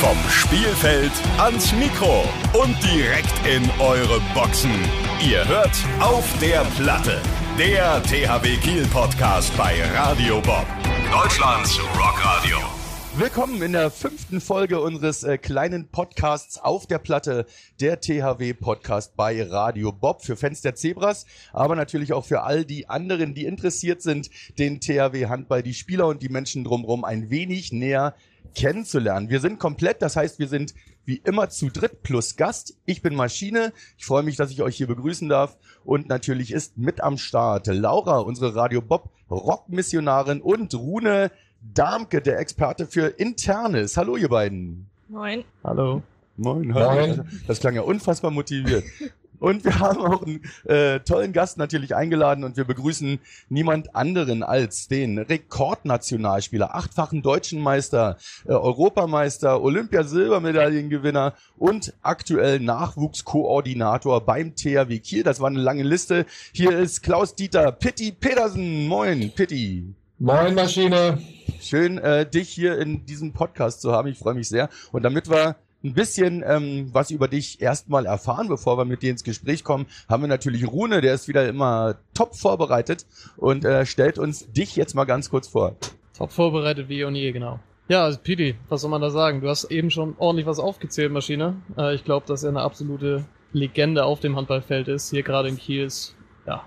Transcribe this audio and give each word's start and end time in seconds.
Vom 0.00 0.16
Spielfeld 0.30 1.10
ans 1.38 1.72
Mikro 1.72 2.22
und 2.52 2.76
direkt 2.84 3.34
in 3.44 3.68
eure 3.80 4.20
Boxen. 4.32 4.70
Ihr 5.28 5.46
hört 5.48 5.76
auf 5.98 6.24
der 6.40 6.64
Platte. 6.76 7.20
Der 7.58 8.00
THW 8.04 8.56
Kiel 8.58 8.86
Podcast 8.86 9.56
bei 9.56 9.82
Radio 9.96 10.40
Bob. 10.40 10.66
Deutschlands 11.10 11.80
Rockradio. 11.98 12.58
Willkommen 13.16 13.60
in 13.60 13.72
der 13.72 13.90
fünften 13.90 14.40
Folge 14.40 14.80
unseres 14.80 15.24
äh, 15.24 15.36
kleinen 15.36 15.88
Podcasts 15.88 16.56
auf 16.56 16.86
der 16.86 16.98
Platte, 16.98 17.46
der 17.80 18.00
THW 18.00 18.54
Podcast 18.54 19.16
bei 19.16 19.42
Radio 19.42 19.90
Bob 19.90 20.22
für 20.22 20.36
Fans 20.36 20.60
der 20.60 20.76
Zebras, 20.76 21.26
aber 21.52 21.74
natürlich 21.74 22.12
auch 22.12 22.24
für 22.24 22.42
all 22.44 22.64
die 22.64 22.88
anderen, 22.88 23.34
die 23.34 23.46
interessiert 23.46 24.02
sind, 24.02 24.30
den 24.60 24.78
THW 24.78 25.26
Handball, 25.26 25.64
die 25.64 25.74
Spieler 25.74 26.06
und 26.06 26.22
die 26.22 26.28
Menschen 26.28 26.62
drumherum 26.62 27.04
ein 27.04 27.30
wenig 27.30 27.72
näher 27.72 28.14
kennenzulernen. 28.54 29.30
Wir 29.30 29.40
sind 29.40 29.58
komplett, 29.58 30.02
das 30.02 30.16
heißt, 30.16 30.38
wir 30.38 30.48
sind 30.48 30.74
wie 31.04 31.16
immer 31.24 31.48
zu 31.48 31.70
dritt 31.70 32.02
plus 32.02 32.36
Gast. 32.36 32.76
Ich 32.84 33.02
bin 33.02 33.14
Maschine. 33.14 33.72
Ich 33.96 34.04
freue 34.04 34.22
mich, 34.22 34.36
dass 34.36 34.50
ich 34.50 34.62
euch 34.62 34.76
hier 34.76 34.86
begrüßen 34.86 35.28
darf. 35.28 35.56
Und 35.84 36.08
natürlich 36.08 36.52
ist 36.52 36.76
mit 36.76 37.00
am 37.00 37.16
Start 37.16 37.66
Laura, 37.66 38.18
unsere 38.18 38.54
Radio 38.54 38.82
Bob 38.82 39.10
Rockmissionarin 39.30 40.40
und 40.40 40.74
Rune 40.74 41.30
Darmke, 41.60 42.20
der 42.20 42.38
Experte 42.38 42.86
für 42.86 43.06
Internes. 43.06 43.96
Hallo, 43.96 44.16
ihr 44.16 44.28
beiden. 44.28 44.88
Moin. 45.08 45.44
Hallo. 45.64 46.02
Moin, 46.36 46.72
hallo. 46.72 47.24
Das 47.46 47.58
klang 47.58 47.74
ja 47.74 47.82
unfassbar 47.82 48.30
motiviert. 48.30 48.84
Und 49.40 49.64
wir 49.64 49.78
haben 49.78 50.00
auch 50.00 50.22
einen 50.22 50.42
äh, 50.64 51.00
tollen 51.00 51.32
Gast 51.32 51.58
natürlich 51.58 51.94
eingeladen 51.94 52.44
und 52.44 52.56
wir 52.56 52.64
begrüßen 52.64 53.18
niemand 53.48 53.94
anderen 53.94 54.42
als 54.42 54.88
den 54.88 55.18
Rekordnationalspieler, 55.18 56.74
achtfachen 56.74 57.22
deutschen 57.22 57.60
Meister, 57.62 58.16
äh, 58.46 58.52
Europameister, 58.52 59.62
Olympiasilbermedaillengewinner 59.62 61.34
und 61.56 61.94
aktuell 62.02 62.60
Nachwuchskoordinator 62.60 64.24
beim 64.24 64.54
THW 64.54 64.98
Kiel. 64.98 65.22
Das 65.22 65.40
war 65.40 65.48
eine 65.48 65.60
lange 65.60 65.82
Liste. 65.82 66.26
Hier 66.52 66.76
ist 66.78 67.02
Klaus-Dieter 67.02 67.72
Pitti 67.72 68.12
Pedersen. 68.12 68.86
Moin, 68.88 69.30
Pitti. 69.34 69.94
Moin, 70.18 70.54
Maschine. 70.54 71.22
Schön, 71.60 71.98
äh, 71.98 72.28
dich 72.28 72.48
hier 72.48 72.78
in 72.78 73.06
diesem 73.06 73.32
Podcast 73.32 73.80
zu 73.80 73.92
haben. 73.92 74.08
Ich 74.08 74.18
freue 74.18 74.34
mich 74.34 74.48
sehr. 74.48 74.68
Und 74.90 75.02
damit 75.02 75.30
wir 75.30 75.56
ein 75.84 75.94
bisschen 75.94 76.42
ähm, 76.46 76.90
was 76.92 77.10
über 77.10 77.28
dich 77.28 77.60
erstmal 77.60 78.06
erfahren, 78.06 78.48
bevor 78.48 78.78
wir 78.78 78.84
mit 78.84 79.02
dir 79.02 79.10
ins 79.10 79.22
Gespräch 79.22 79.62
kommen, 79.62 79.86
haben 80.08 80.22
wir 80.22 80.28
natürlich 80.28 80.66
Rune, 80.66 81.00
der 81.00 81.14
ist 81.14 81.28
wieder 81.28 81.48
immer 81.48 81.96
top 82.14 82.34
vorbereitet 82.34 83.06
und 83.36 83.64
äh, 83.64 83.86
stellt 83.86 84.18
uns 84.18 84.50
dich 84.50 84.74
jetzt 84.76 84.94
mal 84.94 85.04
ganz 85.04 85.30
kurz 85.30 85.48
vor. 85.48 85.76
Top 86.16 86.32
vorbereitet 86.32 86.88
wie 86.88 87.04
und 87.04 87.14
je, 87.14 87.30
genau. 87.30 87.60
Ja, 87.88 88.04
also 88.04 88.18
Pidi, 88.18 88.56
was 88.68 88.82
soll 88.82 88.90
man 88.90 89.00
da 89.00 89.08
sagen? 89.10 89.40
Du 89.40 89.48
hast 89.48 89.64
eben 89.64 89.90
schon 89.90 90.14
ordentlich 90.18 90.46
was 90.46 90.58
aufgezählt, 90.58 91.12
Maschine. 91.12 91.56
Äh, 91.76 91.94
ich 91.94 92.04
glaube, 92.04 92.26
dass 92.26 92.42
er 92.42 92.50
eine 92.50 92.60
absolute 92.60 93.24
Legende 93.52 94.04
auf 94.04 94.20
dem 94.20 94.36
Handballfeld 94.36 94.88
ist. 94.88 95.10
Hier 95.10 95.22
gerade 95.22 95.48
in 95.48 95.56
Kiel 95.56 95.84
ist, 95.84 96.14
ja, 96.46 96.64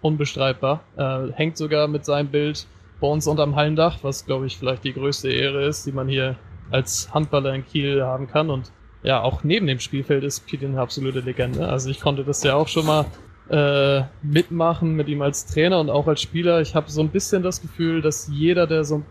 unbestreitbar. 0.00 0.82
Äh, 0.96 1.32
hängt 1.32 1.56
sogar 1.56 1.88
mit 1.88 2.04
seinem 2.04 2.28
Bild 2.28 2.66
bei 3.00 3.08
uns 3.08 3.26
unterm 3.26 3.56
Hallendach, 3.56 3.98
was 4.02 4.24
glaube 4.24 4.46
ich 4.46 4.56
vielleicht 4.56 4.84
die 4.84 4.94
größte 4.94 5.30
Ehre 5.30 5.66
ist, 5.66 5.84
die 5.84 5.92
man 5.92 6.08
hier 6.08 6.36
als 6.72 7.12
Handballer 7.12 7.54
in 7.54 7.64
Kiel 7.64 8.02
haben 8.02 8.26
kann. 8.26 8.50
Und 8.50 8.72
ja, 9.02 9.20
auch 9.20 9.44
neben 9.44 9.66
dem 9.66 9.78
Spielfeld 9.78 10.24
ist 10.24 10.46
Pete 10.46 10.66
eine 10.66 10.80
absolute 10.80 11.20
Legende. 11.20 11.68
Also 11.68 11.90
ich 11.90 12.00
konnte 12.00 12.24
das 12.24 12.42
ja 12.42 12.54
auch 12.54 12.68
schon 12.68 12.86
mal 12.86 13.06
äh, 13.48 14.04
mitmachen 14.22 14.94
mit 14.94 15.08
ihm 15.08 15.22
als 15.22 15.46
Trainer 15.46 15.80
und 15.80 15.90
auch 15.90 16.06
als 16.06 16.22
Spieler. 16.22 16.60
Ich 16.60 16.74
habe 16.74 16.90
so 16.90 17.00
ein 17.00 17.10
bisschen 17.10 17.42
das 17.42 17.60
Gefühl, 17.60 18.00
dass 18.00 18.28
jeder, 18.32 18.66
der 18.66 18.84
so 18.84 19.02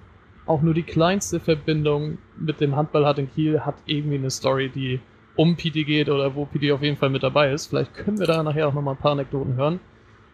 auch 0.46 0.62
nur 0.62 0.74
die 0.74 0.84
kleinste 0.84 1.40
Verbindung 1.40 2.18
mit 2.38 2.60
dem 2.62 2.76
Handball 2.76 3.06
hat 3.06 3.20
in 3.20 3.32
Kiel, 3.32 3.62
hat 3.62 3.76
irgendwie 3.86 4.16
eine 4.16 4.32
Story, 4.32 4.70
die 4.70 5.00
um 5.36 5.56
Pete 5.56 5.84
geht 5.84 6.10
oder 6.10 6.36
wo 6.36 6.46
Pete 6.46 6.74
auf 6.74 6.82
jeden 6.82 6.98
Fall 6.98 7.10
mit 7.10 7.24
dabei 7.24 7.52
ist. 7.52 7.68
Vielleicht 7.68 7.94
können 7.94 8.20
wir 8.20 8.28
da 8.28 8.44
nachher 8.44 8.68
auch 8.68 8.74
nochmal 8.74 8.96
ein 8.96 9.00
paar 9.00 9.12
Anekdoten 9.12 9.56
hören. 9.56 9.80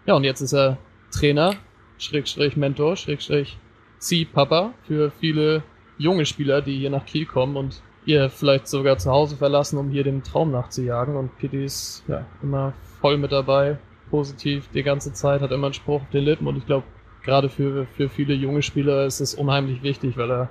Ja, 0.06 0.16
und 0.16 0.24
jetzt 0.24 0.42
ist 0.42 0.54
er 0.54 0.78
Trainer 1.12 1.54
Schrägstrich 1.98 2.56
Mentor, 2.56 2.96
Schrägstrich 2.96 3.58
Ziehpapa 4.00 4.74
für 4.84 5.12
viele 5.20 5.64
junge 5.98 6.26
Spieler, 6.26 6.62
die 6.62 6.78
hier 6.78 6.90
nach 6.90 7.06
Kiel 7.06 7.26
kommen 7.26 7.58
und 7.58 7.82
ihr 8.06 8.30
vielleicht 8.30 8.68
sogar 8.68 8.98
zu 8.98 9.12
Hause 9.12 9.36
verlassen, 9.36 9.78
um 9.78 9.90
hier 9.90 10.04
dem 10.04 10.24
Traum 10.24 10.52
nachzujagen. 10.52 11.16
Und 11.16 11.38
Kitty 11.40 11.66
ist 11.66 12.04
ja 12.08 12.26
immer 12.42 12.74
voll 13.02 13.18
mit 13.18 13.32
dabei, 13.32 13.78
positiv 14.10 14.70
die 14.74 14.84
ganze 14.84 15.14
Zeit, 15.14 15.42
hat 15.42 15.52
immer 15.52 15.68
einen 15.68 15.74
Spruch 15.74 16.02
auf 16.02 16.10
den 16.10 16.24
Lippen 16.24 16.48
und 16.48 16.58
ich 16.58 16.66
glaube, 16.66 16.86
gerade 17.24 17.50
für, 17.50 17.86
für 17.86 18.10
viele 18.10 18.34
junge 18.34 18.62
Spieler 18.62 19.06
ist 19.06 19.20
es 19.20 19.36
unheimlich 19.36 19.84
wichtig, 19.84 20.18
weil 20.18 20.32
er 20.32 20.50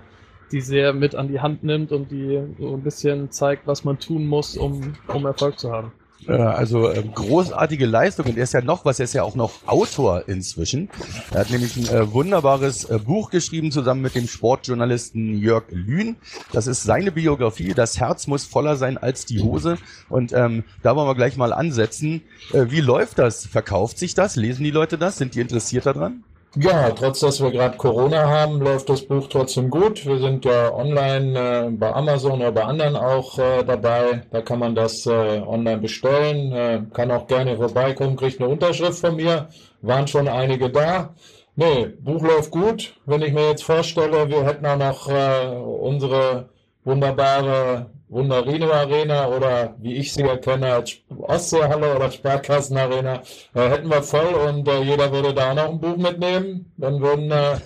die 0.53 0.61
sehr 0.61 0.93
mit 0.93 1.15
an 1.15 1.29
die 1.29 1.41
Hand 1.41 1.65
nimmt 1.65 1.91
und 1.91 2.11
die 2.11 2.41
so 2.59 2.75
ein 2.75 2.83
bisschen 2.83 3.31
zeigt, 3.31 3.67
was 3.67 3.85
man 3.85 3.99
tun 3.99 4.27
muss, 4.27 4.57
um, 4.57 4.95
um 5.09 5.27
Erfolg 5.27 5.59
zu 5.59 5.73
haben. 5.73 5.93
Äh, 6.27 6.33
also 6.33 6.89
äh, 6.89 7.03
großartige 7.03 7.87
Leistung 7.87 8.27
und 8.27 8.37
er 8.37 8.45
ist 8.45 8.55
ja 8.55 8.61
noch 8.61 8.85
was, 8.85 8.99
er 8.99 9.05
ist 9.05 9.15
ja 9.15 9.23
auch 9.23 9.35
noch 9.35 9.67
Autor 9.67 10.29
inzwischen. 10.29 10.89
Er 11.31 11.41
hat 11.41 11.51
nämlich 11.51 11.77
ein 11.77 11.87
äh, 11.89 12.13
wunderbares 12.13 12.85
äh, 12.85 12.99
Buch 12.99 13.31
geschrieben 13.31 13.71
zusammen 13.71 14.03
mit 14.03 14.15
dem 14.15 14.27
Sportjournalisten 14.27 15.39
Jörg 15.39 15.65
Lühn. 15.71 16.17
Das 16.53 16.67
ist 16.67 16.83
seine 16.83 17.13
Biografie, 17.13 17.75
das 17.75 17.99
Herz 18.01 18.27
muss 18.27 18.45
voller 18.45 18.77
sein 18.77 18.99
als 18.99 19.27
die 19.27 19.41
Hose 19.41 19.79
und 20.09 20.33
ähm, 20.33 20.65
da 20.83 20.97
wollen 20.97 21.09
wir 21.09 21.15
gleich 21.15 21.37
mal 21.37 21.53
ansetzen. 21.53 22.23
Äh, 22.53 22.67
wie 22.71 22.81
läuft 22.81 23.19
das? 23.19 23.47
Verkauft 23.47 23.99
sich 23.99 24.15
das? 24.15 24.37
Lesen 24.37 24.65
die 24.65 24.71
Leute 24.71 24.99
das? 24.99 25.19
Sind 25.19 25.35
die 25.35 25.41
interessiert 25.41 25.87
daran? 25.87 26.25
Ja, 26.55 26.91
trotz 26.91 27.21
dass 27.21 27.43
wir 27.43 27.51
gerade 27.51 27.77
Corona 27.77 28.29
haben, 28.31 28.61
läuft 28.61 28.89
das 28.89 29.03
Buch 29.07 29.29
trotzdem 29.29 29.69
gut. 29.69 30.07
Wir 30.07 30.19
sind 30.19 30.45
ja 30.47 30.73
online 30.73 31.39
äh, 31.39 31.71
bei 31.71 31.93
Amazon 31.93 32.41
oder 32.41 32.53
bei 32.53 32.65
anderen 32.65 32.97
auch 32.97 33.39
äh, 33.39 33.63
dabei. 33.63 34.23
Da 34.31 34.41
kann 34.41 34.61
man 34.61 34.75
das 34.75 35.05
äh, 35.07 35.43
online 35.47 35.79
bestellen. 35.79 36.53
Äh, 36.53 36.83
kann 36.95 37.11
auch 37.11 37.27
gerne 37.27 37.57
vorbeikommen, 37.57 38.17
kriegt 38.17 38.41
eine 38.41 38.49
Unterschrift 38.49 38.99
von 39.01 39.17
mir. 39.17 39.49
Waren 39.83 40.07
schon 40.07 40.29
einige 40.29 40.71
da. 40.71 41.15
Nee, 41.57 41.89
Buch 42.01 42.23
läuft 42.23 42.51
gut. 42.51 42.95
Wenn 43.05 43.23
ich 43.23 43.33
mir 43.35 43.49
jetzt 43.51 43.65
vorstelle, 43.65 44.29
wir 44.29 44.45
hätten 44.45 44.65
auch 44.67 44.79
noch 44.79 45.09
äh, 45.09 45.49
unsere 45.57 46.49
wunderbare 46.85 47.91
Wunderino 48.09 48.71
Arena 48.71 49.29
oder 49.29 49.75
wie 49.79 49.95
ich 49.95 50.13
sie 50.13 50.23
erkenne 50.23 50.73
als 50.75 50.97
Ostseehalle 51.09 51.97
oder 51.97 52.11
Sparkassenarena, 52.11 53.23
äh, 53.55 53.69
hätten 53.69 53.91
wir 53.91 54.03
voll 54.03 54.35
und 54.49 54.69
äh, 54.69 54.83
jeder 54.83 55.11
würde 55.13 55.35
da 55.35 55.55
noch 55.55 55.69
ein 55.71 55.81
Buch 55.81 55.97
mitnehmen. 55.97 56.73
Dann 56.77 57.01
würden, 57.01 57.31
äh, 57.31 57.59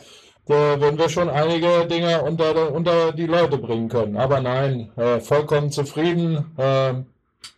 würden 0.46 0.98
wir 0.98 1.08
schon 1.08 1.28
einige 1.28 1.86
Dinge 1.86 2.22
unter, 2.22 2.72
unter 2.72 3.12
die 3.12 3.26
Leute 3.26 3.58
bringen 3.58 3.88
können. 3.88 4.16
Aber 4.16 4.40
nein, 4.40 4.90
äh, 4.96 5.20
vollkommen 5.20 5.70
zufrieden. 5.70 6.52
Äh, 6.56 6.94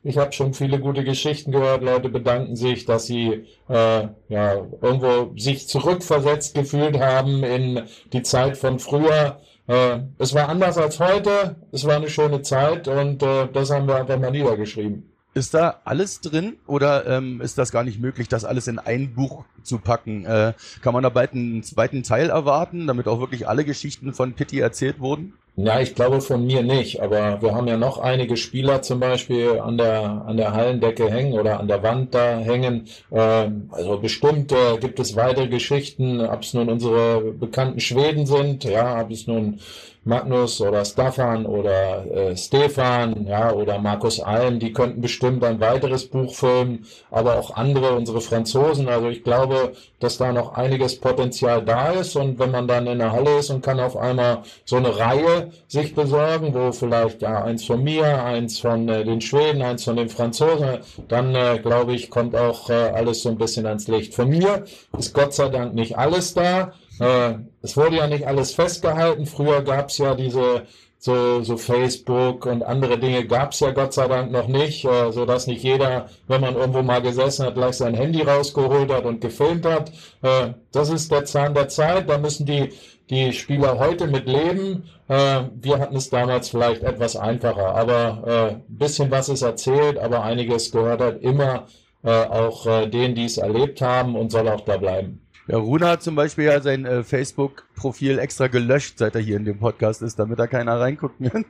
ich 0.04 0.18
habe 0.18 0.32
schon 0.32 0.52
viele 0.52 0.80
gute 0.80 1.04
Geschichten 1.04 1.52
gehört. 1.52 1.82
Leute 1.82 2.08
bedanken 2.08 2.56
sich, 2.56 2.84
dass 2.84 3.06
sie 3.06 3.46
äh, 3.68 4.08
ja 4.28 4.66
irgendwo 4.80 5.32
sich 5.36 5.68
zurückversetzt 5.68 6.54
gefühlt 6.54 6.98
haben 6.98 7.44
in 7.44 7.82
die 8.12 8.22
Zeit 8.22 8.56
von 8.56 8.78
früher 8.80 9.40
äh, 9.66 10.00
es 10.18 10.34
war 10.34 10.48
anders 10.48 10.78
als 10.78 10.98
heute, 10.98 11.56
es 11.70 11.84
war 11.84 11.96
eine 11.96 12.10
schöne 12.10 12.42
Zeit 12.42 12.88
und 12.88 13.22
äh, 13.22 13.48
das 13.52 13.70
haben 13.70 13.86
wir 13.86 13.96
einfach 13.96 14.18
mal 14.18 14.30
niedergeschrieben. 14.30 15.08
Ist 15.34 15.54
da 15.54 15.80
alles 15.84 16.20
drin 16.20 16.56
oder 16.66 17.06
ähm, 17.06 17.40
ist 17.40 17.56
das 17.56 17.72
gar 17.72 17.84
nicht 17.84 17.98
möglich, 17.98 18.28
das 18.28 18.44
alles 18.44 18.68
in 18.68 18.78
ein 18.78 19.14
Buch 19.14 19.44
zu 19.62 19.78
packen? 19.78 20.26
Äh, 20.26 20.52
kann 20.82 20.92
man 20.92 21.02
da 21.02 21.08
bald 21.08 21.32
einen 21.32 21.62
zweiten 21.62 22.02
Teil 22.02 22.28
erwarten, 22.28 22.86
damit 22.86 23.08
auch 23.08 23.18
wirklich 23.18 23.48
alle 23.48 23.64
Geschichten 23.64 24.12
von 24.12 24.34
Pitti 24.34 24.58
erzählt 24.58 25.00
wurden? 25.00 25.32
Ja, 25.54 25.80
ich 25.80 25.94
glaube 25.94 26.22
von 26.22 26.46
mir 26.46 26.62
nicht, 26.62 27.00
aber 27.02 27.42
wir 27.42 27.54
haben 27.54 27.68
ja 27.68 27.76
noch 27.76 27.98
einige 27.98 28.38
Spieler 28.38 28.80
zum 28.80 29.00
Beispiel 29.00 29.60
an 29.60 29.76
der, 29.76 30.24
an 30.26 30.38
der 30.38 30.54
Hallendecke 30.54 31.10
hängen 31.10 31.34
oder 31.38 31.60
an 31.60 31.68
der 31.68 31.82
Wand 31.82 32.14
da 32.14 32.38
hängen. 32.38 32.88
Ähm, 33.10 33.68
also 33.70 33.98
bestimmt 33.98 34.50
äh, 34.52 34.78
gibt 34.78 34.98
es 34.98 35.14
weitere 35.14 35.48
Geschichten, 35.48 36.22
ob 36.22 36.40
es 36.42 36.54
nun 36.54 36.70
unsere 36.70 37.20
bekannten 37.32 37.80
Schweden 37.80 38.24
sind, 38.24 38.64
ja, 38.64 39.02
ob 39.02 39.10
es 39.10 39.26
nun 39.26 39.60
Magnus 40.04 40.60
oder 40.60 40.84
Staffan 40.84 41.46
oder 41.46 42.04
äh, 42.10 42.36
Stefan, 42.36 43.26
ja, 43.26 43.52
oder 43.52 43.78
Markus 43.78 44.18
Alm, 44.20 44.58
die 44.58 44.72
könnten 44.72 45.00
bestimmt 45.00 45.44
ein 45.44 45.60
weiteres 45.60 46.08
Buch 46.08 46.34
filmen, 46.34 46.86
aber 47.10 47.38
auch 47.38 47.54
andere, 47.54 47.92
unsere 47.92 48.20
Franzosen. 48.20 48.88
Also 48.88 49.08
ich 49.08 49.22
glaube, 49.22 49.72
dass 50.00 50.18
da 50.18 50.32
noch 50.32 50.54
einiges 50.54 50.98
Potenzial 50.98 51.64
da 51.64 51.92
ist 51.92 52.16
und 52.16 52.38
wenn 52.40 52.50
man 52.50 52.66
dann 52.66 52.88
in 52.88 52.98
der 52.98 53.12
Halle 53.12 53.38
ist 53.38 53.50
und 53.50 53.62
kann 53.62 53.78
auf 53.78 53.96
einmal 53.96 54.42
so 54.64 54.76
eine 54.76 54.96
Reihe 54.98 55.41
sich 55.68 55.94
besorgen, 55.94 56.54
wo 56.54 56.72
vielleicht 56.72 57.22
ja 57.22 57.42
eins 57.42 57.64
von 57.64 57.82
mir, 57.82 58.24
eins 58.24 58.58
von 58.58 58.88
äh, 58.88 59.04
den 59.04 59.20
Schweden, 59.20 59.62
eins 59.62 59.84
von 59.84 59.96
den 59.96 60.08
Franzosen, 60.08 60.78
dann 61.08 61.34
äh, 61.34 61.58
glaube 61.62 61.94
ich, 61.94 62.10
kommt 62.10 62.36
auch 62.36 62.70
äh, 62.70 62.72
alles 62.72 63.22
so 63.22 63.30
ein 63.30 63.38
bisschen 63.38 63.66
ans 63.66 63.88
Licht. 63.88 64.14
Von 64.14 64.28
mir 64.28 64.64
ist 64.98 65.14
Gott 65.14 65.34
sei 65.34 65.48
Dank 65.48 65.74
nicht 65.74 65.98
alles 65.98 66.34
da. 66.34 66.72
Äh, 67.00 67.34
es 67.62 67.76
wurde 67.76 67.96
ja 67.96 68.06
nicht 68.06 68.26
alles 68.26 68.54
festgehalten. 68.54 69.26
Früher 69.26 69.62
gab 69.62 69.88
es 69.88 69.98
ja 69.98 70.14
diese 70.14 70.62
so, 71.02 71.42
so 71.42 71.56
Facebook 71.56 72.46
und 72.46 72.62
andere 72.62 72.96
Dinge 72.96 73.26
gab 73.26 73.50
es 73.50 73.58
ja 73.58 73.72
Gott 73.72 73.92
sei 73.92 74.06
Dank 74.06 74.30
noch 74.30 74.46
nicht, 74.46 74.84
äh, 74.84 75.10
so 75.10 75.26
dass 75.26 75.48
nicht 75.48 75.64
jeder, 75.64 76.08
wenn 76.28 76.40
man 76.40 76.54
irgendwo 76.54 76.82
mal 76.82 77.02
gesessen 77.02 77.44
hat, 77.44 77.56
gleich 77.56 77.74
sein 77.74 77.94
Handy 77.94 78.22
rausgeholt 78.22 78.88
hat 78.92 79.04
und 79.04 79.20
gefilmt 79.20 79.66
hat. 79.66 79.90
Äh, 80.22 80.52
das 80.70 80.90
ist 80.90 81.10
der 81.10 81.24
Zahn 81.24 81.54
der 81.54 81.68
Zeit. 81.68 82.08
Da 82.08 82.18
müssen 82.18 82.46
die 82.46 82.68
die 83.10 83.32
Spieler 83.32 83.78
heute 83.78 84.06
mit 84.06 84.26
leben. 84.26 84.84
Äh, 85.08 85.42
wir 85.54 85.78
hatten 85.78 85.96
es 85.96 86.10
damals 86.10 86.48
vielleicht 86.48 86.82
etwas 86.82 87.16
einfacher, 87.16 87.74
aber 87.74 88.22
äh, 88.26 88.54
ein 88.54 88.64
bisschen 88.68 89.10
was 89.10 89.28
ist 89.28 89.42
erzählt, 89.42 89.98
aber 89.98 90.22
einiges 90.22 90.70
gehört 90.70 91.00
halt 91.00 91.22
immer 91.22 91.66
äh, 92.04 92.10
auch 92.10 92.66
äh, 92.66 92.86
denen, 92.88 93.14
die 93.14 93.24
es 93.24 93.38
erlebt 93.38 93.80
haben 93.80 94.16
und 94.16 94.32
soll 94.32 94.48
auch 94.48 94.62
da 94.62 94.76
bleiben. 94.76 95.26
Ja, 95.48 95.58
Rune 95.58 95.88
hat 95.88 96.02
zum 96.02 96.14
Beispiel 96.14 96.44
ja 96.44 96.60
sein 96.60 96.86
äh, 96.86 97.02
Facebook-Profil 97.02 98.18
extra 98.20 98.46
gelöscht, 98.46 98.98
seit 98.98 99.16
er 99.16 99.20
hier 99.20 99.36
in 99.36 99.44
dem 99.44 99.58
Podcast 99.58 100.00
ist, 100.00 100.18
damit 100.18 100.38
da 100.38 100.46
keiner 100.46 100.78
reinguckt 100.78 101.18
mehr. 101.20 101.44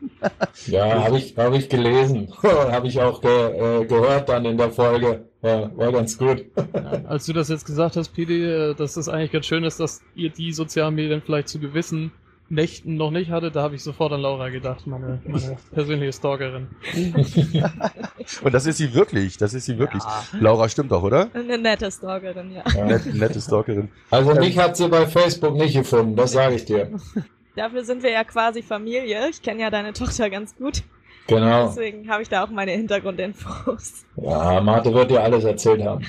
ja, 0.67 1.05
habe 1.05 1.19
ich, 1.19 1.37
hab 1.37 1.53
ich 1.53 1.69
gelesen. 1.69 2.33
habe 2.43 2.89
ich 2.89 3.01
auch 3.01 3.21
ge, 3.21 3.31
äh, 3.31 3.85
gehört 3.85 4.29
dann 4.31 4.47
in 4.47 4.57
der 4.57 4.71
Folge. 4.71 5.27
Ja, 5.43 5.77
war 5.77 5.93
ganz 5.93 6.17
gut. 6.17 6.47
als 7.07 7.27
du 7.27 7.33
das 7.33 7.49
jetzt 7.49 7.67
gesagt 7.67 7.97
hast, 7.97 8.11
Pidi, 8.11 8.45
äh, 8.45 8.75
dass 8.75 8.97
es 8.97 9.09
eigentlich 9.09 9.33
ganz 9.33 9.47
schön 9.47 9.65
ist, 9.65 9.79
dass 9.81 10.01
ihr 10.15 10.31
die 10.31 10.53
sozialen 10.53 10.95
Medien 10.95 11.21
vielleicht 11.21 11.49
zu 11.49 11.59
gewissen 11.59 12.13
Nächten 12.53 12.97
noch 12.97 13.11
nicht 13.11 13.31
hatte, 13.31 13.51
da 13.51 13.63
habe 13.63 13.75
ich 13.75 13.83
sofort 13.83 14.13
an 14.13 14.21
Laura 14.21 14.51
gedacht, 14.51 14.87
meine, 14.87 15.21
meine 15.25 15.57
persönliche 15.73 16.13
Stalkerin. 16.13 16.69
Und 18.43 18.53
das 18.53 18.67
ist 18.67 18.77
sie 18.77 18.93
wirklich, 18.93 19.39
das 19.39 19.55
ist 19.55 19.65
sie 19.65 19.79
wirklich. 19.79 20.03
Ja. 20.03 20.23
Laura 20.39 20.69
stimmt 20.69 20.93
doch, 20.93 21.03
oder? 21.03 21.31
Eine 21.33 21.57
nette 21.57 21.91
Stalkerin, 21.91 22.53
ja. 22.53 22.63
ja. 22.77 22.85
Nette, 22.85 23.17
nette 23.17 23.41
Stalkerin. 23.41 23.89
Also 24.11 24.35
mich 24.35 24.59
hat 24.59 24.77
sie 24.77 24.87
bei 24.89 25.07
Facebook 25.07 25.55
nicht 25.55 25.75
gefunden, 25.75 26.15
das 26.15 26.33
sage 26.33 26.57
ich 26.57 26.67
dir. 26.67 26.91
Dafür 27.57 27.85
sind 27.85 28.03
wir 28.03 28.11
ja 28.11 28.23
quasi 28.23 28.63
Familie. 28.63 29.29
Ich 29.31 29.41
kenne 29.41 29.63
ja 29.63 29.71
deine 29.71 29.95
Tochter 29.95 30.29
ganz 30.29 30.55
gut. 30.55 30.83
Genau. 31.29 31.69
Deswegen 31.69 32.11
habe 32.11 32.23
ich 32.23 32.29
da 32.29 32.45
auch 32.45 32.51
meine 32.51 32.73
Hintergrundinfos. 32.73 34.05
Ja, 34.17 34.61
Marte 34.61 34.93
wird 34.93 35.11
dir 35.11 35.23
alles 35.23 35.45
erzählt 35.45 35.83
haben. 35.83 36.05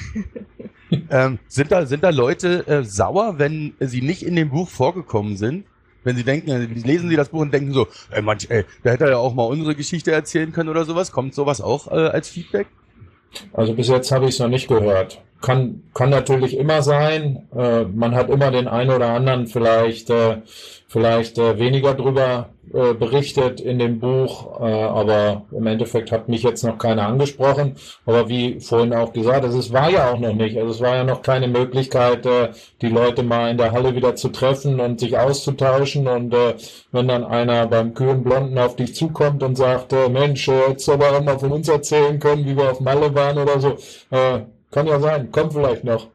ähm, 1.10 1.40
sind, 1.48 1.72
da, 1.72 1.86
sind 1.86 2.04
da 2.04 2.10
Leute 2.10 2.68
äh, 2.68 2.84
sauer, 2.84 3.40
wenn 3.40 3.74
sie 3.80 4.02
nicht 4.02 4.24
in 4.24 4.36
dem 4.36 4.50
Buch 4.50 4.68
vorgekommen 4.68 5.38
sind? 5.38 5.66
Wenn 6.04 6.16
sie 6.16 6.24
denken, 6.24 6.50
lesen 6.84 7.10
sie 7.10 7.16
das 7.16 7.30
Buch 7.30 7.42
und 7.42 7.54
denken 7.54 7.74
so, 7.74 7.88
ey, 8.12 8.22
manch, 8.22 8.48
ey, 8.50 8.66
da 8.84 8.92
hätte 8.92 9.06
er 9.06 9.12
ja 9.12 9.18
auch 9.18 9.34
mal 9.34 9.44
unsere 9.44 9.76
Geschichte 9.76 10.12
erzählen 10.12 10.52
können 10.52 10.70
oder 10.70 10.86
sowas. 10.86 11.12
Kommt 11.12 11.34
sowas 11.34 11.62
auch 11.62 11.88
äh, 11.88 12.08
als 12.08 12.30
Feedback? 12.30 12.68
Also 13.54 13.74
bis 13.74 13.88
jetzt 13.88 14.12
habe 14.12 14.26
ich 14.26 14.32
es 14.32 14.40
noch 14.40 14.48
nicht 14.48 14.68
gehört. 14.68 15.22
Kann, 15.44 15.84
kann 15.94 16.10
natürlich 16.10 16.56
immer 16.58 16.82
sein. 16.82 17.50
Äh, 17.54 17.84
man 17.84 18.16
hat 18.16 18.30
immer 18.30 18.50
den 18.50 18.70
einen 18.70 18.92
oder 18.92 19.10
anderen 19.10 19.48
vielleicht, 19.48 20.10
äh, 20.10 20.38
vielleicht 20.88 21.38
äh, 21.38 21.60
weniger 21.60 21.96
drüber 21.96 22.48
äh, 22.74 22.94
berichtet 22.94 23.60
in 23.60 23.78
dem 23.78 24.00
Buch, 24.00 24.62
äh, 24.62 24.64
aber 24.64 25.44
im 25.52 25.68
Endeffekt 25.68 26.14
hat 26.14 26.30
mich 26.30 26.44
jetzt 26.44 26.64
noch 26.64 26.78
keiner 26.78 27.08
angesprochen. 27.08 27.76
Aber 28.06 28.30
wie 28.30 28.62
vorhin 28.62 28.94
auch 28.94 29.12
gesagt, 29.12 29.44
es 29.44 29.74
war 29.74 29.90
ja 29.92 30.14
auch 30.14 30.20
noch 30.20 30.34
nicht, 30.34 30.58
also 30.58 30.72
es 30.72 30.80
war 30.80 30.96
ja 30.96 31.04
noch 31.04 31.22
keine 31.22 31.50
Möglichkeit, 31.50 32.26
äh, 32.26 32.52
die 32.82 32.88
Leute 32.88 33.22
mal 33.22 33.52
in 33.52 33.58
der 33.58 33.74
Halle 33.74 33.96
wieder 33.96 34.16
zu 34.16 34.30
treffen 34.30 34.80
und 34.80 35.02
sich 35.02 35.18
auszutauschen. 35.18 36.08
Und 36.08 36.34
wenn 36.94 37.08
dann 37.10 37.26
einer 37.26 37.68
beim 37.68 37.94
kühlen 37.94 38.24
Blonden 38.24 38.58
auf 38.58 38.78
dich 38.78 38.96
zukommt 38.96 39.44
und 39.44 39.58
sagt, 39.58 39.92
Mensch, 40.10 40.48
hättest 40.48 40.88
du 40.88 40.94
aber 40.94 41.12
auch 41.18 41.24
mal 41.24 41.38
von 41.38 41.52
uns 41.52 41.68
erzählen 41.68 42.18
können, 42.20 42.46
wie 42.46 42.56
wir 42.56 42.72
auf 42.72 42.80
Malle 42.80 43.14
waren 43.14 43.38
oder 43.38 43.60
so, 43.60 43.78
kann 44.74 44.88
ja 44.88 45.00
sein, 45.00 45.32
kommt 45.32 45.54
vielleicht 45.54 45.84
noch. 45.84 46.10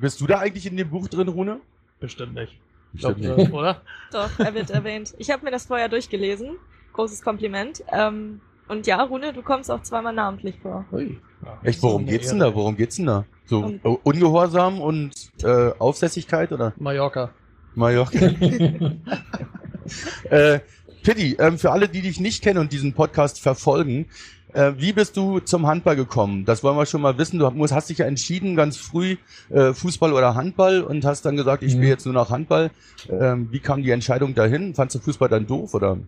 Bist 0.00 0.20
du 0.20 0.26
da 0.26 0.38
eigentlich 0.38 0.66
in 0.66 0.76
dem 0.76 0.88
Buch 0.88 1.06
drin, 1.08 1.28
Rune? 1.28 1.60
Bestimmt 2.00 2.34
nicht. 2.34 2.58
Glaub, 2.94 3.18
nicht. 3.18 3.52
oder? 3.52 3.82
Doch, 4.10 4.30
er 4.38 4.54
wird 4.54 4.70
erwähnt. 4.70 5.14
Ich 5.18 5.30
habe 5.30 5.44
mir 5.44 5.50
das 5.50 5.66
vorher 5.66 5.88
durchgelesen. 5.88 6.56
Großes 6.94 7.20
Kompliment. 7.20 7.84
Ähm, 7.92 8.40
und 8.68 8.86
ja, 8.86 9.02
Rune, 9.02 9.34
du 9.34 9.42
kommst 9.42 9.70
auch 9.70 9.82
zweimal 9.82 10.14
namentlich 10.14 10.58
vor. 10.60 10.86
Ui. 10.92 11.18
Ja, 11.44 11.58
Echt, 11.62 11.82
worum 11.82 12.06
geht's 12.06 12.30
denn 12.30 12.38
da? 12.38 12.54
Worum 12.54 12.76
geht's 12.76 12.96
denn 12.96 13.06
da? 13.06 13.26
So 13.44 13.78
um, 13.82 13.98
Ungehorsam 14.02 14.80
und 14.80 15.12
äh, 15.42 15.72
Aufsässigkeit 15.78 16.50
oder? 16.52 16.72
Mallorca. 16.78 17.30
Mallorca. 17.74 18.18
äh, 20.30 20.60
Pitti, 21.02 21.36
ähm, 21.38 21.58
für 21.58 21.70
alle, 21.70 21.88
die 21.88 22.00
dich 22.00 22.18
nicht 22.18 22.42
kennen 22.42 22.58
und 22.58 22.72
diesen 22.72 22.94
Podcast 22.94 23.40
verfolgen, 23.40 24.06
äh, 24.56 24.72
wie 24.78 24.92
bist 24.92 25.16
du 25.16 25.38
zum 25.40 25.66
Handball 25.66 25.96
gekommen? 25.96 26.44
Das 26.44 26.64
wollen 26.64 26.76
wir 26.76 26.86
schon 26.86 27.02
mal 27.02 27.18
wissen. 27.18 27.38
Du 27.38 27.50
musst, 27.50 27.74
hast 27.74 27.90
dich 27.90 27.98
ja 27.98 28.06
entschieden, 28.06 28.56
ganz 28.56 28.76
früh 28.76 29.16
äh, 29.50 29.72
Fußball 29.72 30.12
oder 30.12 30.34
Handball 30.34 30.82
und 30.82 31.04
hast 31.04 31.26
dann 31.26 31.36
gesagt, 31.36 31.62
ich 31.62 31.76
mhm. 31.76 31.82
will 31.82 31.88
jetzt 31.88 32.06
nur 32.06 32.14
noch 32.14 32.30
Handball. 32.30 32.70
Ähm, 33.08 33.48
wie 33.50 33.60
kam 33.60 33.82
die 33.82 33.90
Entscheidung 33.90 34.34
dahin? 34.34 34.74
Fandst 34.74 34.96
du 34.96 35.00
Fußball 35.00 35.28
dann 35.28 35.46
doof 35.46 35.74
oder? 35.74 35.98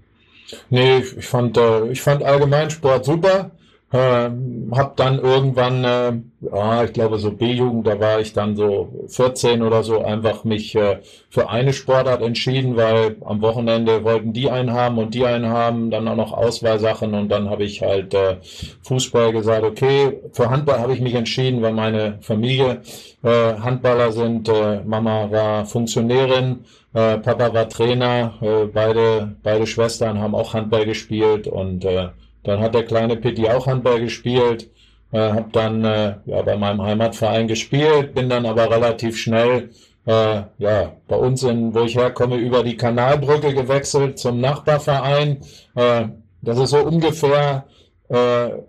Nee, 0.71 0.99
ich 0.99 1.27
fand, 1.27 1.59
äh, 1.59 1.89
ich 1.91 2.01
fand 2.01 2.23
allgemein 2.23 2.71
Sport 2.71 3.05
super. 3.05 3.51
Ähm, 3.91 4.71
hab 4.77 4.97
dann 4.97 5.19
irgendwann, 5.19 5.83
äh, 5.83 6.13
ja, 6.43 6.85
ich 6.85 6.93
glaube 6.93 7.19
so 7.19 7.31
B-Jugend, 7.31 7.87
da 7.87 7.99
war 7.99 8.21
ich 8.21 8.35
dann 8.35 8.55
so 8.55 9.07
14 9.09 9.63
oder 9.63 9.83
so, 9.83 10.03
einfach 10.03 10.45
mich 10.45 10.75
äh, 10.75 10.99
für 11.31 11.49
eine 11.49 11.73
Sportart 11.73 12.21
entschieden, 12.21 12.77
weil 12.77 13.17
am 13.25 13.41
Wochenende 13.41 14.05
wollten 14.05 14.35
die 14.35 14.51
einen 14.51 14.75
haben 14.75 14.99
und 14.99 15.15
die 15.15 15.25
einen 15.25 15.49
haben, 15.49 15.91
dann 15.91 16.07
auch 16.07 16.17
noch 16.17 16.33
Auswahlsachen 16.35 17.15
und 17.15 17.31
dann 17.31 17.49
habe 17.49 17.65
ich 17.65 17.81
halt 17.81 18.13
äh, 18.13 18.37
Fußball 18.83 19.33
gesagt, 19.33 19.65
okay, 19.65 20.21
für 20.33 20.51
Handball 20.51 20.81
habe 20.81 20.93
ich 20.93 21.01
mich 21.01 21.15
entschieden, 21.15 21.63
weil 21.63 21.73
meine 21.73 22.19
Familie 22.21 22.83
äh, 23.23 23.55
Handballer 23.55 24.13
sind, 24.13 24.51
äh, 24.51 24.83
Mama 24.85 25.31
war 25.31 25.65
Funktionärin, 25.65 26.67
äh, 26.93 27.17
Papa 27.17 27.55
war 27.55 27.71
Trainer, 27.71 28.35
äh, 28.43 28.67
beide, 28.67 29.35
beide 29.43 29.67
Schwestern 29.67 30.19
haben 30.21 30.35
auch 30.35 30.53
Handball 30.53 30.85
gespielt 30.85 31.47
und 31.47 31.87
äh, 31.87 32.09
dann 32.49 32.61
hat 32.61 32.75
der 32.75 32.85
kleine 32.85 33.17
Pitti 33.17 33.49
auch 33.49 33.67
Handball 33.67 34.01
gespielt, 34.01 34.71
äh, 35.13 35.19
habe 35.19 35.51
dann 35.53 35.85
äh, 35.85 36.15
ja, 36.27 36.43
bei 36.43 36.57
meinem 36.57 36.83
Heimatverein 36.83 37.47
gespielt, 37.47 38.15
bin 38.15 38.29
dann 38.29 38.47
aber 38.47 38.71
relativ 38.71 39.19
schnell 39.19 39.71
äh, 40.07 40.43
ja, 40.59 40.93
bei 41.07 41.17
uns, 41.17 41.43
in, 41.43 41.75
wo 41.75 41.81
ich 41.81 41.97
herkomme, 41.97 42.37
über 42.37 42.63
die 42.63 42.77
Kanalbrücke 42.77 43.53
gewechselt 43.53 44.19
zum 44.19 44.41
Nachbarverein. 44.41 45.41
Äh, 45.75 46.07
das 46.41 46.59
ist 46.59 46.71
so 46.71 46.79
ungefähr, 46.79 47.67
äh, 48.09 48.17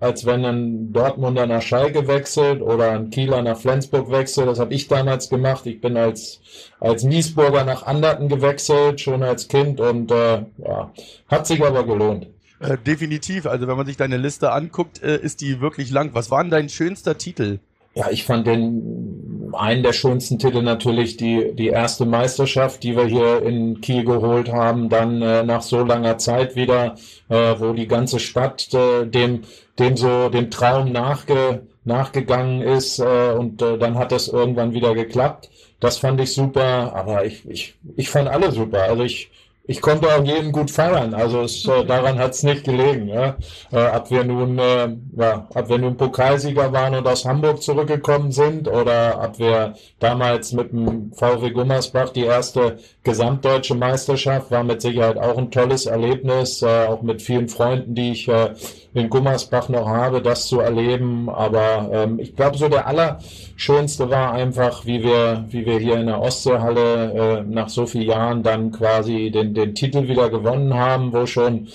als 0.02 0.26
wenn 0.26 0.44
ein 0.44 0.92
Dortmunder 0.92 1.48
nach 1.48 1.62
Schalke 1.62 2.08
wechselt 2.08 2.62
oder 2.62 2.92
ein 2.92 3.10
Kieler 3.10 3.42
nach 3.42 3.58
Flensburg 3.58 4.12
wechselt. 4.12 4.50
Das 4.50 4.60
habe 4.60 4.74
ich 4.74 4.90
damals 4.90 5.30
gemacht. 5.30 5.66
Ich 5.66 5.80
bin 5.80 5.96
als, 5.96 6.42
als 6.82 7.04
Niesburger 7.04 7.64
nach 7.64 7.84
Anderten 7.84 8.28
gewechselt, 8.28 9.00
schon 9.00 9.24
als 9.24 9.48
Kind 9.48 9.80
und 9.80 10.12
äh, 10.12 10.44
ja, 10.58 10.92
hat 11.30 11.48
sich 11.48 11.64
aber 11.64 11.86
gelohnt. 11.86 12.28
Äh, 12.60 12.78
definitiv. 12.78 13.46
Also 13.46 13.68
wenn 13.68 13.78
man 13.78 13.86
sich 13.86 13.98
deine 13.98 14.18
Liste 14.18 14.52
anguckt, 14.52 15.02
äh, 15.02 15.18
ist 15.18 15.42
die 15.42 15.62
wirklich 15.62 15.92
lang. 15.92 16.12
Was 16.14 16.30
war 16.30 16.44
denn 16.44 16.52
dein 16.52 16.70
schönster 16.70 17.18
Titel? 17.18 17.60
Ja, 17.96 18.10
ich 18.12 18.24
fand 18.24 18.46
den 18.46 19.52
einen 19.54 19.82
der 19.82 19.94
schönsten 19.94 20.38
Titel 20.38 20.62
natürlich 20.62 21.18
die 21.18 21.54
die 21.56 21.68
erste 21.70 22.06
Meisterschaft, 22.06 22.84
die 22.84 22.96
wir 22.96 23.06
hier 23.06 23.42
in 23.42 23.82
Kiel 23.82 24.06
geholt 24.06 24.52
haben, 24.52 24.90
dann 24.90 25.22
äh, 25.22 25.44
nach 25.44 25.64
so 25.64 25.84
langer 25.84 26.18
Zeit 26.18 26.56
wieder, 26.56 26.96
äh, 27.30 27.56
wo 27.58 27.74
die 27.74 27.88
ganze 27.88 28.20
Stadt 28.20 28.72
äh, 28.74 29.06
dem 29.06 29.42
dem 29.80 29.98
so 29.98 30.30
dem 30.30 30.52
Traum 30.52 30.92
nachge, 30.92 31.64
nachgegangen 31.84 32.62
ist 32.62 33.00
äh, 33.00 33.34
und 33.38 33.62
äh, 33.62 33.78
dann 33.78 33.96
hat 33.98 34.12
das 34.12 34.28
irgendwann 34.28 34.74
wieder 34.74 34.94
geklappt. 34.94 35.50
Das 35.80 35.98
fand 35.98 36.22
ich 36.22 36.34
super, 36.34 36.94
aber 36.94 37.26
ich 37.26 37.50
ich 37.50 37.76
ich 37.96 38.10
fand 38.10 38.30
alle 38.30 38.52
super. 38.52 38.84
Also 38.84 39.04
ich 39.04 39.32
ich 39.70 39.82
konnte 39.82 40.08
auch 40.08 40.24
jeden 40.24 40.52
gut 40.52 40.72
feiern. 40.72 41.14
Also 41.14 41.42
es, 41.42 41.64
äh, 41.68 41.86
daran 41.86 42.18
hat 42.18 42.32
es 42.32 42.42
nicht 42.42 42.64
gelegen. 42.64 43.08
Ja? 43.08 43.36
Äh, 43.72 43.96
ob 43.96 44.10
wir 44.10 44.24
nun, 44.24 44.58
äh, 44.58 44.96
ja, 45.16 45.48
ob 45.54 45.70
wir 45.70 45.78
nun 45.78 45.96
Pokalsieger 45.96 46.74
waren 46.74 46.96
und 46.96 47.08
aus 47.08 47.24
Hamburg 47.24 47.62
zurückgekommen 47.62 48.32
sind 48.32 48.68
oder 48.68 49.22
ob 49.24 49.38
wir 49.38 49.76
damals 50.00 50.54
mit 50.54 50.72
dem 50.72 51.14
VW 51.14 51.52
Gummersbach 51.52 52.10
die 52.10 52.24
erste 52.24 52.80
gesamtdeutsche 53.04 53.76
Meisterschaft 53.76 54.50
war 54.50 54.64
mit 54.64 54.82
Sicherheit 54.82 55.20
auch 55.20 55.38
ein 55.38 55.52
tolles 55.52 55.86
Erlebnis, 55.86 56.64
äh, 56.64 56.88
auch 56.88 57.04
mit 57.04 57.22
vielen 57.22 57.48
Freunden, 57.48 57.94
die 57.94 58.14
ich 58.14 58.28
äh, 58.28 58.56
in 58.94 59.10
Gummersbach 59.10 59.70
noch 59.70 59.88
habe, 59.88 60.22
das 60.22 60.48
zu 60.48 60.60
erleben. 60.60 61.30
Aber 61.30 61.90
ähm, 61.92 62.20
ich 62.20 62.36
glaube, 62.36 62.58
so 62.58 62.70
der 62.70 62.88
Allerschönste 62.88 64.10
war 64.10 64.34
einfach, 64.34 64.86
wie 64.86 65.04
wir, 65.04 65.46
wie 65.50 65.66
wir 65.66 65.80
hier 65.80 65.98
in 65.98 66.08
der 66.08 66.22
Ostseehalle 66.22 67.14
äh, 67.14 67.44
nach 67.44 67.70
so 67.70 67.86
vielen 67.86 68.10
Jahren 68.10 68.44
dann 68.44 68.72
quasi 68.72 69.32
den, 69.32 69.54
den 69.54 69.76
Titel 69.76 70.08
wieder 70.08 70.30
gewonnen 70.30 70.74
haben, 70.74 71.14
wo 71.14 71.26
schon 71.26 71.68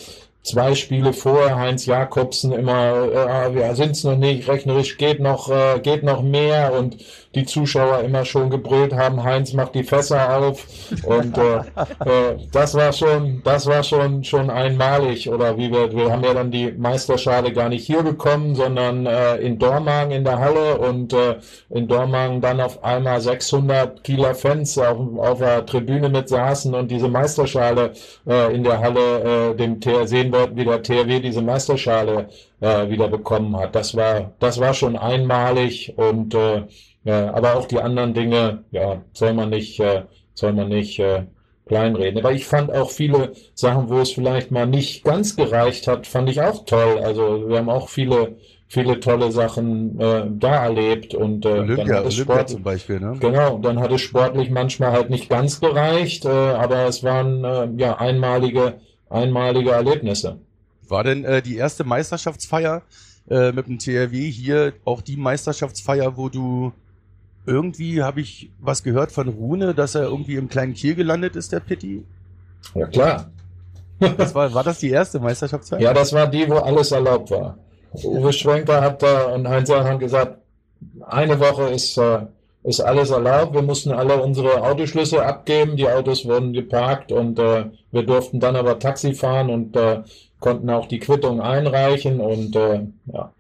zwei 0.42 0.74
Spiele 0.74 1.12
vorher 1.12 1.56
Heinz 1.56 1.86
Jakobsen 1.86 2.52
immer, 2.52 3.08
äh, 3.12 3.54
wir 3.54 3.74
sind 3.74 3.92
es 3.92 4.04
noch 4.04 4.16
nicht, 4.16 4.48
rechnerisch 4.48 4.96
geht 4.98 5.20
noch, 5.20 5.50
äh, 5.50 5.80
geht 5.80 6.02
noch 6.02 6.22
mehr 6.22 6.72
und 6.74 6.96
die 7.34 7.44
Zuschauer 7.44 8.00
immer 8.00 8.24
schon 8.24 8.50
gebrüllt 8.50 8.92
haben, 8.92 9.22
Heinz 9.22 9.52
macht 9.52 9.74
die 9.74 9.84
Fässer 9.84 10.36
auf. 10.36 10.66
Und 11.04 11.36
äh, 11.36 11.56
äh, 12.04 12.38
das 12.52 12.74
war 12.74 12.92
schon, 12.92 13.42
das 13.44 13.66
war 13.66 13.82
schon 13.82 14.24
schon 14.24 14.50
einmalig. 14.50 15.28
Oder 15.28 15.56
wie 15.56 15.70
wir, 15.70 15.92
wir 15.92 16.10
haben 16.12 16.24
ja 16.24 16.34
dann 16.34 16.50
die 16.50 16.72
Meisterschale 16.72 17.52
gar 17.52 17.68
nicht 17.68 17.86
hier 17.86 18.02
bekommen, 18.02 18.54
sondern 18.54 19.06
äh, 19.06 19.36
in 19.36 19.58
Dormagen 19.58 20.12
in 20.12 20.24
der 20.24 20.38
Halle. 20.38 20.78
Und 20.78 21.12
äh, 21.12 21.36
in 21.70 21.88
Dormagen 21.88 22.40
dann 22.40 22.60
auf 22.60 22.82
einmal 22.84 23.20
600 23.20 24.02
Kieler 24.04 24.34
Fans 24.34 24.78
auf, 24.78 24.98
auf 25.18 25.38
der 25.38 25.66
Tribüne 25.66 26.08
mit 26.08 26.28
saßen 26.28 26.74
und 26.74 26.90
diese 26.90 27.08
Meisterschale 27.08 27.92
äh, 28.26 28.54
in 28.54 28.64
der 28.64 28.80
Halle 28.80 29.50
äh, 29.50 29.56
dem 29.56 29.80
TR 29.80 30.06
sehen 30.06 30.32
wollten, 30.32 30.56
wie 30.56 30.64
der 30.64 30.82
TRW 30.82 31.20
diese 31.20 31.42
Meisterschale 31.42 32.28
äh, 32.60 32.88
wieder 32.88 33.08
bekommen 33.08 33.56
hat. 33.56 33.74
Das 33.74 33.96
war, 33.96 34.32
das 34.38 34.60
war 34.60 34.74
schon 34.74 34.96
einmalig. 34.96 35.94
Und 35.96 36.34
äh, 36.34 36.62
aber 37.12 37.56
auch 37.56 37.66
die 37.66 37.78
anderen 37.78 38.14
Dinge, 38.14 38.64
ja, 38.70 39.02
soll 39.12 39.34
man 39.34 39.50
nicht, 39.50 39.78
äh, 39.80 40.04
soll 40.34 40.52
man 40.52 40.68
nicht 40.68 40.98
äh, 40.98 41.24
kleinreden. 41.66 42.18
Aber 42.18 42.32
ich 42.32 42.46
fand 42.46 42.72
auch 42.72 42.90
viele 42.90 43.32
Sachen, 43.54 43.88
wo 43.88 43.98
es 43.98 44.12
vielleicht 44.12 44.50
mal 44.50 44.66
nicht 44.66 45.04
ganz 45.04 45.36
gereicht 45.36 45.86
hat, 45.86 46.06
fand 46.06 46.30
ich 46.30 46.40
auch 46.40 46.64
toll. 46.64 47.00
Also 47.02 47.48
wir 47.48 47.58
haben 47.58 47.68
auch 47.68 47.88
viele 47.88 48.36
viele 48.74 48.98
tolle 49.00 49.30
Sachen 49.30 49.98
äh, 50.00 50.26
da 50.30 50.64
erlebt 50.64 51.14
und 51.14 51.44
äh, 51.44 51.48
Olympia, 51.48 51.84
dann 51.84 51.96
hat 51.96 52.06
es 52.06 52.14
Olympia 52.16 52.34
Sport, 52.34 52.48
zum 52.50 52.62
Beispiel, 52.62 53.00
ne? 53.00 53.16
Genau, 53.20 53.58
dann 53.58 53.78
hat 53.78 53.92
es 53.92 54.00
sportlich 54.00 54.50
manchmal 54.50 54.92
halt 54.92 55.10
nicht 55.10 55.28
ganz 55.28 55.60
gereicht, 55.60 56.24
äh, 56.24 56.28
aber 56.28 56.86
es 56.86 57.02
waren 57.04 57.44
äh, 57.44 57.68
ja 57.80 57.96
einmalige, 57.98 58.74
einmalige 59.08 59.70
Erlebnisse. 59.70 60.38
War 60.88 61.04
denn 61.04 61.24
äh, 61.24 61.40
die 61.40 61.56
erste 61.56 61.84
Meisterschaftsfeier 61.84 62.82
äh, 63.30 63.52
mit 63.52 63.68
dem 63.68 63.78
TRW 63.78 64.30
hier 64.30 64.72
auch 64.84 65.02
die 65.02 65.16
Meisterschaftsfeier, 65.16 66.16
wo 66.16 66.28
du 66.28 66.72
irgendwie 67.46 68.02
habe 68.02 68.20
ich 68.20 68.50
was 68.58 68.82
gehört 68.82 69.12
von 69.12 69.28
Rune, 69.28 69.74
dass 69.74 69.94
er 69.94 70.04
irgendwie 70.04 70.36
im 70.36 70.48
kleinen 70.48 70.74
Kiel 70.74 70.94
gelandet 70.94 71.36
ist, 71.36 71.52
der 71.52 71.60
Pitti? 71.60 72.04
Ja 72.74 72.86
klar. 72.86 73.30
Das 74.16 74.34
war, 74.34 74.52
war 74.52 74.64
das 74.64 74.80
die 74.80 74.90
erste 74.90 75.20
Meisterschaftsfeier? 75.20 75.80
Ja, 75.80 75.94
das 75.94 76.12
war 76.12 76.26
die, 76.26 76.48
wo 76.48 76.56
alles 76.56 76.90
erlaubt 76.90 77.30
war. 77.30 77.58
Uwe 78.02 78.32
Schwenker 78.32 78.80
hat 78.80 79.02
da 79.02 79.26
und 79.26 79.48
Heinz 79.48 79.70
haben 79.70 79.98
gesagt, 79.98 80.38
eine 81.06 81.38
Woche 81.38 81.70
ist, 81.70 81.96
äh, 81.96 82.26
ist 82.64 82.80
alles 82.80 83.10
erlaubt. 83.10 83.54
Wir 83.54 83.62
mussten 83.62 83.92
alle 83.92 84.20
unsere 84.20 84.62
Autoschlüsse 84.62 85.24
abgeben. 85.24 85.76
Die 85.76 85.88
Autos 85.88 86.24
wurden 86.24 86.52
geparkt 86.52 87.12
und 87.12 87.38
äh, 87.38 87.66
wir 87.92 88.02
durften 88.02 88.40
dann 88.40 88.56
aber 88.56 88.78
Taxi 88.78 89.14
fahren 89.14 89.50
und 89.50 89.76
äh, 89.76 90.02
konnten 90.40 90.70
auch 90.70 90.86
die 90.86 90.98
Quittung 90.98 91.40
einreichen 91.40 92.20
und 92.20 92.56
äh, 92.56 92.86
ja. 93.12 93.32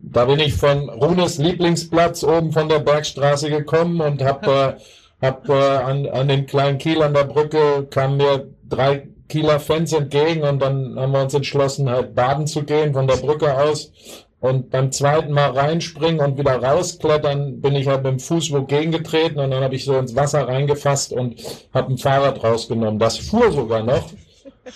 Da 0.00 0.24
bin 0.24 0.38
ich 0.38 0.54
von 0.54 0.88
Runes 0.88 1.38
Lieblingsplatz 1.38 2.22
oben 2.22 2.52
von 2.52 2.68
der 2.68 2.78
Bergstraße 2.78 3.50
gekommen 3.50 4.00
und 4.00 4.22
habe 4.22 4.78
äh, 5.20 5.26
hab, 5.26 5.48
äh, 5.48 5.52
an, 5.52 6.06
an 6.06 6.28
den 6.28 6.46
kleinen 6.46 6.78
Kiel 6.78 7.02
an 7.02 7.14
der 7.14 7.24
Brücke 7.24 7.86
kamen 7.90 8.18
mir 8.18 8.48
drei 8.68 9.08
Kieler 9.28 9.58
Fans 9.58 9.92
entgegen 9.92 10.42
und 10.42 10.60
dann 10.60 10.98
haben 10.98 11.12
wir 11.12 11.22
uns 11.22 11.34
entschlossen, 11.34 11.90
halt 11.90 12.14
baden 12.14 12.46
zu 12.46 12.62
gehen 12.62 12.92
von 12.92 13.06
der 13.06 13.16
Brücke 13.16 13.58
aus. 13.58 13.92
Und 14.38 14.70
beim 14.70 14.92
zweiten 14.92 15.32
Mal 15.32 15.50
reinspringen 15.50 16.20
und 16.20 16.38
wieder 16.38 16.62
rausklettern, 16.62 17.60
bin 17.60 17.74
ich 17.74 17.88
halt 17.88 18.04
mit 18.04 18.12
dem 18.12 18.20
Fuß 18.20 18.52
wogegen 18.52 18.92
getreten 18.92 19.40
und 19.40 19.50
dann 19.50 19.64
habe 19.64 19.74
ich 19.74 19.84
so 19.84 19.96
ins 19.96 20.14
Wasser 20.14 20.46
reingefasst 20.46 21.12
und 21.12 21.42
habe 21.72 21.92
ein 21.92 21.98
Fahrrad 21.98 22.44
rausgenommen. 22.44 23.00
Das 23.00 23.16
fuhr 23.16 23.50
sogar 23.50 23.82
noch 23.82 24.10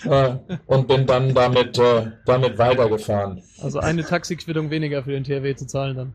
äh, 0.05 0.35
und 0.67 0.87
bin 0.87 1.05
dann 1.05 1.33
damit, 1.33 1.77
äh, 1.77 2.11
damit 2.25 2.57
weitergefahren. 2.57 3.41
Also 3.61 3.79
eine 3.79 4.03
Taxiquittung 4.05 4.69
weniger 4.69 5.03
für 5.03 5.11
den 5.11 5.23
THW 5.23 5.55
zu 5.55 5.67
zahlen 5.67 5.95
dann. 5.97 6.13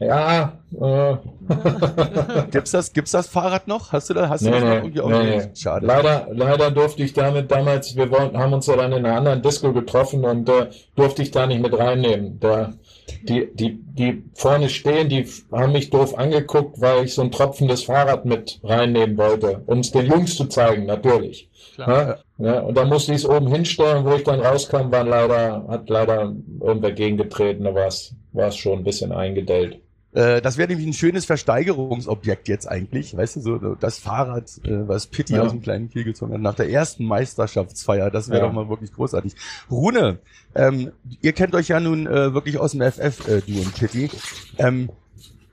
Ja, 0.00 0.58
äh, 0.80 1.16
Gibt's 2.50 2.72
das, 2.72 2.92
gibt's 2.92 3.12
das 3.12 3.28
Fahrrad 3.28 3.68
noch? 3.68 3.92
Hast 3.92 4.10
du 4.10 4.14
da, 4.14 4.28
hast 4.28 4.44
du 4.44 4.50
Nee, 4.50 4.50
das 4.50 4.64
noch 4.64 4.68
nee, 4.70 4.74
irgendwie 4.74 4.98
nee, 4.98 5.00
aufgelegt? 5.00 5.46
nee. 5.54 5.56
Schade. 5.56 5.86
Leider, 5.86 6.26
leider 6.32 6.70
durfte 6.72 7.04
ich 7.04 7.12
damit 7.12 7.50
damals, 7.50 7.94
wir 7.94 8.10
wollten, 8.10 8.36
haben 8.36 8.52
uns 8.52 8.66
ja 8.66 8.76
dann 8.76 8.92
in 8.92 9.06
einer 9.06 9.16
anderen 9.16 9.40
Disco 9.42 9.72
getroffen 9.72 10.24
und 10.24 10.48
äh, 10.48 10.66
durfte 10.96 11.22
ich 11.22 11.30
da 11.30 11.46
nicht 11.46 11.62
mit 11.62 11.78
reinnehmen. 11.78 12.40
Da, 12.40 12.74
die, 13.22 13.48
die, 13.54 13.78
die 13.84 14.24
vorne 14.34 14.68
stehen, 14.68 15.08
die 15.08 15.28
haben 15.52 15.72
mich 15.72 15.90
doof 15.90 16.18
angeguckt, 16.18 16.80
weil 16.80 17.04
ich 17.04 17.14
so 17.14 17.22
ein 17.22 17.30
tropfendes 17.30 17.84
Fahrrad 17.84 18.24
mit 18.24 18.58
reinnehmen 18.64 19.16
wollte, 19.16 19.62
um 19.66 19.78
es 19.78 19.92
den 19.92 20.06
Jungs 20.06 20.34
zu 20.36 20.46
zeigen, 20.46 20.86
natürlich. 20.86 21.48
Klar. 21.74 22.18
Ja, 22.38 22.46
ja, 22.46 22.60
und 22.60 22.76
da 22.76 22.84
musste 22.84 23.12
ich 23.12 23.18
es 23.18 23.28
oben 23.28 23.48
hinstellen, 23.48 24.04
wo 24.04 24.14
ich 24.14 24.24
dann 24.24 24.40
rauskam, 24.40 24.90
waren 24.90 25.08
leider, 25.08 25.64
hat 25.68 25.88
leider 25.88 26.32
irgendwer 26.60 26.92
gegengetreten, 26.92 27.64
da 27.64 27.74
war 27.74 27.86
es 27.86 28.14
war 28.32 28.48
es 28.48 28.56
schon 28.56 28.78
ein 28.80 28.84
bisschen 28.84 29.12
eingedellt. 29.12 29.80
Äh, 30.12 30.40
das 30.40 30.56
wäre 30.56 30.68
nämlich 30.68 30.86
ein 30.86 30.92
schönes 30.92 31.24
Versteigerungsobjekt 31.24 32.48
jetzt 32.48 32.68
eigentlich, 32.68 33.16
weißt 33.16 33.36
du, 33.36 33.40
so 33.40 33.74
das 33.74 33.98
Fahrrad, 33.98 34.48
äh, 34.64 34.88
was 34.88 35.06
Pitti 35.08 35.34
Ja. 35.34 35.42
aus 35.42 35.50
dem 35.50 35.62
kleinen 35.62 35.90
Kiel 35.90 36.04
gezogen 36.04 36.32
hat, 36.34 36.40
nach 36.40 36.54
der 36.54 36.70
ersten 36.70 37.04
Meisterschaftsfeier, 37.04 38.10
das 38.10 38.28
wäre 38.28 38.40
Ja. 38.42 38.46
doch 38.46 38.52
mal 38.52 38.68
wirklich 38.68 38.92
großartig. 38.92 39.34
Rune, 39.70 40.18
ähm, 40.54 40.92
ihr 41.20 41.32
kennt 41.32 41.54
euch 41.54 41.68
ja 41.68 41.80
nun 41.80 42.06
äh, 42.06 42.32
wirklich 42.34 42.58
aus 42.58 42.72
dem 42.72 42.82
FF, 42.82 43.26
äh, 43.28 43.40
du 43.42 43.60
und 43.60 43.74
Pitti. 43.76 44.10
Ähm, 44.58 44.90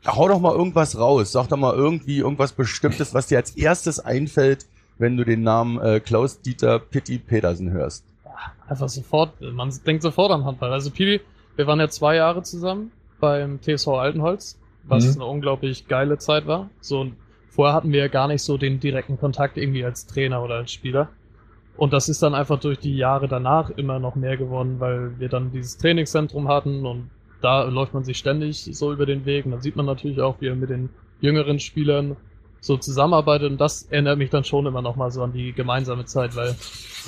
hau 0.06 0.28
doch 0.28 0.40
mal 0.40 0.56
irgendwas 0.56 0.98
raus, 0.98 1.32
sag 1.32 1.48
doch 1.50 1.58
mal 1.58 1.74
irgendwie 1.76 2.18
irgendwas 2.20 2.52
Bestimmtes, 2.54 3.14
was 3.14 3.28
dir 3.28 3.38
als 3.38 3.52
erstes 3.56 4.00
einfällt, 4.00 4.66
wenn 5.02 5.18
du 5.18 5.26
den 5.26 5.42
Namen 5.42 5.80
äh, 5.82 6.00
Klaus-Dieter 6.00 6.80
Pitti 6.80 7.18
Petersen 7.18 7.72
hörst. 7.72 8.06
Einfach 8.68 8.88
sofort, 8.88 9.42
man 9.42 9.74
denkt 9.86 10.04
sofort 10.04 10.32
an 10.32 10.46
Handball. 10.46 10.72
Also 10.72 10.92
Pibi, 10.92 11.20
wir 11.56 11.68
waren 11.68 11.80
ja 11.80 11.90
zwei 11.90 12.16
Jahre 12.16 12.44
zusammen 12.44 12.92
beim 13.20 13.60
TSV 13.62 13.88
Altenholz, 13.90 14.60
was 14.84 15.06
Mhm. 15.16 15.22
eine 15.22 15.30
unglaublich 15.32 15.88
geile 15.88 16.18
Zeit 16.20 16.48
war. 16.48 16.70
So, 16.80 17.02
und 17.02 17.16
vorher 17.50 17.76
hatten 17.76 17.92
wir 17.92 18.00
ja 18.00 18.08
gar 18.08 18.28
nicht 18.28 18.44
so 18.44 18.58
den 18.58 18.80
direkten 18.80 19.20
Kontakt 19.20 19.58
irgendwie 19.58 19.84
als 19.84 20.06
Trainer 20.08 20.44
oder 20.44 20.56
als 20.56 20.72
Spieler. 20.72 21.10
Und 21.78 21.94
das 21.94 22.08
ist 22.10 22.22
dann 22.22 22.36
einfach 22.36 22.60
durch 22.60 22.78
die 22.80 22.96
Jahre 22.96 23.28
danach 23.28 23.72
immer 23.72 24.00
noch 24.00 24.16
mehr 24.16 24.38
geworden, 24.38 24.80
weil 24.80 25.20
wir 25.20 25.30
dann 25.30 25.52
dieses 25.52 25.78
Trainingszentrum 25.78 26.48
hatten 26.48 26.86
und 26.86 27.10
da 27.42 27.64
läuft 27.64 27.94
man 27.96 28.04
sich 28.04 28.18
ständig 28.20 28.70
so 28.72 28.94
über 28.94 29.08
den 29.08 29.26
Weg. 29.26 29.46
Und 29.46 29.52
dann 29.52 29.62
sieht 29.62 29.76
man 29.76 29.88
natürlich 29.88 30.22
auch, 30.22 30.36
wie 30.42 30.48
er 30.48 30.56
mit 30.56 30.70
den 30.70 30.90
jüngeren 31.22 31.60
Spielern 31.60 32.18
so 32.62 32.78
zusammenarbeitet. 32.78 33.52
Und 33.52 33.60
das 33.60 33.84
erinnert 33.90 34.18
mich 34.18 34.30
dann 34.30 34.46
schon 34.46 34.66
immer 34.66 34.82
noch 34.82 34.96
mal 34.96 35.12
so 35.12 35.24
an 35.24 35.34
die 35.34 35.52
gemeinsame 35.52 36.06
Zeit, 36.06 36.36
weil 36.36 36.56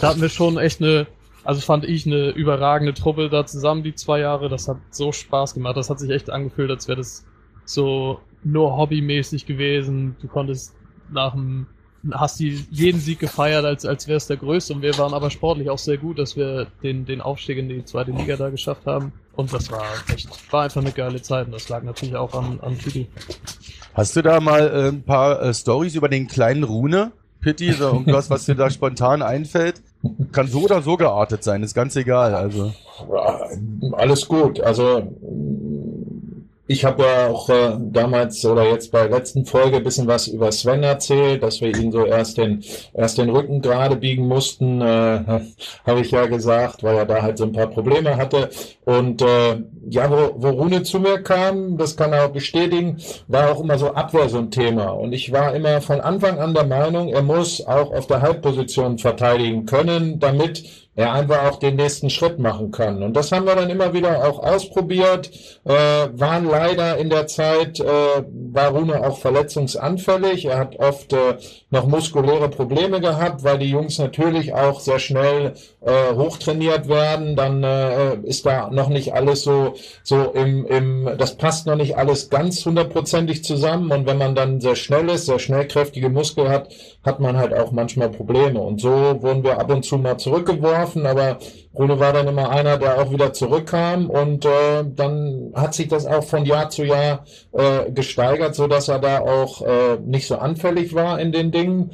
da 0.01 0.09
hatten 0.09 0.21
wir 0.21 0.29
schon 0.29 0.57
echt 0.57 0.81
eine, 0.81 1.07
also 1.43 1.61
fand 1.61 1.85
ich 1.85 2.05
eine 2.05 2.31
überragende 2.31 2.93
Truppe 2.93 3.29
da 3.29 3.45
zusammen, 3.45 3.83
die 3.83 3.95
zwei 3.95 4.19
Jahre. 4.19 4.49
Das 4.49 4.67
hat 4.67 4.77
so 4.89 5.11
Spaß 5.11 5.53
gemacht. 5.53 5.77
Das 5.77 5.89
hat 5.89 5.99
sich 5.99 6.09
echt 6.09 6.29
angefühlt, 6.29 6.71
als 6.71 6.87
wäre 6.87 6.97
das 6.97 7.25
so 7.65 8.19
nur 8.43 8.75
hobbymäßig 8.75 9.45
gewesen. 9.45 10.15
Du 10.21 10.27
konntest 10.27 10.75
nach 11.11 11.33
dem, 11.33 11.67
hast 12.11 12.39
die 12.39 12.65
jeden 12.71 12.99
Sieg 12.99 13.19
gefeiert, 13.19 13.63
als, 13.63 13.85
als 13.85 14.07
wäre 14.07 14.17
es 14.17 14.27
der 14.27 14.37
größte. 14.37 14.73
Und 14.73 14.81
wir 14.81 14.97
waren 14.97 15.13
aber 15.13 15.29
sportlich 15.29 15.69
auch 15.69 15.77
sehr 15.77 15.97
gut, 15.97 16.17
dass 16.17 16.35
wir 16.35 16.67
den, 16.81 17.05
den 17.05 17.21
Aufstieg 17.21 17.59
in 17.59 17.69
die 17.69 17.85
zweite 17.85 18.11
Liga 18.11 18.35
da 18.37 18.49
geschafft 18.49 18.87
haben. 18.87 19.13
Und 19.33 19.53
das 19.53 19.71
war 19.71 19.85
echt, 20.11 20.29
war 20.51 20.63
einfach 20.63 20.81
eine 20.81 20.91
geile 20.91 21.21
Zeit. 21.21 21.45
Und 21.45 21.53
das 21.53 21.69
lag 21.69 21.83
natürlich 21.83 22.15
auch 22.15 22.33
an, 22.33 22.59
an 22.61 22.77
Titi. 22.77 23.07
Hast 23.93 24.15
du 24.15 24.21
da 24.21 24.39
mal 24.39 24.67
äh, 24.67 24.87
ein 24.89 25.03
paar 25.03 25.41
äh, 25.41 25.53
Stories 25.53 25.95
über 25.95 26.09
den 26.09 26.27
kleinen 26.27 26.63
Rune? 26.63 27.11
Pitti, 27.41 27.73
so 27.73 27.85
irgendwas, 27.85 28.29
was 28.29 28.45
dir 28.45 28.55
da 28.55 28.69
spontan 28.69 29.21
einfällt? 29.21 29.81
Kann 30.31 30.47
so 30.47 30.61
oder 30.61 30.81
so 30.81 30.95
geartet 30.95 31.43
sein, 31.43 31.61
ist 31.61 31.73
ganz 31.73 31.95
egal. 31.95 32.35
Also 32.35 32.73
alles 33.91 34.27
gut. 34.27 34.61
Also 34.61 35.13
ich 36.73 36.85
habe 36.85 37.03
ja 37.03 37.27
auch 37.29 37.49
äh, 37.49 37.77
damals 37.79 38.43
oder 38.43 38.67
jetzt 38.67 38.91
bei 38.91 39.07
der 39.07 39.19
letzten 39.19 39.45
Folge 39.45 39.77
ein 39.77 39.83
bisschen 39.83 40.07
was 40.07 40.27
über 40.27 40.51
Sven 40.51 40.81
erzählt, 40.81 41.43
dass 41.43 41.61
wir 41.61 41.69
ihn 41.69 41.91
so 41.91 42.03
erst 42.03 42.39
den 42.39 42.63
erst 42.93 43.19
den 43.19 43.29
Rücken 43.29 43.61
gerade 43.61 43.95
biegen 43.95 44.27
mussten, 44.27 44.81
äh, 44.81 44.85
habe 45.85 46.01
ich 46.01 46.09
ja 46.09 46.25
gesagt, 46.25 46.81
weil 46.81 46.97
er 46.97 47.05
da 47.05 47.21
halt 47.21 47.37
so 47.37 47.43
ein 47.43 47.53
paar 47.53 47.67
Probleme 47.67 48.17
hatte. 48.17 48.49
Und 48.85 49.21
äh, 49.21 49.61
ja, 49.87 50.09
wo, 50.09 50.33
wo 50.35 50.49
Rune 50.49 50.81
zu 50.81 50.99
mir 50.99 51.21
kam, 51.21 51.77
das 51.77 51.95
kann 51.95 52.11
er 52.11 52.25
auch 52.25 52.31
bestätigen, 52.31 52.97
war 53.27 53.51
auch 53.51 53.61
immer 53.61 53.77
so 53.77 53.93
Abwehr 53.93 54.27
so 54.27 54.39
ein 54.39 54.49
Thema. 54.49 54.89
Und 54.89 55.13
ich 55.13 55.31
war 55.31 55.53
immer 55.53 55.79
von 55.79 56.01
Anfang 56.01 56.39
an 56.39 56.55
der 56.55 56.65
Meinung, 56.65 57.09
er 57.09 57.21
muss 57.21 57.65
auch 57.65 57.93
auf 57.93 58.07
der 58.07 58.21
Halbposition 58.21 58.97
verteidigen 58.97 59.67
können, 59.67 60.19
damit 60.19 60.63
er 60.95 61.13
einfach 61.13 61.49
auch 61.49 61.57
den 61.57 61.75
nächsten 61.75 62.09
Schritt 62.09 62.37
machen 62.37 62.71
kann. 62.71 63.01
Und 63.01 63.13
das 63.13 63.31
haben 63.31 63.47
wir 63.47 63.55
dann 63.55 63.69
immer 63.69 63.93
wieder 63.93 64.27
auch 64.27 64.39
ausprobiert, 64.39 65.31
äh, 65.65 65.73
waren 65.73 66.47
leider 66.47 66.97
in 66.97 67.09
der 67.09 67.25
Zeit, 67.25 67.79
äh, 67.79 67.85
war 67.85 68.69
Rune 68.69 69.03
auch 69.05 69.17
verletzungsanfällig. 69.17 70.45
Er 70.45 70.59
hat 70.59 70.77
oft 70.77 71.13
äh, 71.13 71.37
noch 71.71 71.87
muskuläre 71.87 72.47
Probleme 72.49 73.01
gehabt, 73.01 73.43
weil 73.43 73.57
die 73.57 73.69
Jungs 73.69 73.97
natürlich 73.97 74.53
auch 74.53 74.79
sehr 74.79 74.99
schnell 74.99 75.53
äh, 75.81 76.13
hochtrainiert 76.15 76.87
werden. 76.87 77.35
Dann 77.35 77.63
äh, 77.63 78.17
ist 78.17 78.45
da 78.45 78.69
noch 78.69 78.89
nicht 78.89 79.15
alles 79.15 79.41
so, 79.41 79.73
so 80.03 80.31
im, 80.33 80.67
im, 80.67 81.09
das 81.17 81.37
passt 81.37 81.65
noch 81.65 81.75
nicht 81.75 81.97
alles 81.97 82.29
ganz 82.29 82.63
hundertprozentig 82.63 83.43
zusammen. 83.43 83.91
Und 83.91 84.05
wenn 84.05 84.19
man 84.19 84.35
dann 84.35 84.61
sehr 84.61 84.75
schnell 84.75 85.09
ist, 85.09 85.25
sehr 85.25 85.39
schnellkräftige 85.39 86.09
Muskel 86.09 86.49
hat, 86.49 86.69
hat 87.03 87.19
man 87.19 87.37
halt 87.37 87.53
auch 87.53 87.71
manchmal 87.71 88.09
Probleme. 88.09 88.59
Und 88.59 88.79
so 88.79 88.91
wurden 89.23 89.43
wir 89.43 89.59
ab 89.59 89.71
und 89.71 89.83
zu 89.83 89.97
mal 89.97 90.17
zurückgeworfen 90.17 90.82
geworfen, 90.83 91.05
aber 91.05 91.39
Rune 91.73 91.99
war 91.99 92.13
dann 92.13 92.27
immer 92.27 92.49
einer, 92.49 92.77
der 92.77 93.01
auch 93.01 93.11
wieder 93.11 93.33
zurückkam 93.33 94.09
und 94.09 94.45
äh, 94.45 94.83
dann 94.85 95.51
hat 95.55 95.73
sich 95.73 95.87
das 95.87 96.05
auch 96.05 96.23
von 96.23 96.45
Jahr 96.45 96.69
zu 96.69 96.83
Jahr 96.83 97.25
äh, 97.53 97.91
gesteigert, 97.91 98.55
so 98.55 98.67
dass 98.67 98.87
er 98.87 98.99
da 98.99 99.19
auch 99.19 99.61
äh, 99.61 99.97
nicht 100.03 100.27
so 100.27 100.37
anfällig 100.37 100.93
war 100.93 101.19
in 101.19 101.31
den 101.31 101.51
Dingen. 101.51 101.91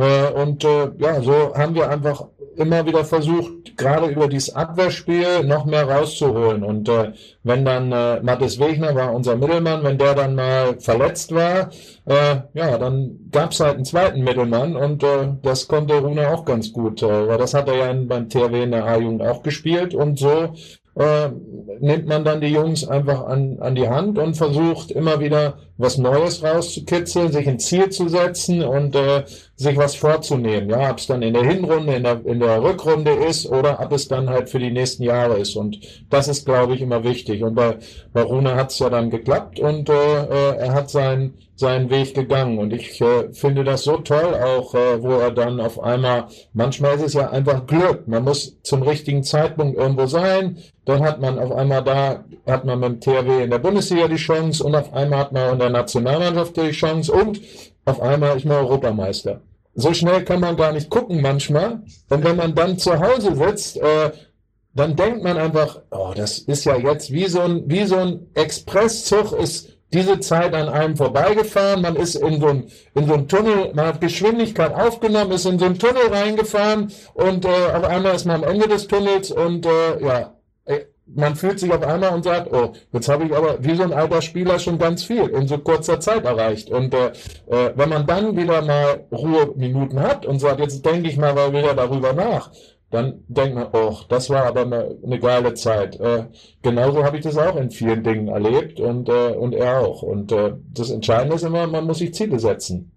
Äh, 0.00 0.32
und 0.32 0.64
äh, 0.64 0.90
ja, 0.98 1.20
so 1.20 1.54
haben 1.54 1.74
wir 1.74 1.90
einfach 1.90 2.24
immer 2.56 2.86
wieder 2.86 3.04
versucht, 3.04 3.76
gerade 3.76 4.06
über 4.06 4.28
dieses 4.28 4.54
Abwehrspiel 4.54 5.44
noch 5.44 5.66
mehr 5.66 5.88
rauszuholen. 5.88 6.62
Und 6.62 6.88
äh, 6.88 7.12
wenn 7.42 7.66
dann 7.66 7.92
äh, 7.92 8.20
Mathis 8.22 8.58
Wegner 8.58 8.94
war 8.94 9.12
unser 9.12 9.36
Mittelmann, 9.36 9.84
wenn 9.84 9.98
der 9.98 10.14
dann 10.14 10.34
mal 10.34 10.80
verletzt 10.80 11.34
war, 11.34 11.70
äh, 12.06 12.36
ja, 12.54 12.78
dann 12.78 13.28
gab's 13.30 13.60
halt 13.60 13.76
einen 13.76 13.84
zweiten 13.84 14.24
Mittelmann 14.24 14.74
und 14.74 15.02
äh, 15.02 15.34
das 15.42 15.68
konnte 15.68 16.00
Rune 16.00 16.30
auch 16.30 16.46
ganz 16.46 16.72
gut, 16.72 17.02
äh, 17.02 17.28
weil 17.28 17.38
das 17.38 17.52
hat 17.52 17.68
er 17.68 17.76
ja 17.76 17.90
in, 17.90 18.08
beim 18.08 18.28
THW 18.28 18.62
in 18.62 18.70
der 18.70 18.86
A-Jugend 18.86 19.22
auch 19.22 19.42
gespielt 19.42 19.94
und 19.94 20.18
so 20.18 20.54
äh, 20.96 21.30
nimmt 21.80 22.06
man 22.06 22.24
dann 22.24 22.40
die 22.40 22.48
Jungs 22.48 22.86
einfach 22.86 23.26
an, 23.26 23.58
an 23.60 23.74
die 23.74 23.88
Hand 23.88 24.18
und 24.18 24.36
versucht 24.36 24.90
immer 24.90 25.20
wieder 25.20 25.54
was 25.78 25.96
Neues 25.96 26.42
rauszukitzeln, 26.42 27.32
sich 27.32 27.48
ein 27.48 27.58
Ziel 27.58 27.88
zu 27.90 28.08
setzen 28.08 28.62
und 28.62 28.94
äh, 28.94 29.24
sich 29.56 29.76
was 29.76 29.94
vorzunehmen. 29.94 30.68
Ja, 30.68 30.90
ob 30.90 30.98
es 30.98 31.06
dann 31.06 31.22
in 31.22 31.32
der 31.32 31.44
Hinrunde, 31.44 31.94
in 31.94 32.02
der, 32.02 32.24
in 32.26 32.40
der 32.40 32.62
Rückrunde 32.62 33.12
ist 33.12 33.46
oder 33.46 33.80
ob 33.80 33.92
es 33.92 34.08
dann 34.08 34.28
halt 34.28 34.50
für 34.50 34.58
die 34.58 34.70
nächsten 34.70 35.04
Jahre 35.04 35.38
ist. 35.38 35.56
Und 35.56 35.80
das 36.10 36.28
ist, 36.28 36.44
glaube 36.44 36.74
ich, 36.74 36.82
immer 36.82 37.02
wichtig. 37.04 37.42
Und 37.42 37.54
bei, 37.54 37.78
bei 38.12 38.22
Rune 38.22 38.54
hat 38.56 38.72
es 38.72 38.78
ja 38.78 38.90
dann 38.90 39.10
geklappt 39.10 39.58
und 39.60 39.88
äh, 39.88 39.92
äh, 39.92 40.56
er 40.56 40.74
hat 40.74 40.90
seinen 40.90 41.34
seinen 41.60 41.90
Weg 41.90 42.14
gegangen. 42.14 42.58
Und 42.58 42.72
ich 42.72 43.00
äh, 43.00 43.32
finde 43.32 43.62
das 43.64 43.84
so 43.84 43.98
toll, 43.98 44.34
auch 44.34 44.74
äh, 44.74 45.02
wo 45.02 45.12
er 45.18 45.30
dann 45.30 45.60
auf 45.60 45.78
einmal, 45.78 46.26
manchmal 46.54 46.96
ist 46.96 47.02
es 47.02 47.12
ja 47.12 47.30
einfach 47.30 47.66
Glück. 47.66 48.08
Man 48.08 48.24
muss 48.24 48.60
zum 48.62 48.82
richtigen 48.82 49.22
Zeitpunkt 49.22 49.78
irgendwo 49.78 50.06
sein. 50.06 50.58
Dann 50.86 51.04
hat 51.04 51.20
man 51.20 51.38
auf 51.38 51.52
einmal 51.52 51.84
da, 51.84 52.24
hat 52.46 52.64
man 52.64 52.80
mit 52.80 52.88
dem 52.88 53.00
THW 53.00 53.44
in 53.44 53.50
der 53.50 53.58
Bundesliga 53.58 54.08
die 54.08 54.16
Chance 54.16 54.64
und 54.64 54.74
auf 54.74 54.92
einmal 54.92 55.20
hat 55.20 55.32
man 55.32 55.52
in 55.52 55.58
der 55.58 55.70
Nationalmannschaft 55.70 56.56
die 56.56 56.70
Chance 56.70 57.12
und 57.12 57.40
auf 57.84 58.00
einmal 58.00 58.38
ist 58.38 58.46
man 58.46 58.56
Europameister. 58.56 59.42
So 59.74 59.92
schnell 59.92 60.24
kann 60.24 60.40
man 60.40 60.56
gar 60.56 60.72
nicht 60.72 60.90
gucken 60.90 61.20
manchmal. 61.20 61.82
Und 62.08 62.24
wenn 62.24 62.36
man 62.36 62.54
dann 62.54 62.78
zu 62.78 62.98
Hause 62.98 63.36
sitzt, 63.36 63.76
äh, 63.76 64.10
dann 64.74 64.96
denkt 64.96 65.22
man 65.22 65.36
einfach, 65.36 65.82
oh, 65.90 66.12
das 66.16 66.38
ist 66.38 66.64
ja 66.64 66.76
jetzt 66.76 67.12
wie 67.12 67.26
so 67.26 67.40
ein, 67.40 67.64
wie 67.66 67.84
so 67.84 67.96
ein 67.96 68.28
Expresszug 68.34 69.32
ist 69.32 69.79
diese 69.92 70.20
Zeit 70.20 70.54
an 70.54 70.68
einem 70.68 70.96
vorbeigefahren, 70.96 71.82
man 71.82 71.96
ist 71.96 72.14
in 72.14 72.40
so 72.40 72.48
ein, 72.48 72.64
in 72.94 73.06
so 73.06 73.14
ein 73.14 73.28
Tunnel, 73.28 73.72
man 73.74 73.86
hat 73.86 74.00
Geschwindigkeit 74.00 74.74
aufgenommen, 74.74 75.32
ist 75.32 75.46
in 75.46 75.58
so 75.58 75.66
ein 75.66 75.78
Tunnel 75.78 76.08
reingefahren 76.10 76.92
und 77.14 77.44
äh, 77.44 77.48
auf 77.48 77.84
einmal 77.84 78.14
ist 78.14 78.24
man 78.24 78.44
am 78.44 78.50
Ende 78.50 78.68
des 78.68 78.86
Tunnels 78.86 79.30
und 79.30 79.66
äh, 79.66 80.04
ja, 80.04 80.34
äh, 80.64 80.80
man 81.14 81.34
fühlt 81.34 81.58
sich 81.58 81.72
auf 81.72 81.82
einmal 81.82 82.14
und 82.14 82.22
sagt, 82.22 82.52
oh, 82.52 82.72
jetzt 82.92 83.08
habe 83.08 83.24
ich 83.24 83.34
aber 83.34 83.62
wie 83.64 83.74
so 83.74 83.82
ein 83.82 83.92
alter 83.92 84.22
Spieler 84.22 84.58
schon 84.58 84.78
ganz 84.78 85.02
viel 85.02 85.26
in 85.28 85.48
so 85.48 85.58
kurzer 85.58 85.98
Zeit 85.98 86.24
erreicht. 86.24 86.70
Und 86.70 86.94
äh, 86.94 87.08
äh, 87.48 87.72
wenn 87.74 87.88
man 87.88 88.06
dann 88.06 88.36
wieder 88.36 88.62
mal 88.62 89.06
Ruheminuten 89.10 90.00
hat 90.00 90.24
und 90.24 90.38
sagt, 90.38 90.60
jetzt 90.60 90.84
denke 90.84 91.08
ich 91.08 91.16
mal 91.16 91.34
wieder 91.52 91.74
darüber 91.74 92.12
nach, 92.12 92.50
dann 92.90 93.24
denkt 93.28 93.54
man, 93.54 93.68
oh, 93.72 93.98
das 94.08 94.30
war 94.30 94.44
aber 94.46 94.62
eine, 94.62 94.96
eine 95.04 95.18
geile 95.20 95.54
Zeit. 95.54 95.98
Äh, 96.00 96.26
genauso 96.62 97.04
habe 97.04 97.18
ich 97.18 97.22
das 97.22 97.38
auch 97.38 97.56
in 97.56 97.70
vielen 97.70 98.02
Dingen 98.02 98.28
erlebt 98.28 98.80
und, 98.80 99.08
äh, 99.08 99.32
und 99.32 99.54
er 99.54 99.80
auch. 99.80 100.02
Und 100.02 100.32
äh, 100.32 100.54
das 100.74 100.90
Entscheidende 100.90 101.36
ist 101.36 101.44
immer, 101.44 101.66
man 101.66 101.84
muss 101.84 101.98
sich 101.98 102.14
Ziele 102.14 102.38
setzen. 102.38 102.90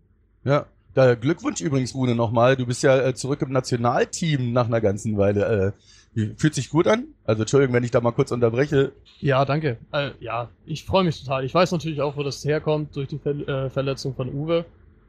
Ja. 0.43 0.65
Da 0.95 1.15
Glückwunsch 1.15 1.59
übrigens, 1.61 1.95
Rune, 1.95 2.13
nochmal. 2.13 2.55
Du 2.55 2.67
bist 2.67 2.83
ja 2.83 2.95
äh, 2.99 3.15
zurück 3.15 3.41
im 3.41 3.51
Nationalteam 3.51 4.53
nach 4.53 4.67
einer 4.67 4.79
ganzen 4.79 5.17
Weile. 5.17 5.73
Äh, 6.15 6.33
fühlt 6.37 6.53
sich 6.53 6.69
gut 6.69 6.87
an? 6.87 7.05
Also 7.25 7.41
Entschuldigung, 7.41 7.73
wenn 7.73 7.83
ich 7.83 7.89
da 7.89 7.99
mal 7.99 8.11
kurz 8.11 8.31
unterbreche. 8.31 8.91
Ja, 9.19 9.43
danke. 9.45 9.77
Äh, 9.91 10.11
ja, 10.19 10.49
ich 10.65 10.85
freue 10.85 11.03
mich 11.03 11.19
total. 11.19 11.45
Ich 11.45 11.53
weiß 11.53 11.71
natürlich 11.71 12.01
auch, 12.01 12.15
wo 12.15 12.21
das 12.21 12.45
herkommt 12.45 12.95
durch 12.95 13.07
die 13.07 13.17
Ver 13.17 13.31
äh, 13.47 13.69
Verletzung 13.71 14.13
von 14.13 14.29
Uwe. 14.29 14.65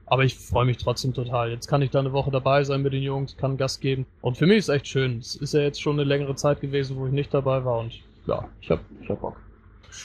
Aber 0.06 0.24
ich 0.24 0.36
freue 0.36 0.66
mich 0.66 0.76
trotzdem 0.76 1.14
total. 1.14 1.50
Jetzt 1.50 1.66
kann 1.66 1.82
ich 1.82 1.90
da 1.90 2.00
eine 2.00 2.12
Woche 2.12 2.30
dabei 2.30 2.62
sein 2.64 2.82
mit 2.82 2.92
den 2.92 3.02
Jungs, 3.02 3.36
kann 3.36 3.56
Gast 3.56 3.80
geben. 3.80 4.06
Und 4.20 4.36
für 4.36 4.46
mich 4.46 4.58
ist 4.58 4.68
echt 4.68 4.86
schön. 4.86 5.18
Es 5.18 5.36
ist 5.36 5.54
ja 5.54 5.60
jetzt 5.60 5.80
schon 5.80 5.94
eine 5.94 6.04
längere 6.04 6.34
Zeit 6.36 6.60
gewesen, 6.60 6.96
wo 6.96 7.06
ich 7.06 7.12
nicht 7.12 7.32
dabei 7.32 7.64
war. 7.64 7.80
Und 7.80 7.94
ja, 8.26 8.46
ich 8.60 8.70
hab, 8.70 8.80
ich 9.00 9.08
hab 9.08 9.20
Bock. 9.20 9.36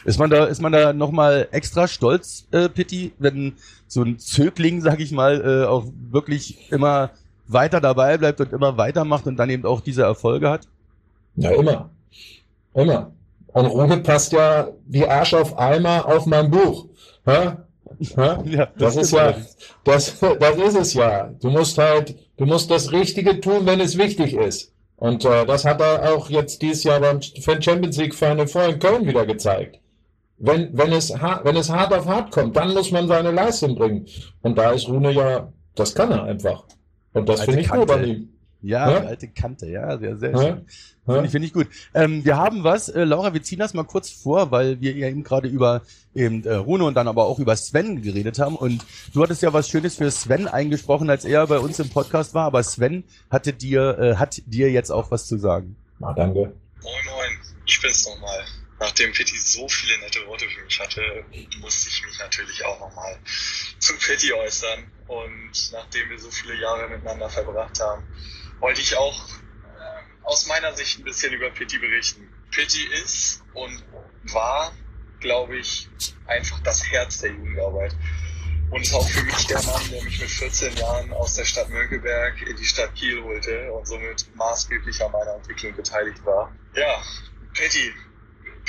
Ist 0.06 0.20
man 0.20 0.29
da, 0.29 0.46
ist 0.46 0.62
man 0.62 0.72
da 0.72 0.94
nochmal 0.94 1.48
extra 1.51 1.88
stolz, 1.88 2.48
äh, 2.51 2.70
Pitti, 2.70 3.12
wenn 3.18 3.53
so 3.88 4.03
ein 4.03 4.20
Zögling, 4.20 4.82
sag 4.82 5.00
ich 5.00 5.12
mal, 5.12 5.41
äh, 5.41 5.68
auch 5.68 5.86
wirklich 6.12 6.72
immer 6.72 7.10
weiter 7.48 7.82
dabei 7.82 8.18
bleibt 8.18 8.39
und 8.39 8.53
immer 8.53 8.77
weitermacht 8.77 9.25
und 9.27 9.38
dann 9.38 9.50
eben 9.50 9.65
auch 9.65 9.82
diese 9.82 10.03
Erfolge 10.03 10.50
hat? 10.50 10.68
Ja, 11.36 11.51
immer. 11.51 11.89
Immer. 12.74 13.12
Und 13.48 13.65
Rune 13.65 13.98
passt 13.98 14.32
ja 14.32 14.70
wie 14.86 15.06
Arsch 15.08 15.34
auf 15.34 15.58
Eimer 15.58 16.06
auf 16.06 16.25
mein 16.25 16.51
Buch. 16.51 16.88
Ja? 17.25 17.65
Ja, 18.15 18.36
das, 18.77 18.96
das 18.96 18.96
ist 18.98 19.12
ja, 19.12 19.36
das, 19.84 20.19
das 20.19 20.58
ist 20.58 20.75
es 20.75 20.93
ja. 20.93 21.34
Du 21.41 21.50
musst 21.50 21.77
halt, 21.77 22.15
du 22.38 22.46
musst 22.46 22.69
das 22.72 22.91
Richtige 22.91 23.39
tun, 23.39 23.65
wenn 23.65 23.79
es 23.79 23.98
wichtig 23.98 24.34
ist. 24.34 24.74
Und 24.98 25.24
äh, 25.25 25.46
das 25.46 25.65
hat 25.65 25.81
er 25.81 26.13
auch 26.13 26.29
jetzt 26.29 26.62
dieses 26.62 26.84
Jahr 26.84 27.00
beim 27.00 27.22
Champions 27.22 27.98
League 27.98 28.13
Final 28.13 28.48
Four 28.48 28.66
in 28.66 28.79
Köln 28.79 29.07
wieder 29.07 29.25
gezeigt. 29.25 29.79
Wenn, 30.37 30.77
wenn, 30.77 30.92
es, 30.94 31.11
wenn 31.11 31.55
es 31.55 31.70
hart 31.70 31.94
auf 31.94 32.05
hart 32.05 32.31
kommt, 32.31 32.55
dann 32.55 32.74
muss 32.74 32.92
man 32.92 33.07
seine 33.07 33.31
Leistung 33.31 33.75
bringen. 33.75 34.05
Und 34.42 34.57
da 34.57 34.72
ist 34.72 34.87
Rune 34.87 35.11
ja, 35.11 35.51
das 35.75 35.96
kann 35.96 36.11
er 36.11 36.24
einfach. 36.24 36.66
Und 37.13 37.27
das 37.27 37.42
finde 37.44 37.61
ich 37.61 37.70
gut 37.70 37.92
an 37.92 38.05
ihm. 38.05 38.38
Ja, 38.61 38.91
ja? 38.91 39.07
alte 39.07 39.27
Kante, 39.29 39.67
ja, 39.67 39.98
sehr, 39.98 40.17
sehr 40.17 40.31
ja? 40.31 40.37
schön. 40.37 40.65
Finde 41.05 41.25
ich, 41.25 41.31
find 41.31 41.45
ich 41.45 41.53
gut. 41.53 41.67
Ähm, 41.93 42.24
wir 42.25 42.37
haben 42.37 42.63
was, 42.63 42.89
äh, 42.89 43.03
Laura, 43.03 43.33
wir 43.33 43.41
ziehen 43.41 43.59
das 43.59 43.74
mal 43.74 43.83
kurz 43.83 44.09
vor, 44.09 44.51
weil 44.51 44.79
wir 44.81 44.91
ja 44.91 45.07
eben 45.07 45.24
gerade 45.24 45.48
über 45.48 45.81
eben 46.13 46.43
äh, 46.43 46.55
Rune 46.55 46.83
und 46.83 46.95
dann 46.95 47.07
aber 47.07 47.25
auch 47.25 47.39
über 47.39 47.55
Sven 47.55 48.01
geredet 48.01 48.37
haben. 48.37 48.55
Und 48.55 48.85
du 49.13 49.24
hattest 49.24 49.41
ja 49.41 49.53
was 49.53 49.69
Schönes 49.69 49.95
für 49.95 50.11
Sven 50.11 50.48
eingesprochen, 50.48 51.09
als 51.09 51.25
er 51.25 51.48
bei 51.48 51.59
uns 51.59 51.79
im 51.79 51.89
Podcast 51.89 52.33
war. 52.33 52.45
Aber 52.45 52.61
Sven 52.63 53.05
hatte 53.29 53.53
dir, 53.53 53.98
äh, 53.98 54.15
hat 54.15 54.41
dir 54.45 54.69
jetzt 54.72 54.91
auch 54.91 55.09
was 55.09 55.25
zu 55.25 55.37
sagen. 55.37 55.75
Na, 56.00 56.13
danke. 56.13 56.39
Moin, 56.39 56.53
moin, 56.83 57.37
ich 57.65 57.81
bin's 57.81 58.07
nochmal. 58.07 58.39
Nachdem 58.79 59.11
Pitti 59.11 59.37
so 59.37 59.68
viele 59.68 59.98
nette 60.00 60.25
Worte 60.27 60.50
für 60.50 60.61
mich 60.61 60.79
hatte, 60.79 61.25
musste 61.59 61.89
ich 61.89 62.05
mich 62.05 62.18
natürlich 62.18 62.63
auch 62.63 62.79
nochmal 62.79 63.20
zu 63.79 63.98
Pitti 63.98 64.31
äußern. 64.31 64.89
Und 65.07 65.51
nachdem 65.74 66.09
wir 66.09 66.20
so 66.20 66.31
viele 66.31 66.55
Jahre 66.55 66.87
miteinander 66.87 67.29
verbracht 67.29 67.79
haben, 67.81 68.07
wollte 68.59 68.79
ich 68.79 68.96
auch 68.96 69.27
äh, 69.27 70.24
aus 70.24 70.48
meiner 70.48 70.74
Sicht 70.74 71.00
ein 71.00 71.03
bisschen 71.03 71.33
über 71.33 71.50
Pitti 71.50 71.77
berichten. 71.77 72.29
Pitti 72.51 72.85
ist 73.03 73.42
und 73.53 73.83
war, 74.31 74.72
glaube 75.20 75.57
ich, 75.57 75.89
einfach 76.25 76.59
das 76.61 76.89
Herz 76.89 77.20
der 77.20 77.31
Jugendarbeit. 77.31 77.96
Und 78.72 78.81
ist 78.81 78.94
auch 78.94 79.09
für 79.09 79.24
mich 79.24 79.48
der 79.48 79.61
Mann, 79.63 79.89
der 79.89 80.03
mich 80.03 80.22
mit 80.22 80.29
14 80.29 80.77
Jahren 80.77 81.11
aus 81.11 81.33
der 81.33 81.44
Stadt 81.44 81.70
Mönckeberg 81.70 82.39
in 82.44 82.55
die 82.55 82.65
Stadt 82.65 82.94
Kiel 82.96 83.22
holte 83.24 83.74
und 83.74 83.87
somit 83.87 84.33
maßgeblich 84.35 85.03
an 85.03 85.11
meiner 85.11 85.35
Entwicklung 85.35 85.75
beteiligt 85.75 86.24
war. 86.24 86.55
Ja, 86.75 87.03
Pitti. 87.53 87.94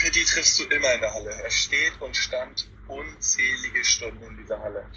Pitti 0.00 0.24
triffst 0.24 0.58
du 0.58 0.64
immer 0.64 0.94
in 0.94 1.00
der 1.02 1.12
Halle. 1.12 1.30
Er 1.30 1.50
steht 1.50 2.00
und 2.00 2.16
stand 2.16 2.70
unzählige 2.88 3.84
Stunden 3.84 4.22
in 4.22 4.36
dieser 4.38 4.58
Halle. 4.58 4.90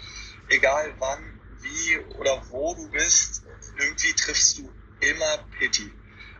Egal 0.48 0.94
wann, 0.98 1.40
wie 1.60 1.98
oder 2.16 2.42
wo 2.48 2.74
du 2.74 2.88
bist, 2.90 3.44
irgendwie 3.78 4.14
triffst 4.14 4.58
du 4.58 4.72
immer 5.00 5.44
Pitti. 5.58 5.92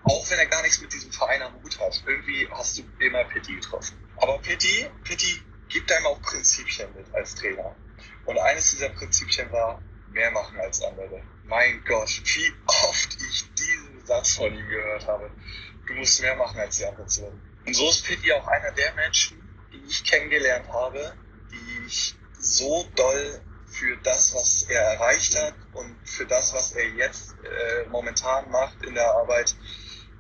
Auch 0.05 0.31
wenn 0.31 0.39
er 0.39 0.47
gar 0.47 0.63
nichts 0.63 0.81
mit 0.81 0.91
diesem 0.95 1.13
Verein 1.13 1.43
am 1.43 1.63
Hut 1.63 1.79
hat. 1.79 2.03
Irgendwie 2.07 2.49
hast 2.51 2.79
du 2.79 2.85
immer 3.01 3.25
Pitti 3.25 3.55
getroffen. 3.55 3.99
Aber 4.17 4.39
Pitti, 4.39 4.91
Pitti 5.05 5.43
gibt 5.69 5.93
einem 5.93 6.07
auch 6.07 6.23
Prinzipien 6.23 6.89
mit 6.95 7.15
als 7.15 7.35
Trainer. 7.35 7.77
Und 8.25 8.39
eines 8.39 8.71
dieser 8.71 8.89
Prinzipien 8.89 9.53
war, 9.53 9.83
mehr 10.11 10.31
machen 10.31 10.59
als 10.59 10.83
andere. 10.83 11.23
Mein 11.45 11.85
Gott, 11.85 12.09
wie 12.25 12.53
oft 12.67 13.15
ich 13.21 13.45
diesen 13.53 14.07
Satz 14.07 14.37
von 14.37 14.55
ihm 14.55 14.69
gehört 14.71 15.07
habe. 15.07 15.31
Du 15.87 15.93
musst 15.95 16.23
mehr 16.23 16.37
machen 16.37 16.59
als 16.59 16.79
die 16.79 16.87
anderen. 16.87 17.54
Und 17.67 17.75
so 17.75 17.89
ist 17.89 18.05
Pitti 18.05 18.33
auch 18.33 18.47
einer 18.47 18.73
der 18.73 18.95
Menschen, 18.95 19.39
die 19.73 19.83
ich 19.89 20.05
kennengelernt 20.05 20.69
habe, 20.69 21.17
die 21.51 21.87
ich 21.87 22.15
so 22.39 22.87
doll 22.95 23.41
für 23.67 23.97
das, 23.99 24.35
was 24.35 24.65
er 24.69 24.81
erreicht 24.81 25.37
hat 25.37 25.55
und 25.73 25.97
für 26.05 26.27
das, 26.27 26.53
was 26.53 26.73
er 26.73 26.89
jetzt 26.91 27.35
äh, 27.43 27.89
momentan 27.89 28.51
macht 28.51 28.85
in 28.85 28.95
der 28.95 29.11
Arbeit, 29.15 29.55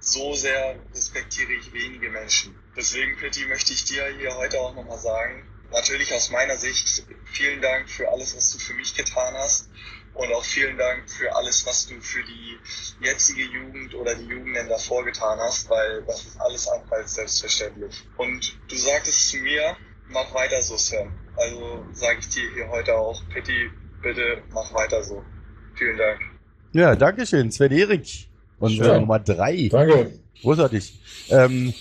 so 0.01 0.35
sehr 0.35 0.77
respektiere 0.95 1.53
ich 1.53 1.73
wenige 1.73 2.11
Menschen. 2.11 2.55
Deswegen, 2.77 3.17
Pitti, 3.17 3.47
möchte 3.47 3.73
ich 3.73 3.85
dir 3.85 4.07
hier 4.19 4.35
heute 4.37 4.61
auch 4.61 4.75
nochmal 4.75 4.99
sagen, 4.99 5.49
natürlich 5.71 6.13
aus 6.13 6.31
meiner 6.31 6.57
Sicht, 6.57 7.05
vielen 7.33 7.63
Dank 7.63 7.89
für 7.89 8.09
alles, 8.11 8.37
was 8.37 8.51
du 8.51 8.59
für 8.59 8.75
mich 8.75 8.95
getan 8.95 9.35
hast 9.35 9.71
und 10.15 10.33
auch 10.33 10.45
vielen 10.45 10.79
Dank 10.79 11.11
für 11.11 11.35
alles, 11.35 11.67
was 11.67 11.87
du 11.87 12.01
für 12.01 12.23
die 12.23 12.59
jetzige 13.05 13.43
Jugend 13.43 13.95
oder 13.95 14.15
die 14.15 14.27
Jugenden 14.27 14.69
davor 14.69 15.05
getan 15.05 15.39
hast, 15.41 15.69
weil 15.69 16.03
das 16.07 16.25
ist 16.25 16.41
alles 16.41 16.69
andere 16.69 16.95
als 16.97 17.15
selbstverständlich. 17.15 18.05
Und 18.17 18.57
du 18.69 18.77
sagtest 18.77 19.31
zu 19.31 19.39
mir, 19.39 19.77
mach 20.09 20.33
weiter 20.33 20.63
so, 20.63 20.77
Sven. 20.77 21.13
Also 21.37 21.85
sage 21.93 22.19
ich 22.21 22.29
dir 22.29 22.49
hier 22.55 22.69
heute 22.69 22.95
auch, 22.95 23.21
Pitti, 23.29 23.71
bitte 24.03 24.43
mach 24.53 24.73
weiter 24.73 25.03
so. 25.03 25.23
Vielen 25.75 25.97
Dank. 25.97 26.21
Ja, 26.73 26.95
danke 26.95 27.27
schön, 27.27 27.51
Sven 27.51 27.73
Erik. 27.73 28.29
Unsere 28.65 28.91
Schön. 28.91 29.01
Nummer 29.01 29.19
drei. 29.19 29.69
Danke. 29.71 30.13
Großartig. 30.43 31.01
Ähm, 31.31 31.73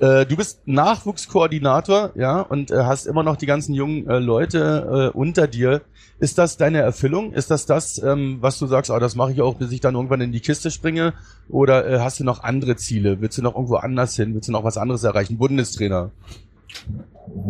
äh, 0.00 0.26
du 0.26 0.36
bist 0.36 0.66
Nachwuchskoordinator, 0.66 2.10
ja, 2.16 2.40
und 2.40 2.70
äh, 2.70 2.76
hast 2.76 3.06
immer 3.06 3.22
noch 3.22 3.36
die 3.36 3.46
ganzen 3.46 3.74
jungen 3.74 4.08
äh, 4.08 4.18
Leute 4.18 5.12
äh, 5.14 5.16
unter 5.16 5.46
dir. 5.46 5.82
Ist 6.18 6.38
das 6.38 6.56
deine 6.56 6.78
Erfüllung? 6.78 7.32
Ist 7.32 7.50
das 7.50 7.66
das, 7.66 8.02
ähm, 8.02 8.38
was 8.40 8.58
du 8.58 8.66
sagst, 8.66 8.90
ah, 8.90 9.00
das 9.00 9.16
mache 9.16 9.32
ich 9.32 9.42
auch, 9.42 9.54
bis 9.54 9.72
ich 9.72 9.80
dann 9.80 9.94
irgendwann 9.94 10.20
in 10.20 10.32
die 10.32 10.40
Kiste 10.40 10.70
springe? 10.70 11.12
Oder 11.48 11.86
äh, 11.86 11.98
hast 11.98 12.20
du 12.20 12.24
noch 12.24 12.42
andere 12.42 12.76
Ziele? 12.76 13.20
Willst 13.20 13.36
du 13.38 13.42
noch 13.42 13.54
irgendwo 13.54 13.76
anders 13.76 14.16
hin? 14.16 14.34
Willst 14.34 14.48
du 14.48 14.52
noch 14.52 14.64
was 14.64 14.76
anderes 14.76 15.02
erreichen? 15.04 15.38
Bundestrainer. 15.38 16.10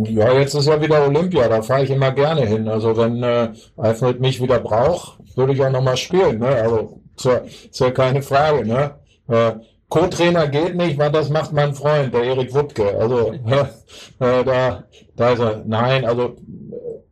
Ja, 0.04 0.32
jetzt 0.38 0.54
ist 0.54 0.66
ja 0.66 0.80
wieder 0.80 1.06
Olympia, 1.06 1.48
da 1.48 1.62
fahre 1.62 1.84
ich 1.84 1.90
immer 1.90 2.12
gerne 2.12 2.46
hin. 2.46 2.68
Also 2.68 2.96
wenn 2.96 3.22
äh, 3.22 3.52
Alfred 3.76 4.20
mich 4.20 4.40
wieder 4.40 4.60
braucht, 4.60 5.18
würde 5.36 5.52
ich 5.52 5.62
auch 5.62 5.70
nochmal 5.70 5.96
spielen. 5.96 6.38
Ne? 6.38 6.46
Also 6.46 7.00
ist 7.16 7.80
ja 7.80 7.90
keine 7.90 8.22
Frage. 8.22 8.66
Ne? 8.66 8.94
Äh, 9.28 9.52
Co-Trainer 9.88 10.48
geht 10.48 10.74
nicht, 10.74 10.98
weil 10.98 11.12
das 11.12 11.30
macht 11.30 11.52
mein 11.52 11.74
Freund, 11.74 12.12
der 12.12 12.24
Erik 12.24 12.52
Wuttke. 12.54 12.96
Also 12.98 13.32
äh, 14.18 14.44
da, 14.44 14.84
da 15.16 15.30
ist 15.30 15.40
er. 15.40 15.62
Nein, 15.64 16.04
also 16.04 16.36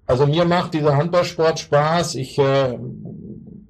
also 0.07 0.27
mir 0.27 0.45
macht 0.45 0.75
dieser 0.75 0.97
Handballsport 0.97 1.59
Spaß. 1.59 2.17
Ich 2.17 2.39
äh, 2.39 2.77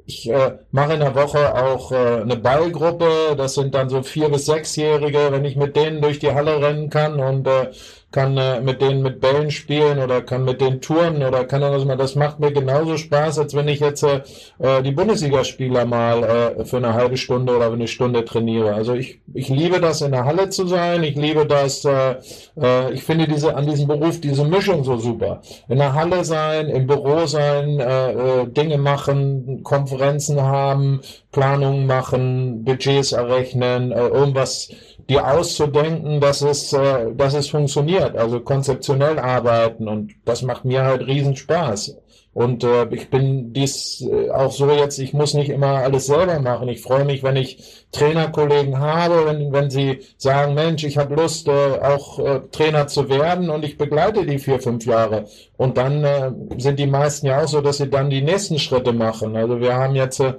ich 0.06 0.28
äh, 0.30 0.58
mache 0.70 0.94
in 0.94 1.00
der 1.00 1.14
Woche 1.14 1.54
auch 1.54 1.92
äh, 1.92 2.22
eine 2.22 2.36
Ballgruppe. 2.36 3.34
Das 3.36 3.54
sind 3.54 3.74
dann 3.74 3.88
so 3.88 4.02
vier 4.02 4.28
bis 4.28 4.46
sechsjährige, 4.46 5.28
wenn 5.30 5.44
ich 5.44 5.56
mit 5.56 5.76
denen 5.76 6.00
durch 6.02 6.18
die 6.18 6.32
Halle 6.32 6.60
rennen 6.60 6.90
kann 6.90 7.20
und 7.20 7.46
äh, 7.46 7.70
kann 8.12 8.37
äh, 8.37 8.61
mit 8.61 8.81
denen 8.81 9.03
mit 9.03 9.20
Bällen 9.20 9.51
spielen 9.51 9.98
oder 9.98 10.22
kann 10.22 10.44
mit 10.44 10.61
denen 10.61 10.81
touren 10.81 11.22
oder 11.22 11.44
kann 11.44 11.62
das 11.62 11.85
mal. 11.85 11.96
Das 11.96 12.14
macht 12.14 12.38
mir 12.38 12.53
genauso 12.53 12.96
Spaß, 12.96 13.38
als 13.38 13.55
wenn 13.55 13.68
ich 13.68 13.81
jetzt 13.81 14.03
äh, 14.03 14.20
äh, 14.59 14.83
die 14.83 14.92
Bundesligaspieler 14.92 15.85
mal 15.85 16.22
äh, 16.22 16.64
für 16.64 16.77
eine 16.77 16.94
halbe 16.94 17.16
Stunde 17.16 17.57
oder 17.57 17.72
eine 17.72 17.88
Stunde 17.88 18.25
trainiere. 18.25 18.75
Also 18.75 18.94
ich 18.94 19.20
ich 19.35 19.48
liebe 19.48 19.81
das 19.81 20.03
in 20.03 20.12
der 20.12 20.25
Halle 20.25 20.51
zu 20.51 20.66
sein. 20.66 21.03
Ich 21.03 21.16
liebe 21.16 21.46
das. 21.46 21.85
Äh, 21.85 22.16
äh, 22.61 22.92
ich 22.92 23.03
finde 23.03 23.27
diese 23.27 23.57
an 23.57 23.66
diesem 23.66 23.88
Beruf 23.88 24.20
diese 24.20 24.44
Mischung 24.44 24.85
so 24.85 24.96
super. 24.98 25.40
In 25.68 25.79
der 25.79 25.94
Halle 25.94 26.25
sein, 26.25 26.68
im 26.68 26.87
Büro 26.87 27.27
sein, 27.27 27.81
äh, 27.81 28.12
äh, 28.12 28.46
Dinge 28.46 28.79
machen, 28.79 29.62
Konferenzen 29.62 30.40
haben, 30.40 31.01
Planungen 31.33 31.87
machen, 31.87 32.64
Budgets 32.64 33.12
errechnen, 33.12 33.92
äh, 33.92 34.09
irgendwas 34.09 34.70
dir 35.08 35.26
auszudenken, 35.26 36.20
dass 36.20 36.42
es, 36.42 36.72
äh, 36.72 37.12
dass 37.14 37.34
es 37.34 37.48
funktioniert, 37.48 38.16
also 38.16 38.40
konzeptionell 38.40 39.18
arbeiten 39.18 39.88
und 39.88 40.14
das 40.24 40.42
macht 40.42 40.64
mir 40.64 40.84
halt 40.84 41.06
riesen 41.06 41.36
Spaß. 41.36 41.96
Und 42.34 42.64
äh, 42.64 42.88
ich 42.94 43.10
bin 43.10 43.52
dies 43.52 44.00
äh, 44.00 44.30
auch 44.30 44.52
so 44.52 44.70
jetzt, 44.70 44.98
ich 44.98 45.12
muss 45.12 45.34
nicht 45.34 45.50
immer 45.50 45.82
alles 45.82 46.06
selber 46.06 46.40
machen. 46.40 46.68
Ich 46.68 46.80
freue 46.80 47.04
mich, 47.04 47.22
wenn 47.22 47.36
ich 47.36 47.84
Trainerkollegen 47.92 48.78
habe, 48.78 49.26
wenn, 49.26 49.52
wenn 49.52 49.68
sie 49.68 50.00
sagen, 50.16 50.54
Mensch, 50.54 50.82
ich 50.84 50.96
habe 50.96 51.14
Lust, 51.14 51.46
äh, 51.48 51.78
auch 51.82 52.18
äh, 52.18 52.40
Trainer 52.50 52.86
zu 52.86 53.10
werden 53.10 53.50
und 53.50 53.64
ich 53.66 53.76
begleite 53.76 54.24
die 54.24 54.38
vier, 54.38 54.60
fünf 54.60 54.86
Jahre. 54.86 55.26
Und 55.58 55.76
dann 55.76 56.04
äh, 56.04 56.32
sind 56.56 56.78
die 56.78 56.86
meisten 56.86 57.26
ja 57.26 57.42
auch 57.42 57.48
so, 57.48 57.60
dass 57.60 57.76
sie 57.76 57.90
dann 57.90 58.08
die 58.08 58.22
nächsten 58.22 58.58
Schritte 58.58 58.94
machen. 58.94 59.36
Also 59.36 59.60
wir 59.60 59.74
haben 59.74 59.94
jetzt, 59.94 60.20
äh, 60.20 60.34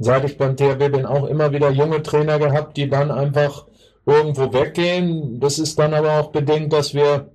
seit 0.00 0.24
ich 0.24 0.38
beim 0.38 0.56
THW 0.56 0.88
bin, 0.88 1.06
auch 1.06 1.24
immer 1.24 1.52
wieder 1.52 1.70
junge 1.70 2.02
Trainer 2.02 2.40
gehabt, 2.40 2.76
die 2.76 2.88
dann 2.88 3.12
einfach 3.12 3.67
irgendwo 4.08 4.52
weggehen. 4.52 5.38
Das 5.38 5.58
ist 5.58 5.78
dann 5.78 5.94
aber 5.94 6.20
auch 6.20 6.32
bedingt, 6.32 6.72
dass 6.72 6.94
wir 6.94 7.30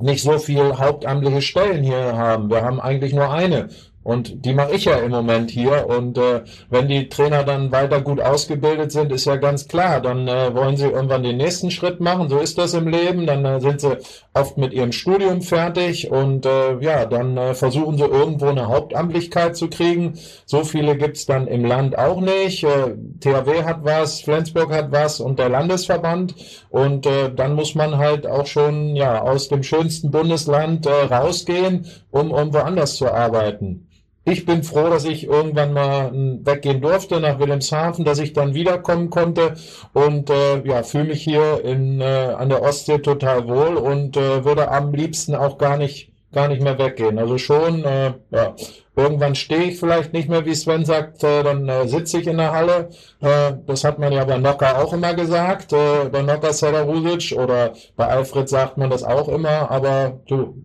nicht 0.00 0.22
so 0.22 0.38
viel 0.38 0.78
hauptamtliche 0.78 1.42
Stellen 1.42 1.82
hier 1.84 2.16
haben. 2.16 2.50
Wir 2.50 2.62
haben 2.62 2.80
eigentlich 2.80 3.12
nur 3.12 3.30
eine. 3.30 3.68
Und 4.08 4.46
die 4.46 4.54
mache 4.54 4.74
ich 4.74 4.86
ja 4.86 4.96
im 4.96 5.10
Moment 5.10 5.50
hier. 5.50 5.86
Und 5.86 6.16
äh, 6.16 6.40
wenn 6.70 6.88
die 6.88 7.10
Trainer 7.10 7.44
dann 7.44 7.72
weiter 7.72 8.00
gut 8.00 8.22
ausgebildet 8.22 8.90
sind, 8.90 9.12
ist 9.12 9.26
ja 9.26 9.36
ganz 9.36 9.68
klar, 9.68 10.00
dann 10.00 10.26
äh, 10.26 10.54
wollen 10.54 10.78
sie 10.78 10.86
irgendwann 10.86 11.22
den 11.22 11.36
nächsten 11.36 11.70
Schritt 11.70 12.00
machen. 12.00 12.30
So 12.30 12.38
ist 12.38 12.56
das 12.56 12.72
im 12.72 12.88
Leben. 12.88 13.26
Dann 13.26 13.44
äh, 13.44 13.60
sind 13.60 13.82
sie 13.82 13.98
oft 14.32 14.56
mit 14.56 14.72
ihrem 14.72 14.92
Studium 14.92 15.42
fertig 15.42 16.10
und 16.10 16.46
äh, 16.46 16.78
ja, 16.80 17.04
dann 17.04 17.36
äh, 17.36 17.52
versuchen 17.52 17.98
sie 17.98 18.04
irgendwo 18.04 18.46
eine 18.46 18.68
Hauptamtlichkeit 18.68 19.58
zu 19.58 19.68
kriegen. 19.68 20.14
So 20.46 20.64
viele 20.64 20.96
gibt's 20.96 21.26
dann 21.26 21.46
im 21.46 21.66
Land 21.66 21.98
auch 21.98 22.22
nicht. 22.22 22.64
Äh, 22.64 22.94
THW 23.20 23.64
hat 23.64 23.80
was, 23.84 24.22
Flensburg 24.22 24.72
hat 24.72 24.90
was 24.90 25.20
und 25.20 25.38
der 25.38 25.50
Landesverband. 25.50 26.34
Und 26.70 27.04
äh, 27.04 27.30
dann 27.30 27.54
muss 27.54 27.74
man 27.74 27.98
halt 27.98 28.26
auch 28.26 28.46
schon 28.46 28.96
ja 28.96 29.20
aus 29.20 29.48
dem 29.48 29.62
schönsten 29.62 30.10
Bundesland 30.10 30.86
äh, 30.86 31.14
rausgehen, 31.14 31.84
um 32.10 32.30
irgendwo 32.30 32.60
anders 32.60 32.94
zu 32.96 33.12
arbeiten. 33.12 33.84
Ich 34.30 34.44
bin 34.44 34.62
froh, 34.62 34.90
dass 34.90 35.06
ich 35.06 35.24
irgendwann 35.24 35.72
mal 35.72 36.10
hm, 36.10 36.44
weggehen 36.44 36.82
durfte 36.82 37.18
nach 37.18 37.38
Wilhelmshaven, 37.38 38.04
dass 38.04 38.18
ich 38.18 38.34
dann 38.34 38.52
wiederkommen 38.52 39.08
konnte 39.08 39.54
und 39.94 40.28
äh, 40.28 40.62
ja, 40.68 40.82
fühle 40.82 41.04
mich 41.04 41.22
hier 41.22 41.64
in, 41.64 42.02
äh, 42.02 42.34
an 42.36 42.50
der 42.50 42.62
Ostsee 42.62 42.98
total 42.98 43.48
wohl 43.48 43.76
und 43.76 44.18
äh, 44.18 44.44
würde 44.44 44.70
am 44.70 44.92
liebsten 44.92 45.34
auch 45.34 45.56
gar 45.56 45.78
nicht 45.78 46.12
gar 46.30 46.48
nicht 46.48 46.60
mehr 46.60 46.78
weggehen. 46.78 47.18
Also 47.18 47.38
schon, 47.38 47.84
äh, 47.84 48.12
ja, 48.30 48.54
irgendwann 48.94 49.34
stehe 49.34 49.62
ich 49.70 49.80
vielleicht 49.80 50.12
nicht 50.12 50.28
mehr, 50.28 50.44
wie 50.44 50.54
Sven 50.54 50.84
sagt, 50.84 51.24
äh, 51.24 51.42
dann 51.42 51.66
äh, 51.66 51.88
sitze 51.88 52.20
ich 52.20 52.26
in 52.26 52.36
der 52.36 52.52
Halle. 52.52 52.90
Äh, 53.22 53.54
das 53.66 53.82
hat 53.84 53.98
man 53.98 54.12
ja 54.12 54.26
bei 54.26 54.36
Nocker 54.36 54.78
auch 54.78 54.92
immer 54.92 55.14
gesagt, 55.14 55.72
äh, 55.72 56.10
bei 56.12 56.20
Nocker 56.20 56.52
Selarusic 56.52 57.34
oder 57.38 57.72
bei 57.96 58.06
Alfred 58.06 58.46
sagt 58.46 58.76
man 58.76 58.90
das 58.90 59.04
auch 59.04 59.28
immer, 59.28 59.70
aber 59.70 60.20
du, 60.26 60.62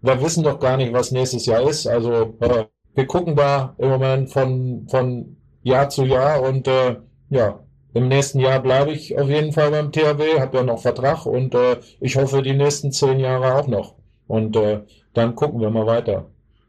wir 0.00 0.22
wissen 0.22 0.44
doch 0.44 0.60
gar 0.60 0.76
nicht, 0.76 0.92
was 0.92 1.10
nächstes 1.10 1.46
Jahr 1.46 1.68
ist. 1.68 1.88
Also 1.88 2.36
äh, 2.38 2.66
wir 2.94 3.06
gucken 3.06 3.36
da 3.36 3.74
im 3.78 3.88
Moment 3.88 4.30
von, 4.30 4.86
von 4.88 5.36
Jahr 5.62 5.88
zu 5.88 6.04
Jahr 6.04 6.42
und 6.42 6.68
äh, 6.68 6.96
ja, 7.30 7.60
im 7.94 8.08
nächsten 8.08 8.40
Jahr 8.40 8.60
bleibe 8.60 8.92
ich 8.92 9.18
auf 9.18 9.28
jeden 9.28 9.52
Fall 9.52 9.70
beim 9.70 9.92
THW, 9.92 10.40
habe 10.40 10.58
ja 10.58 10.62
noch 10.62 10.80
Vertrag 10.80 11.26
und 11.26 11.54
äh, 11.54 11.78
ich 12.00 12.16
hoffe 12.16 12.42
die 12.42 12.52
nächsten 12.52 12.92
zehn 12.92 13.20
Jahre 13.20 13.54
auch 13.54 13.68
noch. 13.68 13.94
Und 14.26 14.56
äh, 14.56 14.80
dann 15.12 15.34
gucken 15.34 15.60
wir 15.60 15.70
mal 15.70 15.86
weiter. 15.86 16.26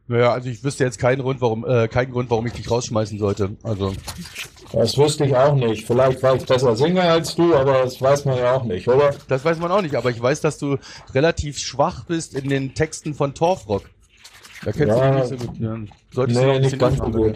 Naja, 0.08 0.34
also 0.34 0.50
ich 0.50 0.64
wüsste 0.64 0.84
jetzt 0.84 1.00
keinen 1.00 1.24
Grund, 1.24 1.42
warum, 1.42 1.66
äh, 1.68 1.88
keinen 1.88 2.12
Grund, 2.12 2.30
warum 2.30 2.46
ich 2.46 2.54
dich 2.54 2.70
rausschmeißen 2.70 3.18
sollte. 3.18 3.58
Also 3.64 3.94
Das 4.72 4.96
wüsste 5.00 5.26
ich 5.26 5.36
auch 5.36 5.56
nicht. 5.56 5.88
Vielleicht, 5.88 6.22
weil 6.22 6.38
ich 6.38 6.46
besser 6.46 6.76
singe 6.76 7.02
als 7.02 7.36
du, 7.36 7.56
aber 7.56 7.84
das 7.84 8.00
weiß 8.00 8.26
man 8.26 8.38
ja 8.38 8.56
auch 8.56 8.64
nicht, 8.64 8.88
oder? 8.88 9.16
das 9.28 9.44
weiß 9.44 9.58
man 9.58 9.72
auch 9.72 9.82
nicht, 9.82 9.96
aber 9.96 10.12
ich 10.12 10.22
weiß, 10.22 10.42
dass 10.42 10.60
du 10.60 10.78
relativ 11.16 11.58
schwach 11.58 12.06
bist 12.06 12.36
in 12.36 12.50
den 12.50 12.76
Texten 12.76 13.16
von 13.16 13.34
Torfrock. 13.34 13.84
Da 14.64 14.72
kennst 14.72 14.98
Ja. 14.98 15.12
du 15.12 15.22
dich 15.22 15.32
nicht 15.32 15.42
so 15.42 15.48
gut. 15.48 15.60
Ja. 15.60 15.78
Solltest 16.12 16.38
du 16.38 16.42
noch 16.42 16.48
Nee, 16.48 16.56
ein 16.56 16.62
nicht 16.62 16.72
bisschen 16.78 16.80
ganz 16.80 16.98
so 16.98 17.04
gut. 17.06 17.36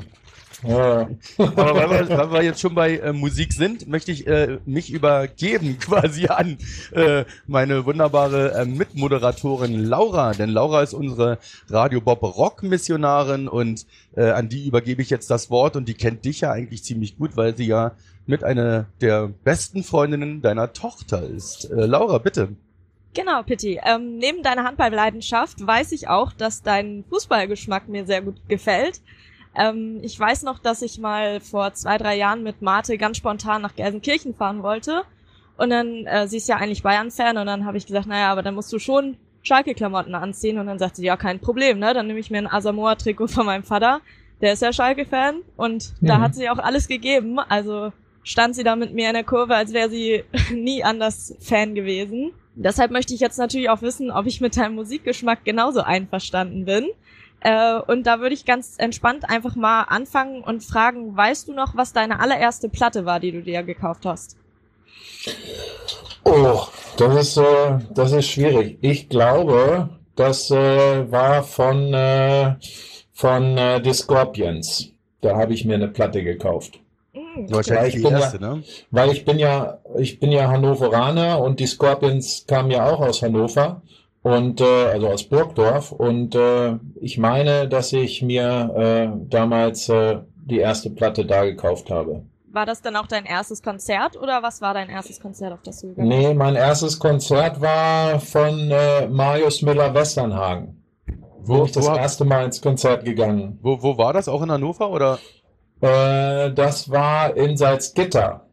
Ja, 0.68 1.10
Aber 1.38 1.76
weil 1.90 2.10
wir, 2.10 2.18
weil 2.18 2.32
wir 2.34 2.44
jetzt 2.44 2.60
schon 2.60 2.76
bei 2.76 2.98
äh, 2.98 3.14
Musik 3.14 3.54
sind, 3.54 3.88
möchte 3.88 4.12
ich 4.12 4.28
äh, 4.28 4.58
mich 4.66 4.92
übergeben 4.92 5.78
quasi 5.80 6.28
an 6.28 6.58
äh, 6.92 7.24
meine 7.48 7.86
wunderbare 7.86 8.52
äh, 8.56 8.66
Mitmoderatorin 8.66 9.86
Laura. 9.86 10.34
Denn 10.34 10.50
Laura 10.50 10.82
ist 10.84 10.94
unsere 10.94 11.38
Radio 11.70 12.02
Bob 12.02 12.22
Rock 12.24 12.62
Missionarin 12.64 13.48
und 13.48 13.86
äh, 14.18 14.32
an 14.32 14.50
die 14.50 14.68
übergebe 14.68 15.02
ich 15.02 15.10
jetzt 15.10 15.30
das 15.32 15.50
Wort 15.50 15.78
und 15.78 15.88
die 15.88 15.94
kennt 15.94 16.26
dich 16.26 16.42
ja 16.42 16.52
eigentlich 16.52 16.84
ziemlich 16.84 17.18
gut, 17.18 17.38
weil 17.38 17.56
sie 17.56 17.66
ja 17.66 17.94
mit 18.26 18.44
einer 18.44 18.86
der 19.00 19.30
besten 19.46 19.84
Freundinnen 19.84 20.42
deiner 20.42 20.74
Tochter 20.74 21.24
ist. 21.24 21.72
Äh, 21.72 21.86
Laura, 21.86 22.18
bitte. 22.18 22.50
Genau, 23.14 23.42
Pitti. 23.44 23.80
Ähm, 23.84 24.18
neben 24.18 24.44
deiner 24.44 24.64
Handballleidenschaft 24.64 25.66
weiß 25.66 25.92
ich 25.94 26.08
auch, 26.08 26.32
dass 26.34 26.62
dein 26.62 27.04
Fußballgeschmack 27.10 27.88
mir 27.90 28.06
sehr 28.06 28.22
gut 28.22 28.36
gefällt. 28.48 29.02
Ähm, 29.56 30.00
ich 30.04 30.18
weiß 30.20 30.44
noch, 30.44 30.60
dass 30.60 30.82
ich 30.84 31.00
mal 31.00 31.40
vor 31.40 31.74
zwei, 31.74 31.98
drei 31.98 32.16
Jahren 32.18 32.44
mit 32.44 32.62
Marte 32.62 32.98
ganz 32.98 33.18
spontan 33.18 33.62
nach 33.64 33.76
Gelsenkirchen 33.76 34.36
fahren 34.36 34.62
wollte. 34.62 35.04
Und 35.58 35.72
dann, 35.72 36.06
äh, 36.06 36.28
sie 36.28 36.38
ist 36.38 36.48
ja 36.48 36.58
eigentlich 36.58 36.84
Bayern-Fan 36.84 37.38
und 37.38 37.46
dann 37.48 37.66
habe 37.66 37.78
ich 37.78 37.88
gesagt, 37.88 38.08
naja, 38.08 38.32
aber 38.32 38.44
dann 38.44 38.56
musst 38.56 38.72
du 38.72 38.80
schon 38.80 39.18
Schalke-Klamotten 39.42 40.14
anziehen. 40.16 40.60
Und 40.60 40.68
dann 40.68 40.80
sagt 40.80 40.96
sie, 40.96 41.06
ja, 41.06 41.18
kein 41.18 41.40
Problem, 41.40 41.80
ne? 41.80 41.94
Dann 41.94 42.08
nehme 42.08 42.20
ich 42.20 42.30
mir 42.30 42.38
ein 42.38 42.48
Asamoah-Trikot 42.48 43.28
von 43.28 43.46
meinem 43.46 43.64
Vater. 43.64 44.02
Der 44.42 44.54
ist 44.54 44.62
ja 44.62 44.72
Schalke-Fan 44.72 45.42
und 45.58 45.94
da 46.00 46.20
Mhm. 46.20 46.22
hat 46.22 46.36
sie 46.36 46.50
auch 46.50 46.60
alles 46.60 46.88
gegeben. 46.88 47.40
Also 47.40 47.92
stand 48.24 48.56
sie 48.56 48.64
da 48.64 48.76
mit 48.78 48.94
mir 48.94 49.08
in 49.08 49.16
der 49.16 49.24
Kurve, 49.26 49.56
als 49.56 49.74
wäre 49.74 49.90
sie 49.90 50.24
nie 50.54 50.84
anders 50.84 51.36
Fan 51.42 51.74
gewesen. 51.76 52.32
Deshalb 52.62 52.92
möchte 52.92 53.14
ich 53.14 53.22
jetzt 53.22 53.38
natürlich 53.38 53.70
auch 53.70 53.82
wissen, 53.82 54.12
ob 54.12 54.26
ich 54.26 54.42
mit 54.42 54.58
deinem 54.58 54.76
Musikgeschmack 54.76 55.46
genauso 55.46 55.80
einverstanden 55.80 56.66
bin. 56.66 56.90
Äh, 57.40 57.80
und 57.88 58.06
da 58.06 58.20
würde 58.20 58.36
ich 58.36 58.44
ganz 58.44 58.76
entspannt 58.78 59.30
einfach 59.30 59.56
mal 59.56 59.84
anfangen 59.84 60.44
und 60.44 60.62
fragen, 60.62 61.16
weißt 61.16 61.48
du 61.48 61.54
noch, 61.54 61.78
was 61.78 61.94
deine 61.94 62.20
allererste 62.20 62.68
Platte 62.68 63.06
war, 63.06 63.22
die 63.22 63.32
du 63.32 63.42
dir 63.42 63.64
gekauft 63.64 64.06
hast? 64.06 64.36
Oh, 66.26 66.64
das 66.98 67.16
ist, 67.16 67.38
äh, 67.38 67.80
das 67.92 68.12
ist 68.12 68.28
schwierig. 68.28 68.78
Ich 68.82 69.08
glaube, 69.08 69.90
das 70.18 70.52
äh, 70.52 71.10
war 71.10 71.44
von, 71.44 71.94
äh, 71.94 72.56
von 73.14 73.58
äh, 73.58 73.82
The 73.82 73.94
Scorpions. 73.94 74.92
Da 75.22 75.38
habe 75.38 75.54
ich 75.54 75.64
mir 75.64 75.76
eine 75.76 75.88
Platte 75.88 76.24
gekauft. 76.24 76.82
Wahrscheinlich 77.50 77.96
ich 77.96 78.02
die 78.02 78.08
bin 78.08 78.12
ja- 78.12 78.20
erste, 78.20 78.40
ne? 78.40 78.64
Weil 78.92 79.12
ich 79.12 79.26
bin 79.26 79.40
ja, 79.40 79.80
ich 79.98 80.20
bin 80.20 80.32
ja 80.32 80.48
Hannoveraner 80.50 81.40
und 81.42 81.60
die 81.60 81.68
Scorpions 81.68 82.46
kamen 82.48 82.72
ja 82.72 82.90
auch 82.90 83.00
aus 83.00 83.22
Hannover 83.22 83.82
und 84.22 84.62
äh, 84.62 84.66
also 84.66 85.08
aus 85.08 85.24
Burgdorf 85.24 85.92
und 85.92 86.36
äh, 86.36 86.76
ich 87.00 87.18
meine, 87.18 87.68
dass 87.68 87.94
ich 87.94 88.22
mir 88.22 88.74
äh, 88.76 89.20
damals 89.30 89.90
äh, 89.90 90.20
die 90.46 90.60
erste 90.60 90.90
Platte 90.90 91.26
da 91.26 91.46
gekauft 91.46 91.90
habe. 91.90 92.24
war 92.52 92.66
das 92.66 92.82
dann 92.82 92.96
auch 92.96 93.08
dein 93.08 93.26
erstes 93.26 93.62
Konzert 93.62 94.18
oder 94.18 94.42
was 94.44 94.62
war 94.62 94.74
dein 94.74 94.90
erstes 94.90 95.20
Konzert, 95.20 95.54
auf 95.54 95.62
das 95.64 95.82
du 95.82 95.90
gegangen 95.90 96.10
bist? 96.10 96.22
Nee, 96.22 96.34
mein 96.34 96.56
erstes 96.56 97.00
Konzert 97.00 97.62
war 97.62 98.20
von 98.20 98.72
äh, 98.72 99.08
Marius 99.08 99.62
Müller-Westernhagen. 99.62 100.76
Wo, 101.42 101.56
bin 101.56 101.66
ich 101.66 101.72
das 101.72 101.88
wo, 101.88 101.96
erste 101.96 102.26
Mal 102.26 102.46
ins 102.46 102.62
Konzert 102.62 103.06
gegangen. 103.06 103.58
Wo, 103.62 103.82
wo 103.82 103.98
war 103.98 104.14
das? 104.14 104.28
Auch 104.28 104.42
in 104.42 104.52
Hannover 104.52 104.90
oder? 104.90 105.20
Äh, 105.82 106.52
das 106.52 106.90
war 106.90 107.36
in 107.36 107.58
Salzgitter. 107.58 108.46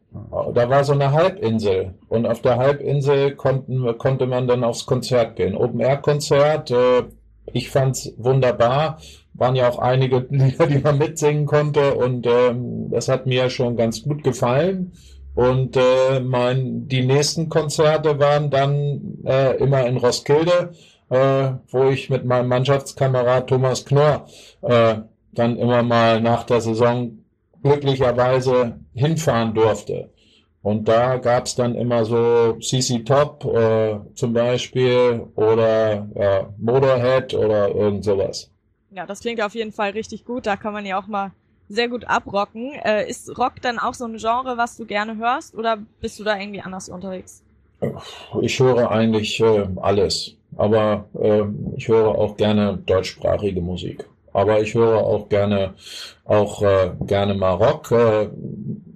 Da 0.53 0.69
war 0.69 0.83
so 0.83 0.93
eine 0.93 1.11
Halbinsel 1.11 1.93
und 2.07 2.25
auf 2.25 2.41
der 2.41 2.57
Halbinsel 2.57 3.35
konnten, 3.35 3.97
konnte 3.97 4.25
man 4.25 4.47
dann 4.47 4.63
aufs 4.63 4.85
Konzert 4.85 5.35
gehen. 5.35 5.55
Open-Air-Konzert, 5.55 6.71
äh, 6.71 7.03
ich 7.53 7.69
fand's 7.69 8.13
wunderbar. 8.17 8.99
Waren 9.33 9.55
ja 9.55 9.69
auch 9.69 9.79
einige 9.79 10.25
Lieder, 10.29 10.67
die 10.67 10.79
man 10.79 10.97
mitsingen 10.97 11.45
konnte 11.45 11.95
und 11.95 12.25
ähm, 12.25 12.89
das 12.89 13.07
hat 13.09 13.25
mir 13.25 13.49
schon 13.49 13.75
ganz 13.75 14.03
gut 14.03 14.23
gefallen. 14.23 14.93
Und 15.35 15.77
äh, 15.77 16.19
mein, 16.19 16.87
die 16.87 17.05
nächsten 17.05 17.47
Konzerte 17.47 18.17
waren 18.17 18.49
dann 18.49 19.19
äh, 19.23 19.57
immer 19.57 19.85
in 19.85 19.97
Roskilde, 19.97 20.71
äh, 21.09 21.51
wo 21.69 21.89
ich 21.89 22.09
mit 22.09 22.25
meinem 22.25 22.47
Mannschaftskamerad 22.47 23.47
Thomas 23.47 23.85
Knorr 23.85 24.25
äh, 24.63 24.95
dann 25.37 25.57
immer 25.57 25.83
mal 25.83 26.21
nach 26.21 26.43
der 26.43 26.61
Saison 26.61 27.19
glücklicherweise 27.63 28.79
hinfahren 28.93 29.53
durfte. 29.53 30.09
Und 30.61 30.87
da 30.87 31.17
gab's 31.17 31.55
dann 31.55 31.75
immer 31.75 32.03
so 32.03 32.57
CC 32.59 33.03
Top 33.03 33.45
äh, 33.45 33.99
zum 34.15 34.33
Beispiel 34.33 35.25
oder 35.35 36.07
ja, 36.15 36.53
Motorhead 36.57 37.33
oder 37.33 37.69
irgend 37.69 38.03
sowas. 38.03 38.51
Ja, 38.91 39.05
das 39.05 39.21
klingt 39.21 39.41
auf 39.41 39.55
jeden 39.55 39.71
Fall 39.71 39.91
richtig 39.91 40.25
gut. 40.25 40.45
Da 40.45 40.57
kann 40.57 40.73
man 40.73 40.85
ja 40.85 40.99
auch 40.99 41.07
mal 41.07 41.31
sehr 41.69 41.87
gut 41.87 42.05
abrocken. 42.05 42.73
Äh, 42.83 43.09
ist 43.09 43.37
Rock 43.37 43.61
dann 43.61 43.79
auch 43.79 43.93
so 43.93 44.05
ein 44.05 44.17
Genre, 44.17 44.57
was 44.57 44.77
du 44.77 44.85
gerne 44.85 45.17
hörst 45.17 45.55
oder 45.55 45.77
bist 46.01 46.19
du 46.19 46.23
da 46.23 46.37
irgendwie 46.37 46.61
anders 46.61 46.89
unterwegs? 46.89 47.43
Ich 48.41 48.59
höre 48.59 48.89
eigentlich 48.89 49.39
äh, 49.39 49.67
alles, 49.77 50.35
aber 50.55 51.05
äh, 51.21 51.43
ich 51.75 51.87
höre 51.87 52.07
auch 52.07 52.35
gerne 52.35 52.77
deutschsprachige 52.85 53.61
Musik 53.61 54.05
aber 54.37 54.61
ich 54.61 54.75
höre 54.75 54.99
auch 54.99 55.29
gerne 55.29 55.73
auch 56.25 56.61
äh, 56.61 56.91
gerne 57.05 57.33
mal 57.33 57.53
Rock. 57.53 57.91
Äh, 57.91 58.29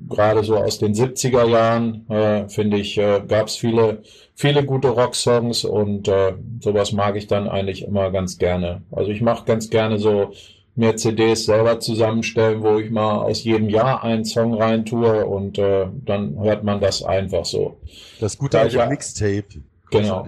Gerade 0.08 0.44
so 0.44 0.58
aus 0.58 0.78
den 0.78 0.94
70er 0.94 1.48
Jahren 1.48 2.06
äh, 2.10 2.48
finde 2.50 2.78
ich, 2.78 2.98
äh, 2.98 3.22
gab 3.26 3.48
es 3.48 3.56
viele 3.56 4.04
viele 4.36 4.64
gute 4.66 4.90
Rocksongs 4.90 5.64
und 5.66 6.08
äh, 6.08 6.34
sowas 6.60 6.92
mag 6.92 7.16
ich 7.16 7.28
dann 7.28 7.48
eigentlich 7.48 7.84
immer 7.84 8.12
ganz 8.12 8.38
gerne. 8.38 8.84
Also 8.92 9.10
ich 9.12 9.22
mache 9.22 9.46
ganz 9.46 9.70
gerne 9.70 9.98
so 9.98 10.34
mir 10.76 10.96
CDs 10.96 11.46
selber 11.46 11.80
zusammenstellen, 11.80 12.62
wo 12.62 12.78
ich 12.78 12.92
mal 12.92 13.20
aus 13.20 13.44
jedem 13.44 13.70
Jahr 13.70 14.04
einen 14.04 14.26
Song 14.26 14.54
rein 14.54 14.86
tue 14.86 15.26
und 15.26 15.58
äh, 15.58 15.88
dann 16.06 16.38
hört 16.40 16.64
man 16.64 16.80
das 16.82 17.04
einfach 17.04 17.46
so. 17.46 17.78
Das 18.20 18.38
gute 18.38 18.60
alte 18.60 18.86
Mixtape. 18.88 19.62
Genau. 19.90 20.28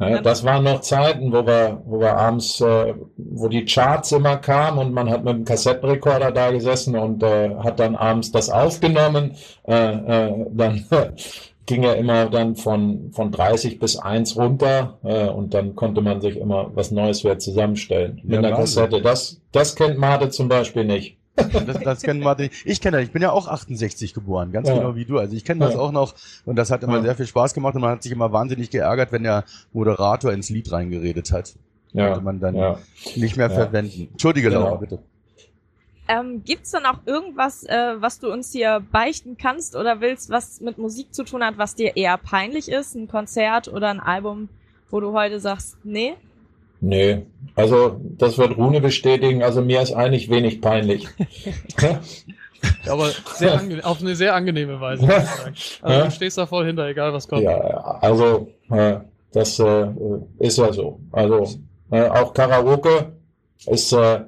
Ja, 0.00 0.22
das 0.22 0.44
waren 0.44 0.64
noch 0.64 0.80
Zeiten, 0.80 1.30
wo 1.30 1.46
wir, 1.46 1.82
wo 1.84 2.00
wir 2.00 2.16
abends, 2.16 2.60
äh, 2.62 2.94
wo 3.18 3.48
die 3.48 3.66
Charts 3.66 4.12
immer 4.12 4.38
kamen 4.38 4.78
und 4.78 4.94
man 4.94 5.10
hat 5.10 5.24
mit 5.24 5.34
dem 5.34 5.44
Kassettenrekorder 5.44 6.32
da 6.32 6.50
gesessen 6.50 6.96
und 6.96 7.22
äh, 7.22 7.54
hat 7.56 7.78
dann 7.78 7.96
abends 7.96 8.32
das 8.32 8.48
aufgenommen. 8.48 9.36
Äh, 9.68 9.74
äh, 9.74 10.46
dann 10.52 10.86
ging 11.66 11.82
er 11.82 11.96
immer 11.96 12.30
dann 12.30 12.56
von, 12.56 13.12
von 13.12 13.30
30 13.30 13.78
bis 13.78 13.96
1 13.96 14.36
runter 14.36 14.98
äh, 15.04 15.28
und 15.28 15.52
dann 15.52 15.76
konnte 15.76 16.00
man 16.00 16.22
sich 16.22 16.36
immer 16.38 16.70
was 16.74 16.90
Neues 16.90 17.22
wieder 17.22 17.38
zusammenstellen. 17.38 18.20
Mit 18.24 18.32
ja, 18.32 18.38
einer 18.38 18.56
Kassette. 18.56 19.02
Das, 19.02 19.40
das 19.52 19.76
kennt 19.76 19.98
Mate 19.98 20.30
zum 20.30 20.48
Beispiel 20.48 20.84
nicht. 20.84 21.19
Das, 21.66 21.80
das 21.80 22.02
kennen 22.02 22.20
Martin. 22.20 22.50
Ich 22.64 22.80
kenne 22.80 22.98
das. 22.98 23.06
Ich 23.06 23.12
bin 23.12 23.22
ja 23.22 23.32
auch 23.32 23.48
68 23.48 24.14
geboren, 24.14 24.52
ganz 24.52 24.68
ja. 24.68 24.74
genau 24.74 24.96
wie 24.96 25.04
du. 25.04 25.18
Also 25.18 25.34
ich 25.34 25.44
kenne 25.44 25.60
das 25.60 25.74
ja. 25.74 25.80
auch 25.80 25.92
noch 25.92 26.14
und 26.44 26.56
das 26.56 26.70
hat 26.70 26.82
immer 26.82 26.96
ja. 26.96 27.02
sehr 27.02 27.14
viel 27.14 27.26
Spaß 27.26 27.54
gemacht 27.54 27.74
und 27.74 27.80
man 27.80 27.90
hat 27.90 28.02
sich 28.02 28.12
immer 28.12 28.32
wahnsinnig 28.32 28.70
geärgert, 28.70 29.12
wenn 29.12 29.22
der 29.22 29.44
Moderator 29.72 30.32
ins 30.32 30.50
Lied 30.50 30.70
reingeredet 30.72 31.32
hat. 31.32 31.54
Ja. 31.92 32.08
Konnte 32.08 32.24
man 32.24 32.40
dann 32.40 32.76
nicht 33.16 33.36
mehr 33.36 33.50
verwenden. 33.50 34.08
Entschuldige, 34.12 34.48
genau. 34.48 34.64
Laura, 34.64 34.76
bitte. 34.76 34.98
Ähm, 36.10 36.42
gibt's 36.44 36.72
dann 36.72 36.86
auch 36.86 36.98
irgendwas, 37.06 37.62
äh, 37.62 37.94
was 38.00 38.18
du 38.18 38.32
uns 38.32 38.50
hier 38.50 38.82
beichten 38.90 39.36
kannst 39.36 39.76
oder 39.76 40.00
willst, 40.00 40.28
was 40.28 40.60
mit 40.60 40.76
Musik 40.76 41.14
zu 41.14 41.22
tun 41.22 41.44
hat, 41.44 41.56
was 41.56 41.76
dir 41.76 41.96
eher 41.96 42.18
peinlich 42.18 42.68
ist? 42.68 42.96
Ein 42.96 43.06
Konzert 43.06 43.68
oder 43.68 43.90
ein 43.90 44.00
Album, 44.00 44.48
wo 44.90 44.98
du 44.98 45.12
heute 45.12 45.38
sagst, 45.38 45.76
nee? 45.84 46.14
Nee, 46.80 47.26
also 47.54 48.00
das 48.02 48.38
wird 48.38 48.56
Rune 48.56 48.80
bestätigen. 48.80 49.42
Also 49.42 49.62
mir 49.62 49.82
ist 49.82 49.92
eigentlich 49.92 50.30
wenig 50.30 50.60
peinlich. 50.60 51.06
Aber 52.86 53.10
auf 53.84 54.00
eine 54.00 54.14
sehr 54.14 54.34
angenehme 54.34 54.80
Weise. 54.80 55.06
Also 55.82 56.04
du 56.04 56.10
stehst 56.10 56.38
da 56.38 56.46
voll 56.46 56.66
hinter, 56.66 56.86
egal 56.86 57.12
was 57.12 57.26
kommt. 57.28 57.42
Ja, 57.42 57.58
also 58.00 58.48
äh, 58.70 58.96
das 59.32 59.58
äh, 59.58 59.86
ist 60.38 60.58
ja 60.58 60.72
so. 60.72 61.00
Also 61.12 61.48
äh, 61.90 62.08
auch 62.08 62.34
Karaoke 62.34 63.12
ist, 63.66 63.92
äh, 63.92 64.20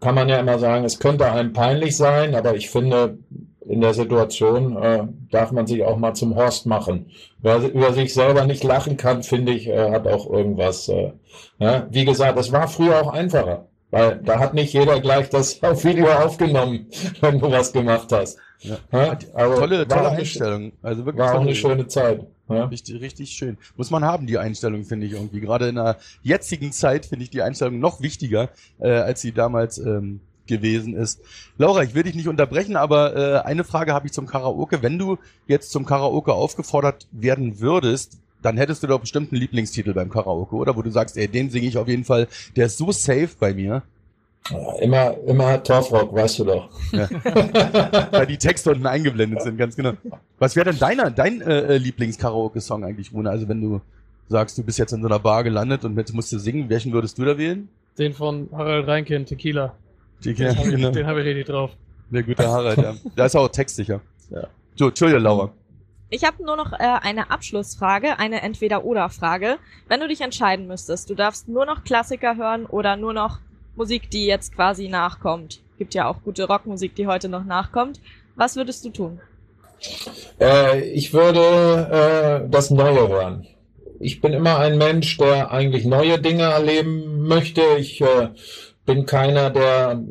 kann 0.00 0.14
man 0.14 0.28
ja 0.28 0.38
immer 0.38 0.58
sagen, 0.58 0.84
es 0.84 0.98
könnte 0.98 1.30
einem 1.30 1.52
peinlich 1.52 1.96
sein, 1.96 2.34
aber 2.34 2.54
ich 2.54 2.70
finde, 2.70 3.18
in 3.66 3.80
der 3.80 3.94
Situation 3.94 4.76
äh, 4.76 5.04
darf 5.30 5.52
man 5.52 5.66
sich 5.66 5.82
auch 5.84 5.96
mal 5.96 6.14
zum 6.14 6.36
Horst 6.36 6.66
machen. 6.66 7.06
Wer 7.40 7.58
über 7.72 7.92
sich 7.92 8.12
selber 8.12 8.46
nicht 8.46 8.64
lachen 8.64 8.96
kann, 8.96 9.22
finde 9.22 9.52
ich, 9.52 9.68
äh, 9.68 9.90
hat 9.90 10.06
auch 10.06 10.30
irgendwas. 10.30 10.88
Äh, 10.88 11.12
ja? 11.58 11.86
Wie 11.90 12.04
gesagt, 12.04 12.38
es 12.38 12.52
war 12.52 12.68
früher 12.68 13.00
auch 13.00 13.12
einfacher, 13.12 13.66
weil 13.90 14.20
da 14.24 14.38
hat 14.38 14.54
nicht 14.54 14.72
jeder 14.72 15.00
gleich 15.00 15.30
das 15.30 15.62
auf 15.62 15.84
Video 15.84 16.10
aufgenommen, 16.12 16.86
wenn 17.20 17.38
du 17.38 17.50
was 17.50 17.72
gemacht 17.72 18.12
hast. 18.12 18.38
Ja. 18.60 18.76
Ja? 18.92 19.18
Also, 19.34 19.60
tolle, 19.60 19.88
tolle 19.88 20.10
Einstellung. 20.10 20.72
Also 20.82 21.04
wirklich 21.04 21.24
war 21.24 21.34
auch 21.34 21.40
eine 21.40 21.54
schöne 21.54 21.86
Zeit. 21.86 22.26
Ja? 22.48 22.66
Richtig, 22.66 23.00
richtig 23.00 23.30
schön. 23.30 23.56
Muss 23.76 23.90
man 23.90 24.04
haben, 24.04 24.26
die 24.26 24.38
Einstellung, 24.38 24.84
finde 24.84 25.06
ich 25.06 25.12
irgendwie. 25.12 25.40
Gerade 25.40 25.68
in 25.68 25.76
der 25.76 25.96
jetzigen 26.22 26.72
Zeit 26.72 27.06
finde 27.06 27.24
ich 27.24 27.30
die 27.30 27.42
Einstellung 27.42 27.78
noch 27.78 28.00
wichtiger, 28.00 28.50
äh, 28.78 28.90
als 28.90 29.22
sie 29.22 29.32
damals 29.32 29.78
ähm, 29.78 30.20
gewesen 30.46 30.94
ist. 30.94 31.20
Laura, 31.58 31.82
ich 31.82 31.94
will 31.94 32.02
dich 32.02 32.14
nicht 32.14 32.28
unterbrechen, 32.28 32.76
aber 32.76 33.16
äh, 33.16 33.38
eine 33.46 33.64
Frage 33.64 33.92
habe 33.92 34.06
ich 34.06 34.12
zum 34.12 34.26
Karaoke. 34.26 34.82
Wenn 34.82 34.98
du 34.98 35.18
jetzt 35.46 35.70
zum 35.70 35.84
Karaoke 35.84 36.32
aufgefordert 36.32 37.06
werden 37.12 37.60
würdest, 37.60 38.18
dann 38.42 38.58
hättest 38.58 38.82
du 38.82 38.86
doch 38.86 39.00
bestimmt 39.00 39.32
einen 39.32 39.40
Lieblingstitel 39.40 39.94
beim 39.94 40.10
Karaoke, 40.10 40.54
oder? 40.54 40.76
Wo 40.76 40.82
du 40.82 40.90
sagst, 40.90 41.16
ey, 41.16 41.28
den 41.28 41.50
singe 41.50 41.66
ich 41.66 41.78
auf 41.78 41.88
jeden 41.88 42.04
Fall, 42.04 42.28
der 42.56 42.66
ist 42.66 42.76
so 42.76 42.92
safe 42.92 43.30
bei 43.38 43.54
mir. 43.54 43.82
Ja, 44.50 44.74
immer, 44.80 45.16
immer 45.26 45.62
Torfrock, 45.62 46.14
weißt 46.14 46.40
du 46.40 46.44
doch. 46.44 46.68
Ja. 46.92 47.08
Weil 48.10 48.26
die 48.26 48.36
Texte 48.36 48.70
unten 48.70 48.86
eingeblendet 48.86 49.40
sind, 49.40 49.56
ganz 49.56 49.74
genau. 49.74 49.92
Was 50.38 50.54
wäre 50.54 50.70
denn 50.70 50.78
deiner, 50.78 51.10
dein 51.10 51.40
äh, 51.40 51.78
Lieblings-Karaoke-Song 51.78 52.84
eigentlich, 52.84 53.12
Rune? 53.14 53.30
Also 53.30 53.48
wenn 53.48 53.62
du 53.62 53.80
sagst, 54.28 54.58
du 54.58 54.62
bist 54.62 54.78
jetzt 54.78 54.92
in 54.92 55.00
so 55.00 55.08
einer 55.08 55.18
Bar 55.18 55.44
gelandet 55.44 55.84
und 55.86 55.96
jetzt 55.96 56.12
musst 56.12 56.30
du 56.30 56.38
singen, 56.38 56.68
welchen 56.68 56.92
würdest 56.92 57.16
du 57.16 57.24
da 57.24 57.38
wählen? 57.38 57.68
Den 57.98 58.12
von 58.12 58.48
Harald 58.52 58.86
Reinken, 58.86 59.24
Tequila. 59.24 59.74
Die, 60.24 60.34
den 60.34 60.56
habe 60.56 60.70
genau. 60.70 61.06
hab 61.06 61.16
ich 61.16 61.24
richtig 61.24 61.46
drauf. 61.46 61.70
Der 62.10 62.22
gute 62.22 62.46
Harald, 62.46 62.78
ja. 62.78 62.94
Da 63.16 63.26
ist 63.26 63.36
auch 63.36 63.48
textsicher. 63.48 64.00
Ja. 64.30 64.46
So, 64.76 64.88
Entschuldigung, 64.88 65.22
Laura. 65.22 65.52
Ich 66.10 66.24
habe 66.24 66.44
nur 66.44 66.56
noch 66.56 66.72
äh, 66.72 66.76
eine 66.78 67.30
Abschlussfrage, 67.30 68.18
eine 68.18 68.42
Entweder-Oder-Frage. 68.42 69.58
Wenn 69.88 70.00
du 70.00 70.08
dich 70.08 70.20
entscheiden 70.20 70.66
müsstest, 70.66 71.10
du 71.10 71.14
darfst 71.14 71.48
nur 71.48 71.66
noch 71.66 71.82
Klassiker 71.82 72.36
hören 72.36 72.66
oder 72.66 72.96
nur 72.96 73.12
noch 73.12 73.40
Musik, 73.74 74.10
die 74.10 74.26
jetzt 74.26 74.54
quasi 74.54 74.88
nachkommt. 74.88 75.60
Gibt 75.78 75.94
ja 75.94 76.06
auch 76.06 76.22
gute 76.22 76.44
Rockmusik, 76.44 76.94
die 76.94 77.06
heute 77.06 77.28
noch 77.28 77.44
nachkommt. 77.44 78.00
Was 78.36 78.54
würdest 78.54 78.84
du 78.84 78.90
tun? 78.90 79.20
Äh, 80.40 80.88
ich 80.90 81.12
würde 81.12 82.44
äh, 82.44 82.48
das 82.48 82.70
Neue 82.70 83.08
hören. 83.08 83.46
Ich 83.98 84.20
bin 84.20 84.32
immer 84.32 84.58
ein 84.58 84.78
Mensch, 84.78 85.16
der 85.16 85.50
eigentlich 85.50 85.84
neue 85.84 86.20
Dinge 86.20 86.44
erleben 86.44 87.26
möchte. 87.26 87.62
Ich 87.78 88.00
äh, 88.00 88.28
bin 88.86 89.06
keiner, 89.06 89.50
der 89.50 90.02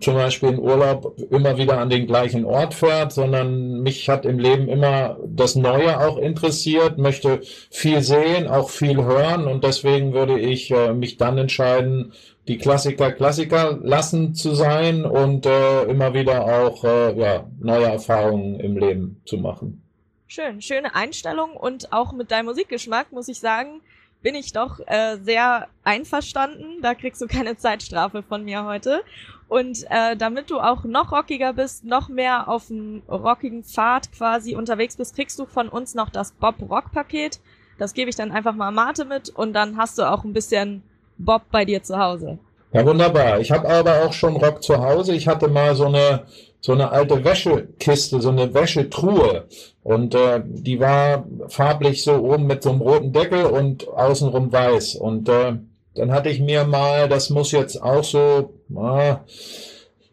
zum 0.00 0.14
Beispiel 0.14 0.50
in 0.50 0.58
Urlaub 0.58 1.16
immer 1.30 1.58
wieder 1.58 1.78
an 1.78 1.90
den 1.90 2.06
gleichen 2.06 2.44
Ort 2.44 2.74
fährt, 2.74 3.12
sondern 3.12 3.82
mich 3.82 4.08
hat 4.08 4.24
im 4.24 4.38
Leben 4.38 4.68
immer 4.68 5.18
das 5.26 5.56
Neue 5.56 5.98
auch 5.98 6.16
interessiert, 6.16 6.96
möchte 6.98 7.40
viel 7.70 8.02
sehen, 8.02 8.46
auch 8.46 8.70
viel 8.70 9.02
hören 9.02 9.46
und 9.46 9.64
deswegen 9.64 10.12
würde 10.12 10.38
ich 10.38 10.70
äh, 10.70 10.92
mich 10.92 11.16
dann 11.16 11.38
entscheiden, 11.38 12.12
die 12.46 12.58
Klassiker 12.58 13.12
Klassiker 13.12 13.78
lassen 13.82 14.34
zu 14.34 14.54
sein 14.54 15.04
und 15.04 15.46
äh, 15.46 15.82
immer 15.84 16.14
wieder 16.14 16.44
auch 16.44 16.84
äh, 16.84 17.18
ja, 17.18 17.46
neue 17.58 17.86
Erfahrungen 17.86 18.58
im 18.60 18.76
Leben 18.76 19.20
zu 19.24 19.38
machen. 19.38 19.82
Schön, 20.26 20.62
schöne 20.62 20.94
Einstellung 20.94 21.52
und 21.54 21.92
auch 21.92 22.12
mit 22.12 22.30
deinem 22.30 22.46
Musikgeschmack 22.46 23.10
muss 23.12 23.28
ich 23.28 23.40
sagen, 23.40 23.80
bin 24.22 24.34
ich 24.34 24.52
doch 24.52 24.80
äh, 24.86 25.18
sehr 25.22 25.68
einverstanden. 25.84 26.82
Da 26.82 26.94
kriegst 26.94 27.20
du 27.20 27.26
keine 27.26 27.56
Zeitstrafe 27.56 28.22
von 28.22 28.44
mir 28.44 28.64
heute. 28.64 29.02
Und 29.48 29.84
äh, 29.90 30.16
damit 30.16 30.50
du 30.50 30.60
auch 30.60 30.84
noch 30.84 31.10
rockiger 31.10 31.52
bist, 31.54 31.84
noch 31.84 32.08
mehr 32.08 32.48
auf 32.48 32.68
dem 32.68 33.02
rockigen 33.08 33.64
Pfad 33.64 34.12
quasi 34.12 34.54
unterwegs 34.54 34.96
bist, 34.96 35.16
kriegst 35.16 35.38
du 35.38 35.46
von 35.46 35.68
uns 35.68 35.94
noch 35.94 36.10
das 36.10 36.32
Bob 36.32 36.56
Rock 36.68 36.92
Paket. 36.92 37.40
Das 37.78 37.94
gebe 37.94 38.10
ich 38.10 38.16
dann 38.16 38.30
einfach 38.30 38.54
mal 38.54 38.70
Mate 38.70 39.04
mit 39.04 39.30
und 39.30 39.52
dann 39.52 39.76
hast 39.76 39.98
du 39.98 40.08
auch 40.08 40.22
ein 40.22 40.34
bisschen 40.34 40.82
Bob 41.18 41.42
bei 41.50 41.64
dir 41.64 41.82
zu 41.82 41.98
Hause. 41.98 42.38
Ja, 42.72 42.86
wunderbar. 42.86 43.40
Ich 43.40 43.50
habe 43.50 43.68
aber 43.68 44.04
auch 44.04 44.12
schon 44.12 44.36
Rock 44.36 44.62
zu 44.62 44.78
Hause. 44.78 45.14
Ich 45.14 45.26
hatte 45.26 45.48
mal 45.48 45.74
so 45.74 45.86
eine 45.86 46.24
so 46.60 46.72
eine 46.72 46.92
alte 46.92 47.24
Wäschekiste, 47.24 48.20
so 48.20 48.28
eine 48.28 48.52
Wäschetruhe. 48.52 49.46
Und 49.82 50.14
äh, 50.14 50.42
die 50.44 50.78
war 50.78 51.24
farblich 51.48 52.02
so 52.04 52.14
oben 52.16 52.46
mit 52.46 52.62
so 52.62 52.70
einem 52.70 52.82
roten 52.82 53.12
Deckel 53.12 53.46
und 53.46 53.88
außenrum 53.88 54.52
weiß. 54.52 54.96
Und 54.96 55.28
äh, 55.28 55.54
dann 55.94 56.12
hatte 56.12 56.28
ich 56.28 56.40
mir 56.40 56.64
mal, 56.64 57.08
das 57.08 57.30
muss 57.30 57.52
jetzt 57.52 57.82
auch 57.82 58.04
so, 58.04 58.52
äh, 58.76 59.16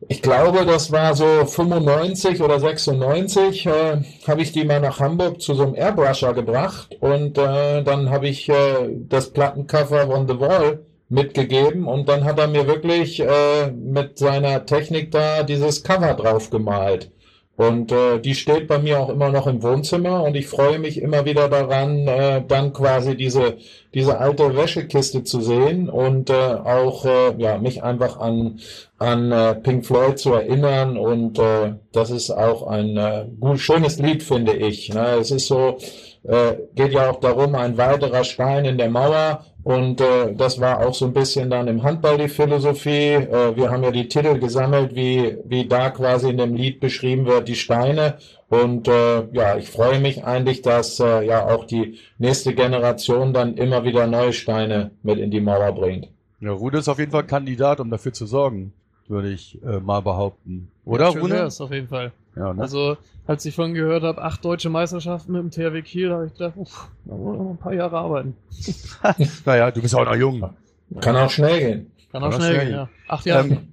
ich 0.08 0.22
glaube, 0.22 0.66
das 0.66 0.92
war 0.92 1.16
so 1.16 1.46
95 1.46 2.42
oder 2.42 2.60
96, 2.60 3.66
äh, 3.66 4.02
habe 4.28 4.42
ich 4.42 4.54
die 4.54 4.64
mal 4.64 4.80
nach 4.80 5.00
Hamburg 5.00 5.42
zu 5.42 5.54
so 5.54 5.64
einem 5.64 5.76
Airbrusher 5.76 6.34
gebracht 6.34 6.96
und 7.02 7.38
äh, 7.38 7.84
dann 7.84 8.10
habe 8.10 8.28
ich 8.28 8.48
äh, 8.48 8.90
das 9.10 9.32
Plattencover 9.32 10.08
von 10.08 10.28
The 10.28 10.40
Wall 10.40 10.86
mitgegeben 11.10 11.86
und 11.86 12.10
dann 12.10 12.26
hat 12.26 12.40
er 12.40 12.48
mir 12.48 12.68
wirklich 12.68 13.20
äh, 13.20 13.72
mit 13.72 14.18
seiner 14.18 14.66
Technik 14.66 15.12
da 15.12 15.44
dieses 15.44 15.84
Cover 15.84 16.14
drauf 16.14 16.50
gemalt. 16.50 17.12
Und 17.58 17.92
äh, 17.92 18.20
die 18.20 18.36
steht 18.36 18.68
bei 18.68 18.78
mir 18.78 19.00
auch 19.00 19.10
immer 19.10 19.32
noch 19.32 19.48
im 19.48 19.64
Wohnzimmer 19.64 20.24
und 20.24 20.36
ich 20.36 20.46
freue 20.46 20.78
mich 20.78 21.02
immer 21.02 21.26
wieder 21.26 21.50
daran, 21.50 22.08
äh, 22.08 22.44
dann 22.48 22.72
quasi 22.72 23.18
diese, 23.18 23.58
diese 23.96 24.20
alte 24.20 24.56
Wäschekiste 24.56 25.24
zu 25.24 25.42
sehen 25.42 25.90
und 25.90 26.30
äh, 26.30 26.34
auch 26.34 27.04
äh, 27.04 27.34
ja, 27.40 27.58
mich 27.58 27.82
einfach 27.82 28.20
an, 28.20 28.60
an 29.00 29.32
äh, 29.32 29.56
Pink 29.56 29.88
Floyd 29.88 30.20
zu 30.20 30.34
erinnern. 30.34 30.98
Und 30.98 31.40
äh, 31.40 31.74
das 31.94 32.12
ist 32.12 32.30
auch 32.30 32.68
ein 32.68 32.96
äh, 32.96 33.26
gut, 33.40 33.60
schönes 33.60 33.98
Lied, 33.98 34.22
finde 34.22 34.54
ich. 34.54 34.94
Ne? 34.94 35.16
Es 35.20 35.32
ist 35.32 35.48
so, 35.48 35.80
äh, 36.28 36.58
geht 36.76 36.94
ja 36.94 37.10
auch 37.10 37.20
darum, 37.20 37.56
ein 37.56 37.78
weiterer 37.78 38.24
Stein 38.24 38.66
in 38.66 38.78
der 38.78 38.90
Mauer 38.90 39.46
und 39.64 40.00
äh, 40.00 40.34
das 40.34 40.62
war 40.62 40.80
auch 40.80 40.94
so 40.94 41.06
ein 41.06 41.14
bisschen 41.14 41.50
dann 41.50 41.68
im 41.68 41.84
Handball 41.84 42.18
die 42.18 42.30
Philosophie. 42.30 43.16
Äh, 43.16 43.56
wir 43.58 43.70
haben 43.70 43.84
ja 43.84 43.92
die 43.92 44.08
Titel 44.08 44.40
gesammelt, 44.40 44.96
wie, 44.96 45.38
wie 45.44 45.68
da 45.68 45.90
quasi 45.90 46.30
in 46.30 46.38
dem 46.38 46.56
Lied 46.56 46.80
beschrieben 46.80 47.26
wird, 47.26 47.50
die 47.50 47.56
Steine. 47.56 48.18
Und 48.48 48.88
äh, 48.88 49.28
ja, 49.34 49.58
ich 49.58 49.70
freue 49.70 50.00
mich 50.00 50.24
eigentlich, 50.24 50.62
dass 50.62 51.02
äh, 51.02 51.26
ja 51.26 51.46
auch 51.48 51.66
die 51.66 52.00
nächste 52.18 52.54
Generation 52.54 53.34
dann 53.34 53.56
immer 53.56 53.84
wieder 53.84 54.08
neue 54.08 54.32
Steine 54.32 54.92
mit 55.04 55.20
in 55.20 55.32
die 55.32 55.42
Mauer 55.42 55.74
bringt. 55.74 56.08
Ja, 56.40 56.54
Rude 56.54 56.78
ist 56.78 56.88
auf 56.88 57.00
jeden 57.00 57.12
Fall 57.12 57.26
Kandidat, 57.26 57.82
um 57.82 57.90
dafür 57.90 58.14
zu 58.14 58.26
sorgen, 58.26 58.72
würde 59.10 59.32
ich 59.32 59.62
äh, 59.64 59.82
mal 59.82 60.02
behaupten. 60.02 60.72
Oder, 60.86 61.10
ja, 61.10 61.20
Rune? 61.20 61.46
Auf 61.46 61.72
jeden 61.72 61.90
Fall. 61.90 62.14
Ja, 62.38 62.54
ne? 62.54 62.62
Also, 62.62 62.98
als 63.26 63.46
ich 63.46 63.56
vorhin 63.56 63.74
gehört 63.74 64.04
habe, 64.04 64.22
acht 64.22 64.44
deutsche 64.46 64.70
Meisterschaften 64.70 65.32
mit 65.32 65.42
dem 65.42 65.52
THW 65.52 65.82
Kiel, 65.82 66.10
da 66.10 66.16
habe 66.16 66.28
ich 66.28 66.34
gedacht, 66.34 66.54
uff, 66.56 66.90
da 67.06 67.12
wollen 67.12 67.38
wir 67.38 67.44
noch 67.44 67.52
ein 67.52 67.58
paar 67.58 67.74
Jahre 67.74 67.98
arbeiten. 67.98 68.36
naja, 69.46 69.72
du 69.72 69.82
bist 69.82 69.96
auch 69.96 70.06
noch 70.06 70.16
jung. 70.16 70.50
Kann 71.02 71.16
auch 71.16 71.30
schnell 71.30 71.60
gehen. 71.60 71.92
Kann 72.12 72.24
auch 72.24 72.30
Kann 72.32 72.40
auch 72.40 72.44
schnell 72.46 72.54
schnell 72.56 72.66
gehen, 72.68 72.76
ja. 72.76 72.90
Acht 73.10 73.26
Jahre. 73.26 73.48
Ähm, 73.48 73.68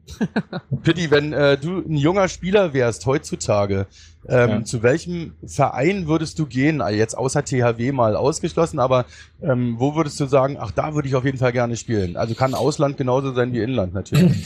Pitti, 0.83 1.11
wenn 1.11 1.33
äh, 1.33 1.57
du 1.57 1.79
ein 1.79 1.96
junger 1.96 2.29
Spieler 2.29 2.72
wärst 2.74 3.07
heutzutage, 3.07 3.87
ähm, 4.29 4.50
Ja. 4.50 4.64
zu 4.64 4.83
welchem 4.83 5.35
Verein 5.46 6.09
würdest 6.09 6.38
du 6.40 6.46
gehen? 6.46 6.81
Also 6.81 6.98
Jetzt 6.98 7.16
außer 7.16 7.44
THW 7.44 7.92
mal 7.92 8.16
ausgeschlossen, 8.16 8.81
aber 8.81 9.05
ähm, 9.40 9.77
wo 9.79 9.94
würdest 9.94 10.18
du 10.18 10.27
sagen, 10.27 10.57
ach, 10.59 10.72
da 10.72 10.94
würde 10.94 11.07
ich 11.07 11.14
auf 11.14 11.24
jeden 11.24 11.38
Fall 11.38 11.53
gerne 11.53 11.77
spielen? 11.77 12.16
Also 12.16 12.35
kann 12.35 12.55
Ausland 12.55 12.96
genauso 12.96 13.33
sein 13.33 13.53
wie 13.53 13.61
Inland 13.62 13.94
natürlich. 13.94 14.44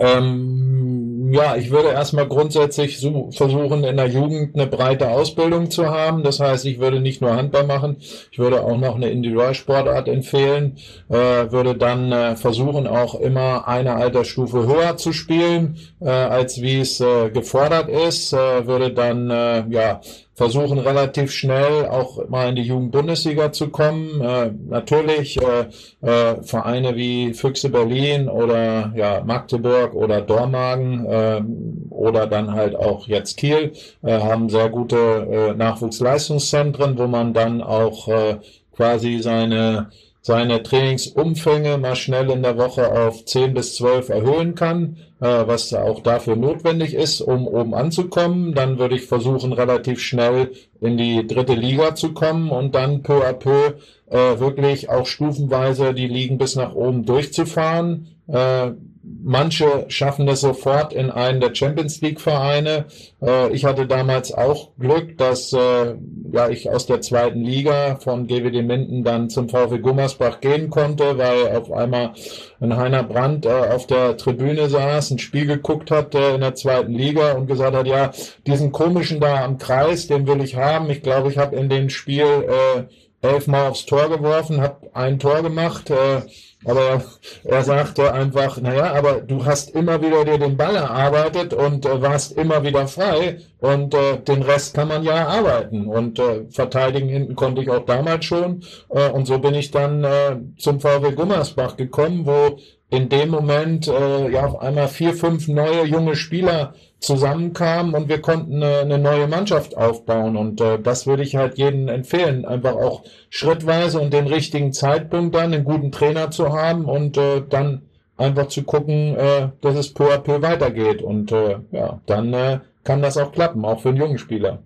Ähm, 0.00 1.11
ja, 1.32 1.56
ich 1.56 1.70
würde 1.70 1.88
erstmal 1.88 2.28
grundsätzlich 2.28 2.98
versuchen, 2.98 3.84
in 3.84 3.96
der 3.96 4.08
Jugend 4.08 4.54
eine 4.54 4.66
breite 4.66 5.08
Ausbildung 5.08 5.70
zu 5.70 5.86
haben. 5.86 6.22
Das 6.22 6.40
heißt, 6.40 6.66
ich 6.66 6.78
würde 6.78 7.00
nicht 7.00 7.22
nur 7.22 7.34
Handball 7.34 7.64
machen, 7.64 7.96
ich 8.30 8.38
würde 8.38 8.62
auch 8.62 8.76
noch 8.76 8.96
eine 8.96 9.08
Individualsportart 9.08 10.08
empfehlen, 10.08 10.76
äh, 11.08 11.14
würde 11.50 11.74
dann 11.74 12.12
äh, 12.12 12.36
versuchen, 12.36 12.86
auch 12.86 13.14
immer 13.14 13.66
eine 13.66 13.94
Altersstufe 13.94 14.66
höher 14.66 14.98
zu 14.98 15.14
spielen, 15.14 15.78
äh, 16.00 16.10
als 16.10 16.60
wie 16.60 16.80
es 16.80 17.00
äh, 17.00 17.30
gefordert 17.30 17.88
ist, 17.88 18.34
äh, 18.34 18.66
würde 18.66 18.92
dann 18.92 19.30
äh, 19.30 19.64
ja 19.70 20.02
versuchen 20.34 20.78
relativ 20.78 21.32
schnell 21.32 21.86
auch 21.86 22.28
mal 22.28 22.48
in 22.48 22.56
die 22.56 22.62
Jugendbundesliga 22.62 23.52
zu 23.52 23.68
kommen. 23.68 24.20
Äh, 24.20 24.52
natürlich 24.68 25.38
äh, 25.40 25.66
äh, 26.00 26.42
Vereine 26.42 26.96
wie 26.96 27.34
Füchse 27.34 27.68
Berlin 27.68 28.28
oder 28.28 28.92
ja 28.96 29.22
Magdeburg 29.24 29.94
oder 29.94 30.22
Dormagen 30.22 31.06
äh, 31.06 31.42
oder 31.90 32.26
dann 32.26 32.52
halt 32.52 32.74
auch 32.76 33.06
jetzt 33.06 33.36
Kiel 33.36 33.72
äh, 34.02 34.20
haben 34.20 34.48
sehr 34.48 34.70
gute 34.70 34.96
äh, 34.96 35.54
Nachwuchsleistungszentren, 35.54 36.98
wo 36.98 37.06
man 37.06 37.34
dann 37.34 37.60
auch 37.60 38.08
äh, 38.08 38.38
quasi 38.74 39.18
seine 39.20 39.90
seine 40.22 40.62
Trainingsumfänge 40.62 41.78
mal 41.78 41.96
schnell 41.96 42.30
in 42.30 42.42
der 42.42 42.56
Woche 42.56 42.92
auf 42.92 43.24
10 43.24 43.54
bis 43.54 43.74
12 43.74 44.08
erhöhen 44.08 44.54
kann, 44.54 44.96
äh, 45.20 45.26
was 45.26 45.74
auch 45.74 46.00
dafür 46.00 46.36
notwendig 46.36 46.94
ist, 46.94 47.20
um 47.20 47.48
oben 47.48 47.74
anzukommen. 47.74 48.54
Dann 48.54 48.78
würde 48.78 48.94
ich 48.94 49.06
versuchen, 49.06 49.52
relativ 49.52 50.00
schnell 50.00 50.52
in 50.80 50.96
die 50.96 51.26
dritte 51.26 51.54
Liga 51.54 51.96
zu 51.96 52.14
kommen 52.14 52.50
und 52.50 52.74
dann 52.76 53.02
peu 53.02 53.26
à 53.26 53.32
peu 53.32 53.74
äh, 54.10 54.38
wirklich 54.38 54.88
auch 54.88 55.06
stufenweise 55.06 55.92
die 55.92 56.06
Ligen 56.06 56.38
bis 56.38 56.54
nach 56.54 56.74
oben 56.74 57.04
durchzufahren. 57.04 58.06
Äh, 58.28 58.72
Manche 59.20 59.84
schaffen 59.88 60.26
es 60.28 60.40
sofort 60.40 60.92
in 60.92 61.10
einen 61.10 61.40
der 61.40 61.54
Champions 61.54 62.00
League 62.00 62.20
Vereine. 62.20 62.86
Äh, 63.20 63.52
ich 63.52 63.64
hatte 63.64 63.86
damals 63.86 64.32
auch 64.32 64.70
Glück, 64.78 65.18
dass 65.18 65.52
äh, 65.52 65.94
ja 66.32 66.48
ich 66.48 66.70
aus 66.70 66.86
der 66.86 67.00
zweiten 67.00 67.40
Liga 67.40 67.96
von 67.96 68.26
GWD 68.26 68.62
Minden 68.62 69.04
dann 69.04 69.28
zum 69.28 69.48
VfB 69.48 69.78
Gummersbach 69.78 70.40
gehen 70.40 70.70
konnte, 70.70 71.18
weil 71.18 71.56
auf 71.56 71.70
einmal 71.72 72.12
ein 72.60 72.76
Heiner 72.76 73.02
Brandt 73.02 73.44
äh, 73.44 73.50
auf 73.50 73.86
der 73.86 74.16
Tribüne 74.16 74.68
saß, 74.68 75.10
ein 75.10 75.18
Spiel 75.18 75.46
geguckt 75.46 75.90
hat 75.90 76.14
in 76.14 76.40
der 76.40 76.54
zweiten 76.54 76.92
Liga 76.92 77.32
und 77.32 77.46
gesagt 77.46 77.76
hat, 77.76 77.86
ja, 77.86 78.12
diesen 78.46 78.72
komischen 78.72 79.20
da 79.20 79.44
am 79.44 79.58
Kreis, 79.58 80.06
den 80.06 80.26
will 80.26 80.42
ich 80.42 80.56
haben. 80.56 80.88
Ich 80.90 81.02
glaube, 81.02 81.30
ich 81.30 81.38
habe 81.38 81.56
in 81.56 81.68
dem 81.68 81.90
Spiel 81.90 82.86
elfmal 83.22 83.70
aufs 83.70 83.86
Tor 83.86 84.08
geworfen, 84.08 84.60
habe 84.60 84.90
ein 84.92 85.18
Tor 85.18 85.42
gemacht. 85.42 85.90
Äh, 85.90 86.22
aber 86.64 87.02
er 87.44 87.62
sagte 87.64 88.12
einfach, 88.12 88.60
naja, 88.60 88.92
aber 88.92 89.20
du 89.20 89.44
hast 89.44 89.70
immer 89.70 90.00
wieder 90.00 90.24
dir 90.24 90.38
den 90.38 90.56
Ball 90.56 90.76
erarbeitet 90.76 91.54
und 91.54 91.86
äh, 91.86 92.00
warst 92.00 92.32
immer 92.32 92.62
wieder 92.62 92.86
frei 92.86 93.38
und 93.58 93.94
äh, 93.94 94.18
den 94.18 94.42
Rest 94.42 94.74
kann 94.74 94.88
man 94.88 95.02
ja 95.02 95.16
erarbeiten. 95.16 95.86
Und 95.86 96.18
äh, 96.18 96.44
verteidigen 96.50 97.08
hinten 97.08 97.34
konnte 97.34 97.62
ich 97.62 97.70
auch 97.70 97.84
damals 97.84 98.24
schon. 98.24 98.62
Äh, 98.90 99.10
und 99.10 99.26
so 99.26 99.38
bin 99.38 99.54
ich 99.54 99.72
dann 99.72 100.04
äh, 100.04 100.36
zum 100.56 100.78
VW 100.78 101.12
Gummersbach 101.12 101.76
gekommen, 101.76 102.26
wo 102.26 102.58
in 102.90 103.08
dem 103.08 103.30
Moment 103.30 103.88
äh, 103.88 104.30
ja 104.30 104.46
auf 104.46 104.60
einmal 104.60 104.88
vier, 104.88 105.14
fünf 105.14 105.48
neue 105.48 105.84
junge 105.84 106.14
Spieler 106.14 106.74
zusammenkamen 107.02 107.94
und 107.94 108.08
wir 108.08 108.22
konnten 108.22 108.62
eine, 108.62 108.78
eine 108.78 108.98
neue 108.98 109.26
Mannschaft 109.26 109.76
aufbauen. 109.76 110.36
Und 110.36 110.60
äh, 110.60 110.78
das 110.78 111.06
würde 111.06 111.22
ich 111.22 111.36
halt 111.36 111.58
jedem 111.58 111.88
empfehlen, 111.88 112.44
einfach 112.44 112.76
auch 112.76 113.02
schrittweise 113.28 114.00
und 114.00 114.12
den 114.12 114.26
richtigen 114.26 114.72
Zeitpunkt 114.72 115.34
dann, 115.34 115.52
einen 115.52 115.64
guten 115.64 115.92
Trainer 115.92 116.30
zu 116.30 116.52
haben 116.52 116.84
und 116.86 117.18
äh, 117.18 117.42
dann 117.48 117.82
einfach 118.16 118.46
zu 118.46 118.62
gucken, 118.62 119.16
äh, 119.16 119.48
dass 119.60 119.76
es 119.76 119.92
peu 119.92 120.12
à 120.14 120.18
peu 120.18 120.42
weitergeht. 120.42 121.02
Und 121.02 121.32
äh, 121.32 121.58
ja, 121.72 122.00
dann 122.06 122.32
äh, 122.32 122.60
kann 122.84 123.02
das 123.02 123.18
auch 123.18 123.32
klappen, 123.32 123.64
auch 123.64 123.80
für 123.80 123.90
einen 123.90 123.98
jungen 123.98 124.18
Spieler. 124.18 124.62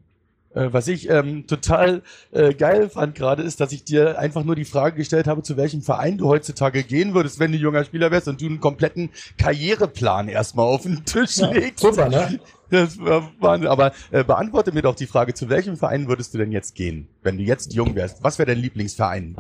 Äh, 0.57 0.73
was 0.73 0.89
ich 0.89 1.11
ähm, 1.11 1.47
total 1.47 2.03
äh, 2.33 2.55
geil 2.55 2.89
fand 2.89 3.15
gerade 3.15 3.43
ist, 3.43 3.61
dass 3.61 3.73
ich 3.73 3.85
dir 3.85 4.19
einfach 4.19 4.43
nur 4.43 4.57
die 4.57 4.65
Frage 4.65 4.97
gestellt 4.97 5.27
habe, 5.27 5.43
zu 5.43 5.59
welchem 5.59 5.83
Verein 5.83 6.17
du 6.17 6.29
heutzutage 6.29 6.83
gehen 6.83 7.13
würdest, 7.13 7.39
wenn 7.39 7.53
du 7.53 7.59
junger 7.59 7.85
Spieler 7.85 8.11
wärst 8.11 8.27
und 8.27 8.41
du 8.41 8.47
einen 8.47 8.61
kompletten 8.61 9.11
Karriereplan 9.37 10.29
erstmal 10.29 10.67
auf 10.67 10.83
den 10.85 11.05
Tisch 11.05 11.37
Ja, 11.37 11.51
legst. 11.53 11.81
super, 11.81 12.09
ne? 12.09 12.41
Das 12.71 12.99
war 12.99 13.31
Wahnsinn. 13.39 13.69
Aber 13.69 13.93
äh, 14.11 14.25
beantworte 14.25 14.73
mir 14.73 14.83
doch 14.83 14.95
die 14.97 15.07
Frage, 15.07 15.35
zu 15.35 15.49
welchem 15.51 15.77
Verein 15.77 16.09
würdest 16.09 16.33
du 16.33 16.39
denn 16.39 16.51
jetzt 16.53 16.75
gehen, 16.75 17.07
wenn 17.23 17.37
du 17.37 17.45
jetzt 17.45 17.75
jung 17.75 17.95
wärst? 17.95 18.25
Was 18.25 18.39
wäre 18.39 18.47
dein 18.47 18.59
Lieblingsverein? 18.59 19.37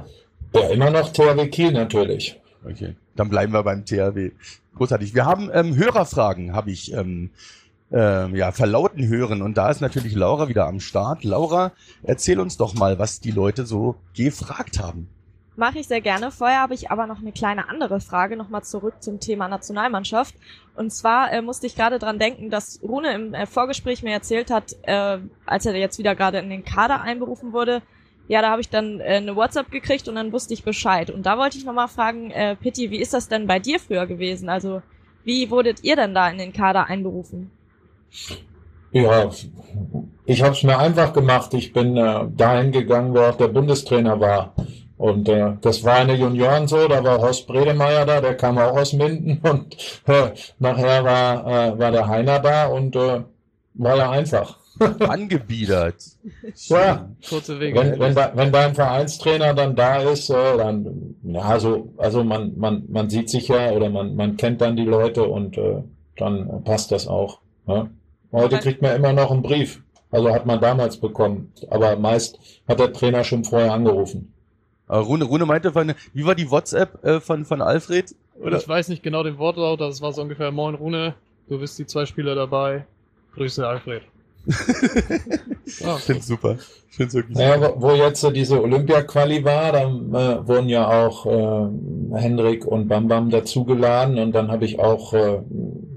Ja, 0.54 0.68
immer 0.68 0.90
noch 0.90 1.12
THW 1.12 1.48
Kiel 1.48 1.72
natürlich. 1.72 2.38
Okay, 2.64 2.94
dann 3.16 3.30
bleiben 3.30 3.52
wir 3.54 3.62
beim 3.62 3.84
THW. 3.84 4.32
Großartig. 4.76 5.14
Wir 5.14 5.24
haben 5.24 5.50
ähm, 5.52 5.76
Hörerfragen, 5.76 6.52
habe 6.52 6.70
ich 6.70 6.92
ähm, 6.92 7.30
ähm, 7.92 8.34
ja, 8.34 8.52
verlauten 8.52 9.06
hören. 9.08 9.42
Und 9.42 9.56
da 9.56 9.70
ist 9.70 9.80
natürlich 9.80 10.14
Laura 10.14 10.48
wieder 10.48 10.66
am 10.66 10.80
Start. 10.80 11.24
Laura, 11.24 11.72
erzähl 12.02 12.40
uns 12.40 12.56
doch 12.56 12.74
mal, 12.74 12.98
was 12.98 13.20
die 13.20 13.30
Leute 13.30 13.66
so 13.66 13.96
gefragt 14.14 14.80
haben. 14.80 15.08
Mache 15.56 15.78
ich 15.78 15.88
sehr 15.88 16.02
gerne. 16.02 16.30
Vorher 16.30 16.60
habe 16.60 16.74
ich 16.74 16.90
aber 16.90 17.06
noch 17.06 17.20
eine 17.20 17.32
kleine 17.32 17.70
andere 17.70 18.00
Frage, 18.00 18.36
nochmal 18.36 18.62
zurück 18.62 19.02
zum 19.02 19.20
Thema 19.20 19.48
Nationalmannschaft. 19.48 20.34
Und 20.74 20.92
zwar 20.92 21.32
äh, 21.32 21.40
musste 21.40 21.66
ich 21.66 21.74
gerade 21.74 21.98
dran 21.98 22.18
denken, 22.18 22.50
dass 22.50 22.78
Rune 22.82 23.14
im 23.14 23.32
äh, 23.32 23.46
Vorgespräch 23.46 24.02
mir 24.02 24.12
erzählt 24.12 24.50
hat, 24.50 24.76
äh, 24.82 25.18
als 25.46 25.64
er 25.64 25.74
jetzt 25.74 25.98
wieder 25.98 26.14
gerade 26.14 26.38
in 26.38 26.50
den 26.50 26.64
Kader 26.64 27.00
einberufen 27.00 27.54
wurde, 27.54 27.80
ja, 28.28 28.42
da 28.42 28.50
habe 28.50 28.60
ich 28.60 28.68
dann 28.68 29.00
äh, 29.00 29.14
eine 29.14 29.36
WhatsApp 29.36 29.70
gekriegt 29.70 30.08
und 30.08 30.16
dann 30.16 30.32
wusste 30.32 30.52
ich 30.52 30.64
Bescheid. 30.64 31.10
Und 31.10 31.24
da 31.26 31.38
wollte 31.38 31.58
ich 31.58 31.64
nochmal 31.64 31.88
fragen, 31.88 32.30
äh, 32.32 32.56
Pitti, 32.56 32.90
wie 32.90 33.00
ist 33.00 33.14
das 33.14 33.28
denn 33.28 33.46
bei 33.46 33.58
dir 33.58 33.78
früher 33.78 34.06
gewesen? 34.06 34.48
Also, 34.48 34.82
wie 35.24 35.50
wurdet 35.50 35.84
ihr 35.84 35.96
denn 35.96 36.14
da 36.14 36.28
in 36.28 36.38
den 36.38 36.52
Kader 36.52 36.86
einberufen? 36.86 37.50
Ja, 38.92 39.30
ich 40.24 40.42
habe 40.42 40.54
es 40.54 40.62
mir 40.62 40.78
einfach 40.78 41.12
gemacht. 41.12 41.52
Ich 41.54 41.72
bin 41.72 41.96
äh, 41.96 42.26
dahin 42.34 42.72
gegangen, 42.72 43.14
wo 43.14 43.20
auch 43.20 43.36
der 43.36 43.48
Bundestrainer 43.48 44.18
war. 44.20 44.54
Und 44.96 45.28
äh, 45.28 45.52
das 45.60 45.84
war 45.84 46.00
in 46.00 46.08
den 46.08 46.20
Junioren 46.20 46.66
so, 46.66 46.88
da 46.88 47.04
war 47.04 47.18
Horst 47.18 47.46
Bredemeier 47.46 48.06
da, 48.06 48.20
der 48.20 48.34
kam 48.34 48.56
auch 48.56 48.76
aus 48.76 48.94
Minden 48.94 49.40
und 49.42 49.76
äh, 50.06 50.30
nachher 50.58 51.04
war, 51.04 51.46
äh, 51.46 51.78
war 51.78 51.92
der 51.92 52.08
Heiner 52.08 52.38
da 52.38 52.66
und 52.66 52.96
äh, 52.96 53.22
war 53.74 53.96
ja 53.96 54.10
einfach. 54.10 54.58
Angebiedert. 55.00 55.96
Ja, 56.68 57.08
Kurze 57.28 57.60
Wege. 57.60 57.78
wenn, 57.78 57.98
wenn, 57.98 58.14
da, 58.14 58.32
wenn 58.34 58.52
dein 58.52 58.74
Vereinstrainer 58.74 59.54
dann 59.54 59.76
da 59.76 59.96
ist, 60.02 60.30
äh, 60.30 60.56
dann, 60.56 61.16
ja, 61.22 61.58
so, 61.58 61.92
also 61.98 62.24
man, 62.24 62.58
man, 62.58 62.84
man 62.88 63.10
sieht 63.10 63.30
sich 63.30 63.48
ja 63.48 63.70
oder 63.72 63.90
man, 63.90 64.16
man 64.16 64.36
kennt 64.36 64.60
dann 64.60 64.76
die 64.76 64.84
Leute 64.84 65.24
und 65.24 65.56
äh, 65.58 65.82
dann 66.16 66.64
passt 66.64 66.92
das 66.92 67.06
auch. 67.06 67.40
Ja? 67.66 67.88
Heute 68.32 68.58
kriegt 68.58 68.82
man 68.82 68.96
immer 68.96 69.12
noch 69.12 69.30
einen 69.30 69.42
Brief. 69.42 69.82
Also 70.10 70.32
hat 70.32 70.46
man 70.46 70.60
damals 70.60 70.98
bekommen. 70.98 71.52
Aber 71.68 71.96
meist 71.96 72.38
hat 72.68 72.78
der 72.78 72.92
Trainer 72.92 73.24
schon 73.24 73.44
vorher 73.44 73.72
angerufen. 73.72 74.32
Rune, 74.88 75.24
Rune 75.24 75.46
meinte, 75.46 75.72
von, 75.72 75.94
wie 76.14 76.24
war 76.24 76.34
die 76.34 76.50
WhatsApp 76.50 77.04
äh, 77.04 77.20
von, 77.20 77.44
von 77.44 77.60
Alfred? 77.60 78.14
Oder? 78.40 78.58
Ich 78.58 78.68
weiß 78.68 78.88
nicht 78.88 79.02
genau 79.02 79.22
den 79.24 79.38
Wortlaut, 79.38 79.80
das 79.80 80.00
war 80.00 80.12
so 80.12 80.22
ungefähr 80.22 80.52
Moin 80.52 80.76
Rune, 80.76 81.14
du 81.48 81.58
bist 81.58 81.78
die 81.78 81.86
zwei 81.86 82.06
Spieler 82.06 82.34
dabei. 82.34 82.86
Grüße 83.34 83.66
Alfred. 83.66 84.02
Ich 85.66 86.04
find's 86.04 86.28
super. 86.28 86.58
Ich 86.96 86.98
find's 86.98 87.14
wirklich 87.14 87.36
Naja, 87.36 87.74
wo, 87.76 87.82
wo 87.88 87.92
jetzt 87.92 88.22
so 88.22 88.30
diese 88.30 88.62
Olympia-Quali 88.62 89.44
war, 89.44 89.70
dann 89.70 90.14
äh, 90.14 90.48
wurden 90.48 90.70
ja 90.70 90.88
auch 90.88 91.26
äh, 91.26 92.18
Hendrik 92.18 92.66
und 92.66 92.88
Bam 92.88 93.06
Bam 93.06 93.28
dazugeladen 93.28 94.18
und 94.18 94.32
dann 94.32 94.50
habe 94.50 94.64
ich 94.64 94.78
auch 94.78 95.12
äh, 95.12 95.42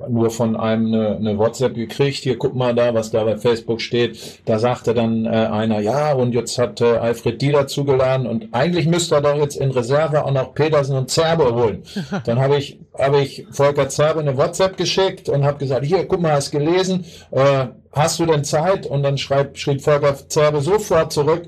nur 0.10 0.30
von 0.30 0.58
einem 0.58 0.88
eine, 0.88 1.16
eine 1.16 1.38
WhatsApp 1.38 1.76
gekriegt. 1.76 2.18
Hier, 2.18 2.38
guck 2.38 2.54
mal 2.54 2.76
da, 2.76 2.94
was 2.94 3.12
da 3.12 3.24
bei 3.24 3.38
Facebook 3.38 3.80
steht. 3.80 4.42
Da 4.44 4.60
sagte 4.60 4.94
dann 4.94 5.24
äh, 5.26 5.30
einer, 5.30 5.80
ja, 5.80 6.12
und 6.12 6.34
jetzt 6.34 6.58
hat 6.58 6.82
äh, 6.82 6.98
Alfred 6.98 7.42
die 7.42 7.54
dazugeladen 7.54 8.28
und 8.28 8.50
eigentlich 8.52 8.86
müsste 8.86 9.16
er 9.16 9.22
doch 9.22 9.38
jetzt 9.38 9.56
in 9.56 9.72
Reserve 9.72 10.26
auch 10.26 10.34
noch 10.34 10.54
Petersen 10.54 10.98
und 10.98 11.10
Zerbe 11.10 11.56
holen. 11.56 11.84
Dann 12.26 12.40
habe 12.40 12.58
ich, 12.58 12.78
habe 12.98 13.22
ich 13.22 13.46
Volker 13.52 13.88
Zerbe 13.88 14.20
eine 14.20 14.36
WhatsApp 14.36 14.76
geschickt 14.76 15.30
und 15.30 15.46
habe 15.46 15.60
gesagt, 15.60 15.86
hier, 15.86 16.06
guck 16.06 16.20
mal, 16.20 16.34
hast 16.34 16.52
gelesen, 16.52 17.06
äh, 17.32 17.68
hast 17.92 18.20
du 18.20 18.26
denn 18.26 18.44
Zeit? 18.44 18.86
Und 18.86 19.04
dann 19.04 19.18
schreibt, 19.18 19.58
schrieb 19.58 19.82
Volker 19.82 20.16
Zerbe 20.28 20.62
sofort 20.90 21.14
zurück, 21.14 21.48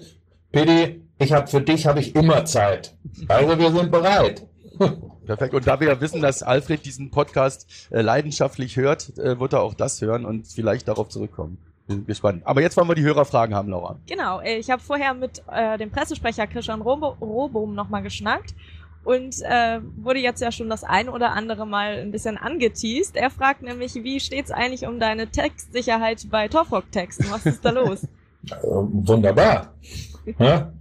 Pedi, 0.52 1.02
ich 1.20 1.34
habe 1.34 1.48
für 1.48 1.62
dich 1.62 1.86
habe 1.86 2.00
ich 2.00 2.16
immer 2.16 2.46
Zeit. 2.46 2.96
Also 3.28 3.58
wir 3.60 3.72
sind 3.72 3.92
bereit. 3.92 4.48
Perfekt. 5.26 5.54
Und 5.54 5.68
da 5.68 5.80
wir 5.80 5.88
ja 5.89 6.02
wissen, 6.02 6.22
dass 6.22 6.44
Alfred 6.44 6.86
diesen 6.86 7.12
Podcast 7.12 7.68
äh, 7.92 8.02
leidenschaftlich 8.02 8.78
hört, 8.78 9.18
äh, 9.18 9.39
wird 9.39 9.54
er 9.54 9.62
auch 9.62 9.74
das 9.74 10.02
hören 10.02 10.26
und 10.26 10.48
vielleicht 10.48 10.88
darauf 10.88 11.10
zurückkommen. 11.10 11.58
Bin 11.88 12.06
gespannt. 12.06 12.44
Aber 12.46 12.62
jetzt 12.62 12.78
wollen 12.78 12.88
wir 12.88 12.96
die 12.96 13.04
Hörerfragen 13.04 13.56
haben, 13.56 13.70
Laura. 13.70 14.00
Genau, 14.08 14.39
äh, 14.42 14.58
ich 14.58 14.70
habe 14.70 14.82
vorher 14.82 15.14
mit 15.14 15.44
äh, 15.52 15.78
dem 15.78 15.92
Pressesprecher 15.92 16.48
Christian 16.48 16.82
Robo 16.82 17.18
Robom 17.22 17.76
nochmal 17.76 18.02
geschnackt 18.02 18.56
und 19.04 19.36
äh, 19.42 19.80
wurde 19.98 20.20
jetzt 20.20 20.42
ja 20.42 20.52
schon 20.52 20.70
das 20.70 20.84
ein 20.84 21.10
oder 21.10 21.32
andere 21.32 21.66
Mal 21.66 22.00
ein 22.00 22.12
bisschen 22.12 22.38
angeteased. 22.38 23.16
Er 23.16 23.30
fragt 23.30 23.62
nämlich, 23.62 23.96
wie 23.96 24.20
steht's 24.20 24.52
eigentlich 24.52 24.88
um 24.88 25.00
deine 25.00 25.28
Textsicherheit 25.28 26.28
bei 26.30 26.48
Torfrock-Texten? 26.48 27.26
Was 27.30 27.46
ist 27.46 27.64
da 27.66 27.72
los? 27.72 28.08
Äh, 28.50 28.56
wunderbar. 28.64 29.74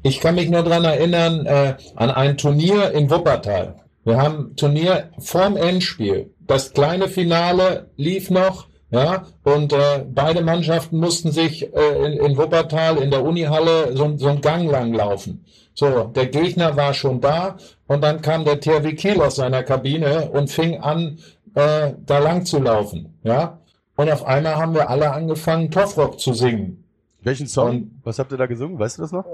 Ich 0.02 0.20
kann 0.20 0.34
mich 0.34 0.50
nur 0.50 0.62
dran 0.62 0.84
erinnern 0.84 1.46
äh, 1.46 1.74
an 1.96 2.10
ein 2.10 2.36
Turnier 2.36 2.90
in 2.92 3.10
Wuppertal. 3.10 3.76
Wir 4.04 4.18
haben 4.20 4.54
Turnier 4.56 5.10
vorm 5.18 5.56
Endspiel. 5.56 6.32
Das 6.46 6.72
kleine 6.72 7.08
Finale 7.08 7.90
lief 7.96 8.30
noch, 8.30 8.66
ja, 8.90 9.24
und 9.44 9.72
äh, 9.72 10.04
beide 10.06 10.42
Mannschaften 10.42 10.98
mussten 10.98 11.30
sich 11.30 11.72
äh, 11.74 12.04
in, 12.04 12.24
in 12.24 12.36
Wuppertal 12.36 12.98
in 12.98 13.10
der 13.10 13.22
Unihalle 13.22 13.96
so, 13.96 14.16
so 14.16 14.28
einen 14.28 14.40
Gang 14.40 14.70
lang 14.70 14.92
laufen. 14.92 15.44
So, 15.74 16.04
der 16.04 16.26
Gegner 16.26 16.76
war 16.76 16.92
schon 16.92 17.20
da 17.20 17.56
und 17.86 18.02
dann 18.02 18.20
kam 18.20 18.44
der 18.44 18.60
THW 18.60 18.94
Kiel 18.94 19.20
aus 19.22 19.36
seiner 19.36 19.62
Kabine 19.62 20.30
und 20.30 20.50
fing 20.50 20.80
an, 20.80 21.18
äh, 21.54 21.92
da 22.04 22.18
lang 22.18 22.44
zu 22.44 22.58
laufen, 22.58 23.18
ja. 23.22 23.58
Und 23.96 24.10
auf 24.10 24.24
einmal 24.24 24.56
haben 24.56 24.74
wir 24.74 24.88
alle 24.88 25.12
angefangen, 25.12 25.70
Toffrock 25.70 26.18
zu 26.18 26.32
singen. 26.32 26.79
Welchen 27.22 27.46
Song? 27.46 27.99
Was 28.02 28.18
habt 28.18 28.32
ihr 28.32 28.38
da 28.38 28.46
gesungen? 28.46 28.78
Weißt 28.78 28.98
du 28.98 29.02
das 29.02 29.12
noch? 29.12 29.24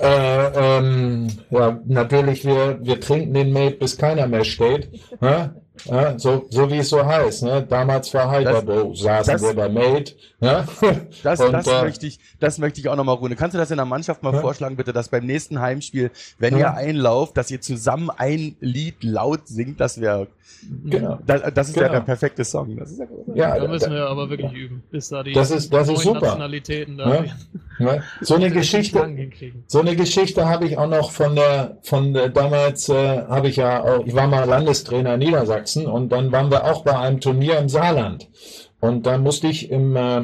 Äh, 0.00 0.78
ähm, 0.78 1.28
ja, 1.50 1.78
natürlich, 1.86 2.44
wir, 2.44 2.78
wir 2.82 3.00
trinken 3.00 3.32
den 3.34 3.52
Mate, 3.52 3.76
bis 3.76 3.96
keiner 3.96 4.26
mehr 4.26 4.44
steht. 4.44 4.90
Ne? 5.20 5.54
Ja, 5.84 6.18
so, 6.18 6.46
so 6.50 6.70
wie 6.70 6.78
es 6.78 6.88
so 6.88 7.04
heißt. 7.04 7.42
Ne? 7.44 7.62
Damals 7.68 8.12
war 8.14 8.30
Heiderbo, 8.30 8.94
saßen 8.94 9.32
das- 9.34 9.42
wir 9.42 9.54
bei 9.54 9.68
Mate. 9.68 10.14
Ne? 10.40 10.64
Das, 11.22 11.40
Und, 11.40 11.52
das, 11.52 11.66
äh, 11.66 11.82
möchte 11.82 12.06
ich, 12.06 12.18
das 12.40 12.58
möchte 12.58 12.80
ich 12.80 12.88
auch 12.88 12.96
nochmal, 12.96 13.14
Rune. 13.16 13.36
Kannst 13.36 13.54
du 13.54 13.58
das 13.58 13.70
in 13.70 13.76
der 13.76 13.86
Mannschaft 13.86 14.22
mal 14.22 14.32
Ja. 14.34 14.40
vorschlagen, 14.40 14.76
bitte, 14.76 14.92
dass 14.92 15.08
beim 15.08 15.24
nächsten 15.26 15.60
Heimspiel, 15.60 16.10
wenn 16.38 16.54
Ja. 16.58 16.72
ihr 16.72 16.74
einlauft, 16.74 17.36
dass 17.36 17.50
ihr 17.50 17.60
zusammen 17.60 18.10
ein 18.10 18.56
Lied 18.60 19.04
laut 19.04 19.46
singt? 19.48 19.78
Das 19.80 20.00
wäre, 20.00 20.26
Genau. 20.84 21.18
das, 21.26 21.42
das 21.54 21.68
ist 21.68 21.76
ja 21.76 21.82
Genau. 21.82 21.94
der 21.94 22.00
perfekte 22.00 22.44
Song. 22.44 22.76
Das 22.76 22.90
ist 22.90 22.98
ja. 22.98 23.06
Ja, 23.34 23.58
Da 23.60 23.68
müssen 23.68 23.90
da- 23.90 23.96
wir 23.96 24.06
aber 24.08 24.28
wirklich 24.30 24.52
üben, 24.52 24.82
bis 24.90 25.10
da 25.10 25.22
die 25.22 25.32
Das 25.32 25.50
ist- 25.50 25.72
das 25.72 25.82
ist 25.88 25.94
neuen 25.94 25.98
super. 26.14 26.20
Nationalitäten 26.20 26.96
da 26.98 27.14
Ja. 27.24 27.24
So 28.20 28.34
eine 28.34 28.50
Geschichte. 28.50 28.98
So 29.66 29.80
eine 29.80 29.96
Geschichte 29.96 30.48
habe 30.48 30.66
ich 30.66 30.78
auch 30.78 30.88
noch 30.88 31.10
von 31.10 31.36
der, 31.36 31.78
von 31.82 32.14
der, 32.14 32.28
damals 32.28 32.88
äh, 32.88 33.22
habe 33.28 33.48
ich 33.48 33.56
ja 33.56 33.82
auch, 33.82 34.06
ich 34.06 34.14
war 34.14 34.26
mal 34.26 34.44
Landestrainer 34.44 35.14
in 35.14 35.20
Niedersachsen 35.20 35.86
und 35.86 36.10
dann 36.10 36.32
waren 36.32 36.50
wir 36.50 36.64
auch 36.64 36.84
bei 36.84 36.96
einem 36.98 37.20
Turnier 37.20 37.58
im 37.58 37.68
Saarland. 37.68 38.28
Und 38.80 39.06
da 39.06 39.18
musste 39.18 39.48
ich 39.48 39.70
im, 39.70 39.96
äh, 39.96 40.22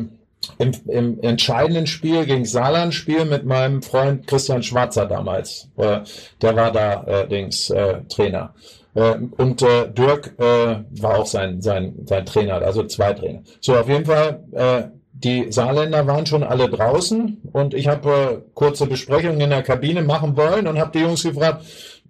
im, 0.59 0.72
im 0.86 1.20
entscheidenden 1.20 1.86
Spiel 1.86 2.26
gegen 2.26 2.44
Saarland 2.44 2.94
spielen 2.94 3.28
mit 3.28 3.44
meinem 3.44 3.82
Freund 3.82 4.26
Christian 4.26 4.62
Schwarzer 4.62 5.07
damals. 5.07 5.68
Äh, 5.76 6.00
der 6.40 6.57
war 6.57 6.72
da 6.72 7.05
äh, 7.05 7.28
Dings 7.28 7.70
äh, 7.70 8.00
Trainer. 8.09 8.55
Äh, 8.94 9.14
und 9.36 9.62
äh, 9.62 9.90
Dirk 9.90 10.34
äh, 10.38 10.82
war 11.00 11.18
auch 11.18 11.26
sein, 11.26 11.62
sein, 11.62 11.94
sein 12.05 12.26
Trainer, 12.26 12.55
also 12.55 12.84
zwei 12.84 13.12
Trainer. 13.12 13.42
So, 13.61 13.76
auf 13.76 13.88
jeden 13.88 14.05
Fall, 14.05 14.44
äh, 14.53 14.82
die 15.24 15.52
Saarländer 15.52 16.06
waren 16.06 16.26
schon 16.26 16.42
alle 16.42 16.68
draußen 16.68 17.42
und 17.52 17.74
ich 17.74 17.88
habe 17.88 18.10
äh, 18.10 18.50
kurze 18.54 18.86
Besprechungen 18.86 19.40
in 19.40 19.50
der 19.50 19.62
Kabine 19.62 20.02
machen 20.02 20.36
wollen 20.36 20.66
und 20.66 20.78
habe 20.78 20.92
die 20.92 21.04
Jungs 21.04 21.22
gefragt, 21.22 21.64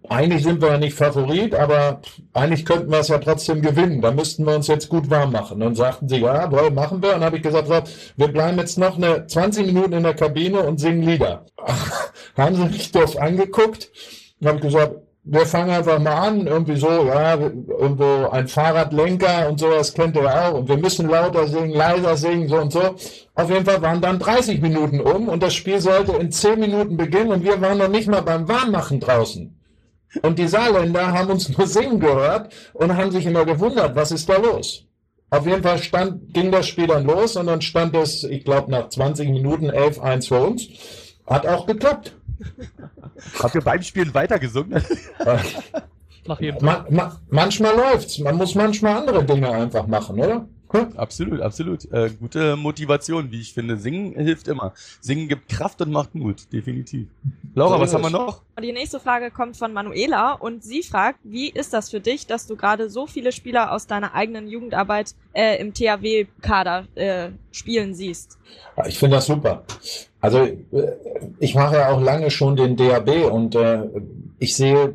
eigentlich 0.08 0.42
sind 0.42 0.60
wir 0.60 0.68
ja 0.68 0.78
nicht 0.78 0.94
Favorit, 0.94 1.54
aber 1.54 2.00
eigentlich 2.32 2.64
könnten 2.64 2.90
wir 2.90 2.98
es 2.98 3.08
ja 3.08 3.18
trotzdem 3.18 3.62
gewinnen. 3.62 4.00
Da 4.02 4.10
müssten 4.10 4.44
wir 4.44 4.54
uns 4.54 4.66
jetzt 4.66 4.88
gut 4.88 5.08
warm 5.10 5.32
machen. 5.32 5.62
Und 5.62 5.76
sagten 5.76 6.08
sie, 6.08 6.16
ja, 6.16 6.50
wohl, 6.50 6.70
machen 6.70 7.02
wir. 7.02 7.10
Und 7.10 7.20
dann 7.20 7.24
habe 7.24 7.36
ich 7.36 7.42
gesagt, 7.42 7.68
wir 8.16 8.28
bleiben 8.28 8.58
jetzt 8.58 8.78
noch 8.78 8.96
eine 8.96 9.26
20 9.26 9.66
Minuten 9.66 9.92
in 9.92 10.02
der 10.02 10.14
Kabine 10.14 10.60
und 10.62 10.80
singen 10.80 11.02
Lieder. 11.02 11.46
Haben 12.36 12.56
sie 12.56 12.64
mich 12.64 12.90
doof 12.90 13.16
angeguckt 13.16 13.90
und 14.40 14.48
habe 14.48 14.60
gesagt, 14.60 14.96
wir 15.24 15.46
fangen 15.46 15.70
einfach 15.70 16.00
mal 16.00 16.16
an, 16.16 16.46
irgendwie 16.46 16.76
so, 16.76 16.88
ja, 16.88 17.36
irgendwo 17.36 18.28
ein 18.30 18.48
Fahrradlenker 18.48 19.48
und 19.48 19.60
sowas 19.60 19.94
kennt 19.94 20.16
ihr 20.16 20.28
auch. 20.28 20.54
Und 20.54 20.68
wir 20.68 20.76
müssen 20.76 21.08
lauter 21.08 21.46
singen, 21.46 21.70
leiser 21.70 22.16
singen, 22.16 22.48
so 22.48 22.56
und 22.56 22.72
so. 22.72 22.96
Auf 23.34 23.48
jeden 23.48 23.64
Fall 23.64 23.80
waren 23.82 24.00
dann 24.00 24.18
30 24.18 24.60
Minuten 24.60 25.00
um 25.00 25.28
und 25.28 25.42
das 25.42 25.54
Spiel 25.54 25.80
sollte 25.80 26.12
in 26.12 26.32
10 26.32 26.58
Minuten 26.58 26.96
beginnen 26.96 27.30
und 27.30 27.44
wir 27.44 27.60
waren 27.60 27.78
noch 27.78 27.88
nicht 27.88 28.08
mal 28.08 28.22
beim 28.22 28.48
Warmmachen 28.48 28.98
draußen. 28.98 29.56
Und 30.22 30.38
die 30.38 30.48
Saarländer 30.48 31.12
haben 31.12 31.30
uns 31.30 31.56
nur 31.56 31.66
singen 31.66 32.00
gehört 32.00 32.52
und 32.74 32.96
haben 32.96 33.12
sich 33.12 33.24
immer 33.24 33.44
gewundert, 33.44 33.94
was 33.94 34.10
ist 34.10 34.28
da 34.28 34.36
los? 34.36 34.84
Auf 35.30 35.46
jeden 35.46 35.62
Fall 35.62 35.78
stand, 35.78 36.34
ging 36.34 36.50
das 36.50 36.66
Spiel 36.66 36.88
dann 36.88 37.06
los 37.06 37.36
und 37.36 37.46
dann 37.46 37.62
stand 37.62 37.96
es, 37.96 38.24
ich 38.24 38.44
glaube, 38.44 38.70
nach 38.70 38.90
20 38.90 39.30
Minuten 39.30 39.70
11-1 39.70 40.28
für 40.28 40.40
uns. 40.40 40.68
Hat 41.26 41.46
auch 41.46 41.66
geklappt. 41.66 42.12
Habt 43.38 43.54
ihr 43.54 43.60
beim 43.60 43.82
Spielen 43.82 44.12
weitergesungen? 44.14 44.82
Nach 46.26 46.40
jedem 46.40 46.64
Ma 46.64 46.86
ma 46.88 47.20
manchmal 47.30 47.74
läuft's. 47.74 48.18
Man 48.18 48.36
muss 48.36 48.54
manchmal 48.54 48.98
andere 48.98 49.24
Dinge 49.24 49.50
einfach 49.50 49.86
machen, 49.86 50.20
oder? 50.20 50.46
Hm? 50.72 50.96
absolut, 50.96 51.40
absolut. 51.40 51.90
Äh, 51.92 52.10
gute 52.18 52.56
Motivation, 52.56 53.30
wie 53.30 53.40
ich 53.40 53.52
finde. 53.52 53.76
Singen 53.76 54.14
hilft 54.14 54.48
immer. 54.48 54.72
Singen 55.00 55.28
gibt 55.28 55.48
Kraft 55.48 55.82
und 55.82 55.90
macht 55.92 56.14
Mut, 56.14 56.50
definitiv. 56.52 57.08
Laura, 57.54 57.78
was 57.78 57.92
haben 57.92 58.02
wir 58.02 58.10
noch? 58.10 58.42
Die 58.62 58.72
nächste 58.72 58.98
Frage 58.98 59.30
kommt 59.30 59.56
von 59.58 59.72
Manuela 59.74 60.32
und 60.32 60.64
sie 60.64 60.82
fragt, 60.82 61.18
wie 61.24 61.50
ist 61.50 61.74
das 61.74 61.90
für 61.90 62.00
dich, 62.00 62.26
dass 62.26 62.46
du 62.46 62.56
gerade 62.56 62.88
so 62.88 63.06
viele 63.06 63.32
Spieler 63.32 63.72
aus 63.72 63.86
deiner 63.86 64.14
eigenen 64.14 64.48
Jugendarbeit 64.48 65.14
äh, 65.34 65.60
im 65.60 65.74
THW-Kader 65.74 66.86
äh, 66.94 67.30
spielen 67.50 67.94
siehst? 67.94 68.38
Ja, 68.76 68.86
Ich 68.86 68.98
finde 68.98 69.16
das 69.16 69.26
super. 69.26 69.64
Also 70.22 70.38
äh, 70.38 70.56
ich 71.38 71.54
mache 71.54 71.76
ja 71.76 71.92
auch 71.92 72.00
lange 72.00 72.30
schon 72.30 72.56
den 72.56 72.76
DAB 72.76 73.30
und 73.30 73.54
äh, 73.54 73.82
ich 74.38 74.56
sehe, 74.56 74.94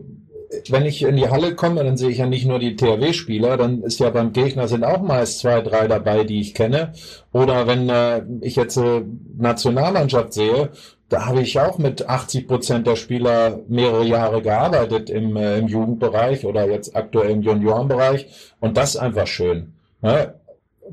wenn 0.69 0.85
ich 0.85 1.03
in 1.03 1.17
die 1.17 1.29
Halle 1.29 1.55
komme, 1.55 1.83
dann 1.83 1.97
sehe 1.97 2.09
ich 2.09 2.19
ja 2.19 2.25
nicht 2.25 2.45
nur 2.45 2.57
die 2.57 2.77
THW-Spieler, 2.77 3.57
dann 3.57 3.83
ist 3.83 3.99
ja 3.99 4.09
beim 4.09 4.31
Gegner 4.31 4.67
sind 4.67 4.85
auch 4.85 5.01
meist 5.01 5.39
zwei, 5.39 5.61
drei 5.61 5.87
dabei, 5.87 6.23
die 6.23 6.39
ich 6.39 6.55
kenne. 6.55 6.93
Oder 7.33 7.67
wenn 7.67 7.89
äh, 7.89 8.23
ich 8.41 8.55
jetzt 8.55 8.77
äh, 8.77 9.03
Nationalmannschaft 9.37 10.33
sehe, 10.33 10.69
da 11.09 11.25
habe 11.25 11.41
ich 11.41 11.59
auch 11.59 11.77
mit 11.77 12.07
80 12.07 12.47
Prozent 12.47 12.87
der 12.87 12.95
Spieler 12.95 13.59
mehrere 13.67 14.05
Jahre 14.05 14.41
gearbeitet 14.41 15.09
im, 15.09 15.35
äh, 15.35 15.57
im 15.57 15.67
Jugendbereich 15.67 16.45
oder 16.45 16.69
jetzt 16.69 16.95
aktuell 16.95 17.31
im 17.31 17.41
Juniorenbereich 17.41 18.27
und 18.61 18.77
das 18.77 18.95
einfach 18.95 19.27
schön. 19.27 19.73
Ne? 20.01 20.33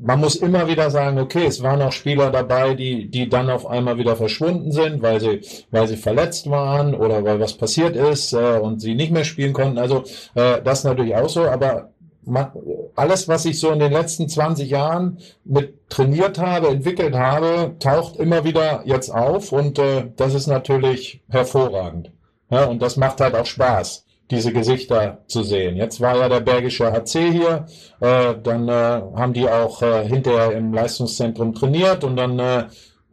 Man 0.01 0.19
muss 0.19 0.35
immer 0.35 0.67
wieder 0.67 0.89
sagen, 0.89 1.19
okay, 1.19 1.45
es 1.45 1.61
waren 1.63 1.81
auch 1.81 1.91
Spieler 1.91 2.31
dabei, 2.31 2.73
die, 2.73 3.09
die 3.09 3.29
dann 3.29 3.49
auf 3.49 3.65
einmal 3.65 3.97
wieder 3.97 4.15
verschwunden 4.15 4.71
sind, 4.71 5.01
weil 5.01 5.19
sie, 5.19 5.41
weil 5.71 5.87
sie 5.87 5.97
verletzt 5.97 6.49
waren 6.49 6.95
oder 6.95 7.23
weil 7.23 7.39
was 7.39 7.53
passiert 7.53 7.95
ist 7.95 8.33
äh, 8.33 8.59
und 8.59 8.81
sie 8.81 8.95
nicht 8.95 9.11
mehr 9.11 9.23
spielen 9.23 9.53
konnten. 9.53 9.77
Also 9.77 10.03
äh, 10.35 10.61
das 10.63 10.83
natürlich 10.83 11.15
auch 11.15 11.29
so, 11.29 11.45
aber 11.45 11.91
man, 12.23 12.51
alles, 12.95 13.27
was 13.27 13.45
ich 13.45 13.59
so 13.59 13.71
in 13.71 13.79
den 13.79 13.91
letzten 13.91 14.27
20 14.27 14.69
Jahren 14.69 15.19
mit 15.43 15.89
trainiert 15.89 16.39
habe, 16.39 16.69
entwickelt 16.69 17.15
habe, 17.15 17.75
taucht 17.79 18.17
immer 18.17 18.43
wieder 18.43 18.81
jetzt 18.85 19.09
auf 19.09 19.51
und 19.51 19.79
äh, 19.79 20.07
das 20.15 20.33
ist 20.33 20.47
natürlich 20.47 21.21
hervorragend. 21.29 22.11
Ja, 22.49 22.65
und 22.65 22.81
das 22.81 22.97
macht 22.97 23.21
halt 23.21 23.35
auch 23.35 23.45
Spaß 23.45 24.04
diese 24.31 24.51
Gesichter 24.51 25.19
zu 25.27 25.43
sehen. 25.43 25.75
Jetzt 25.75 26.01
war 26.01 26.17
ja 26.17 26.29
der 26.29 26.39
Bergische 26.39 26.91
HC 26.91 27.31
hier, 27.31 27.65
äh, 27.99 28.35
dann 28.41 28.67
äh, 28.67 29.01
haben 29.15 29.33
die 29.33 29.47
auch 29.47 29.81
äh, 29.81 30.07
hinterher 30.07 30.51
im 30.53 30.73
Leistungszentrum 30.73 31.53
trainiert 31.53 32.03
und 32.03 32.15
dann 32.15 32.39
äh, 32.39 32.65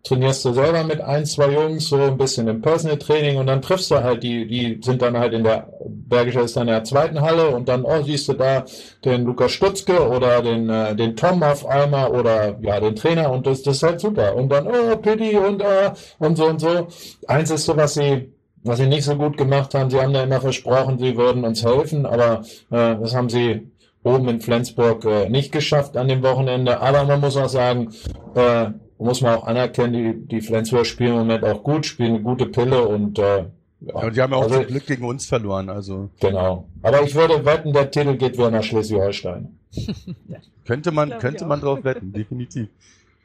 trainierst 0.02 0.44
du 0.44 0.52
selber 0.52 0.82
mit 0.84 1.00
ein, 1.00 1.24
zwei 1.26 1.52
Jungs, 1.52 1.88
so 1.88 1.96
ein 1.96 2.16
bisschen 2.16 2.48
im 2.48 2.60
Personal 2.60 2.98
Training 2.98 3.36
und 3.36 3.46
dann 3.46 3.62
triffst 3.62 3.90
du 3.90 4.02
halt 4.02 4.22
die, 4.22 4.46
die 4.46 4.80
sind 4.82 5.00
dann 5.00 5.16
halt 5.16 5.32
in 5.32 5.44
der, 5.44 5.68
Bergische 5.86 6.40
ist 6.40 6.56
dann 6.56 6.68
in 6.68 6.74
der 6.74 6.84
zweiten 6.84 7.20
Halle 7.20 7.48
und 7.48 7.68
dann, 7.68 7.84
oh, 7.84 8.02
siehst 8.02 8.28
du 8.28 8.32
da 8.32 8.64
den 9.04 9.24
Lukas 9.24 9.52
Stutzke 9.52 10.08
oder 10.08 10.42
den, 10.42 10.68
äh, 10.68 10.96
den 10.96 11.14
Tom 11.14 11.42
auf 11.42 11.66
einmal 11.66 12.10
oder 12.10 12.58
ja, 12.60 12.80
den 12.80 12.96
Trainer 12.96 13.30
und 13.30 13.46
das, 13.46 13.62
das 13.62 13.76
ist 13.76 13.82
halt 13.82 14.00
super. 14.00 14.34
Und 14.34 14.50
dann, 14.50 14.66
oh, 14.66 14.96
Pity 14.96 15.36
und 15.36 15.62
äh, 15.62 15.92
und 16.18 16.36
so 16.36 16.46
und 16.46 16.60
so. 16.60 16.88
Eins 17.28 17.50
ist 17.50 17.64
so, 17.64 17.76
was 17.76 17.94
sie 17.94 18.32
was 18.64 18.78
sie 18.78 18.86
nicht 18.86 19.04
so 19.04 19.16
gut 19.16 19.36
gemacht 19.36 19.74
haben. 19.74 19.90
Sie 19.90 20.00
haben 20.00 20.12
da 20.12 20.22
immer 20.22 20.40
versprochen, 20.40 20.98
sie 20.98 21.16
würden 21.16 21.44
uns 21.44 21.64
helfen, 21.64 22.06
aber 22.06 22.42
äh, 22.70 22.96
das 22.96 23.14
haben 23.14 23.28
sie 23.28 23.70
oben 24.04 24.28
in 24.28 24.40
Flensburg 24.40 25.04
äh, 25.04 25.28
nicht 25.28 25.52
geschafft 25.52 25.96
an 25.96 26.08
dem 26.08 26.22
Wochenende. 26.22 26.80
Aber 26.80 27.04
man 27.04 27.20
muss 27.20 27.36
auch 27.36 27.48
sagen, 27.48 27.92
äh, 28.34 28.70
muss 28.98 29.20
man 29.20 29.36
auch 29.36 29.46
anerkennen, 29.46 29.92
die, 29.92 30.26
die 30.26 30.40
Flensburger 30.40 30.84
spielen 30.84 31.12
im 31.12 31.18
Moment 31.18 31.44
auch 31.44 31.62
gut, 31.62 31.86
spielen 31.86 32.14
eine 32.14 32.22
gute 32.22 32.46
Pille 32.46 32.86
und 32.86 33.18
äh, 33.18 33.44
ja, 33.84 33.94
und 33.96 34.16
die 34.16 34.22
haben 34.22 34.32
auch 34.32 34.42
also, 34.42 34.56
zum 34.56 34.66
Glück 34.66 34.86
gegen 34.86 35.04
uns 35.04 35.26
verloren, 35.26 35.68
also. 35.68 36.08
Genau. 36.20 36.68
Aber 36.82 37.02
ich 37.02 37.16
würde 37.16 37.44
wetten, 37.44 37.72
der 37.72 37.90
Titel 37.90 38.16
geht 38.16 38.34
wieder 38.34 38.50
nach 38.52 38.62
Schleswig-Holstein. 38.62 39.58
könnte 40.64 40.92
man, 40.92 41.18
könnte 41.18 41.44
man 41.46 41.60
drauf 41.60 41.82
wetten, 41.82 42.12
definitiv. 42.12 42.68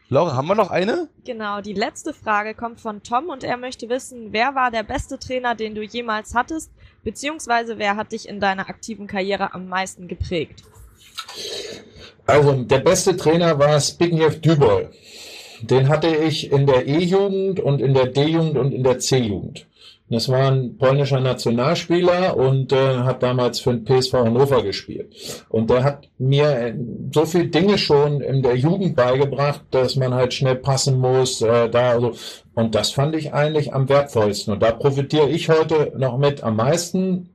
Laura, 0.10 0.38
haben 0.38 0.47
wir 0.47 0.55
noch 0.55 0.72
eine? 0.72 1.10
Genau, 1.26 1.60
die 1.60 1.74
letzte 1.74 2.14
Frage 2.14 2.53
kommt 2.53 2.80
von 2.80 3.03
Tom 3.03 3.28
und 3.28 3.43
er 3.43 3.58
möchte 3.58 3.89
wissen, 3.89 4.32
wer 4.32 4.55
war 4.55 4.72
der 4.72 4.84
beste 4.84 5.20
Trainer, 5.20 5.53
den 5.53 5.76
du 5.76 5.84
jemals 5.84 6.34
hattest, 6.34 6.72
beziehungsweise 7.03 7.78
wer 7.78 7.97
hat 7.97 8.14
dich 8.14 8.30
in 8.30 8.39
deiner 8.39 8.70
aktiven 8.70 9.08
Karriere 9.08 9.53
am 9.53 9.68
meisten 9.68 10.08
geprägt? 10.08 10.64
Also, 12.26 12.53
der 12.53 12.80
beste 12.80 13.18
Trainer 13.18 13.60
war 13.60 13.78
Zbigniew 13.80 14.30
Dübol. 14.30 14.91
Den 15.62 15.89
hatte 15.89 16.16
ich 16.16 16.51
in 16.53 16.68
der 16.68 16.88
E-Jugend 16.88 17.60
und 17.60 17.82
in 17.82 17.93
der 17.93 18.08
D-Jugend 18.08 18.58
und 18.58 18.72
in 18.72 18.84
der 18.84 18.99
C-Jugend. 18.99 19.66
Das 20.10 20.30
war 20.30 20.51
ein 20.51 20.78
polnischer 20.78 21.20
Nationalspieler 21.20 22.38
und 22.38 22.72
äh, 22.72 22.99
hat 22.99 23.24
damals 23.24 23.60
für 23.60 23.74
den 23.74 23.84
PSV 23.84 24.14
Hannover 24.14 24.64
gespielt. 24.64 25.14
Und 25.49 25.70
der 25.70 25.84
hat 25.84 26.08
mir 26.18 26.49
äh, 26.49 26.76
so 27.14 27.26
viele 27.26 27.47
Dinge 27.47 27.78
schon 27.78 28.22
in 28.22 28.41
der 28.41 28.55
Jugend 28.55 28.95
beigebracht, 28.95 29.64
dass 29.72 29.97
man 29.97 30.14
halt 30.14 30.34
schnell 30.34 30.55
passen 30.55 30.99
muss. 30.99 31.41
Äh, 31.41 31.70
da 31.70 31.91
also, 31.91 32.14
und 32.55 32.74
das 32.74 32.91
fand 32.91 33.16
ich 33.16 33.34
eigentlich 33.34 33.74
am 33.74 33.89
wertvollsten. 33.89 34.53
Und 34.53 34.64
da 34.64 34.72
profitiere 34.72 35.30
ich 35.30 35.49
heute 35.49 35.91
noch 35.97 36.18
mit 36.18 36.41
am 36.41 36.55
meisten. 36.55 37.30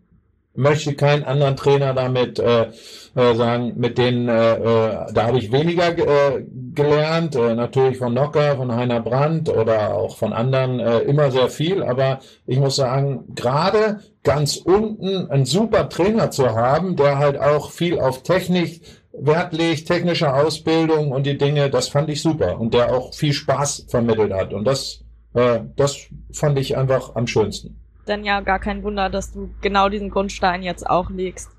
Möchte 0.55 0.95
keinen 0.95 1.25
anderen 1.25 1.57
Trainer 1.57 1.95
damit 1.95 2.39
äh, 2.39 2.69
äh, 3.15 3.35
sagen, 3.35 3.75
mit 3.77 3.99
denen, 3.99 4.29
äh, 4.29 4.55
äh, 4.55 5.13
da 5.13 5.27
habe 5.27 5.39
ich 5.39 5.53
weniger 5.53 5.97
äh, 5.97 6.45
gelernt, 6.75 7.37
äh, 7.37 7.55
natürlich 7.55 7.99
von 7.99 8.15
Nocker, 8.15 8.57
von 8.57 8.75
Heiner 8.75 9.01
Brandt 9.01 9.49
oder 9.49 9.95
auch 9.95 10.17
von 10.17 10.33
anderen 10.33 10.81
äh, 10.81 11.01
immer 11.01 11.31
sehr 11.31 11.49
viel, 11.49 11.83
aber 11.83 12.21
ich 12.47 12.59
muss 12.59 12.77
sagen, 12.77 13.25
gerade 13.35 14.01
ganz 14.23 14.57
unten 14.57 15.31
einen 15.31 15.47
super 15.47 15.89
Trainer 15.89 16.31
zu 16.31 16.51
haben, 16.51 16.97
der 16.97 17.19
halt 17.19 17.39
auch 17.39 17.71
viel 17.71 17.99
auf 17.99 18.23
Technik 18.23 18.83
Wert 19.13 19.53
legt, 19.53 19.89
technische 19.89 20.33
Ausbildung 20.33 21.13
und 21.13 21.27
die 21.27 21.37
Dinge, 21.37 21.69
das 21.69 21.89
fand 21.89 22.09
ich 22.09 22.23
super 22.23 22.59
und 22.59 22.73
der 22.73 22.95
auch 22.95 23.13
viel 23.13 23.35
Spaß 23.35 23.87
vermittelt 23.89 24.33
hat 24.33 24.55
und 24.55 24.65
das, 24.65 25.03
äh, 25.35 25.61
das 25.77 25.99
fand 26.33 26.59
ich 26.59 26.77
einfach 26.77 27.15
am 27.15 27.27
schönsten. 27.27 27.82
Dann 28.07 28.25
ja 28.25 28.41
gar 28.41 28.59
kein 28.59 28.83
Wunder, 28.83 29.09
dass 29.11 29.33
du 29.33 29.51
genau 29.61 29.89
diesen 29.89 30.11
Grundstein 30.11 30.63
jetzt 30.63 30.89
auch 30.89 31.11
legst. 31.11 31.51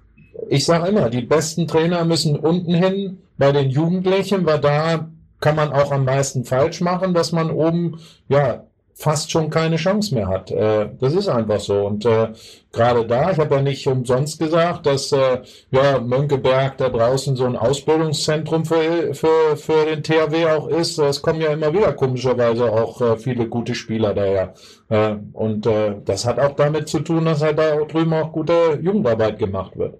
Ich 0.49 0.65
sage 0.65 0.87
immer, 0.89 1.09
die 1.09 1.21
besten 1.21 1.67
Trainer 1.67 2.03
müssen 2.05 2.37
unten 2.37 2.73
hin. 2.73 3.19
Bei 3.37 3.51
den 3.51 3.69
Jugendlichen, 3.69 4.45
weil 4.45 4.59
da 4.59 5.09
kann 5.39 5.55
man 5.55 5.73
auch 5.73 5.91
am 5.91 6.05
meisten 6.05 6.45
falsch 6.45 6.81
machen, 6.81 7.13
dass 7.13 7.31
man 7.31 7.51
oben 7.51 7.99
ja 8.27 8.63
fast 8.95 9.31
schon 9.31 9.49
keine 9.49 9.77
Chance 9.77 10.13
mehr 10.13 10.27
hat. 10.27 10.51
Äh, 10.51 10.89
das 10.99 11.13
ist 11.13 11.27
einfach 11.27 11.59
so. 11.59 11.85
Und 11.85 12.05
äh, 12.05 12.29
gerade 12.71 13.05
da, 13.05 13.31
ich 13.31 13.39
habe 13.39 13.55
ja 13.55 13.61
nicht 13.61 13.87
umsonst 13.87 14.39
gesagt, 14.39 14.85
dass 14.85 15.11
äh, 15.11 15.41
ja 15.71 15.99
Mönckeberg 15.99 16.77
da 16.77 16.89
draußen 16.89 17.35
so 17.35 17.45
ein 17.45 17.55
Ausbildungszentrum 17.55 18.65
für, 18.65 19.13
für, 19.13 19.57
für 19.57 19.85
den 19.85 20.03
THW 20.03 20.45
auch 20.47 20.67
ist. 20.67 20.99
Es 20.99 21.21
kommen 21.21 21.41
ja 21.41 21.51
immer 21.51 21.73
wieder 21.73 21.93
komischerweise 21.93 22.71
auch 22.71 23.01
äh, 23.01 23.17
viele 23.17 23.47
gute 23.47 23.75
Spieler 23.75 24.13
daher. 24.13 24.53
Äh, 24.89 25.15
und 25.33 25.65
äh, 25.65 25.95
das 26.05 26.25
hat 26.25 26.39
auch 26.39 26.55
damit 26.55 26.87
zu 26.87 26.99
tun, 26.99 27.25
dass 27.25 27.41
halt 27.41 27.57
da 27.57 27.77
drüben 27.85 28.13
auch 28.13 28.31
gute 28.31 28.79
Jugendarbeit 28.81 29.39
gemacht 29.39 29.77
wird. 29.77 29.97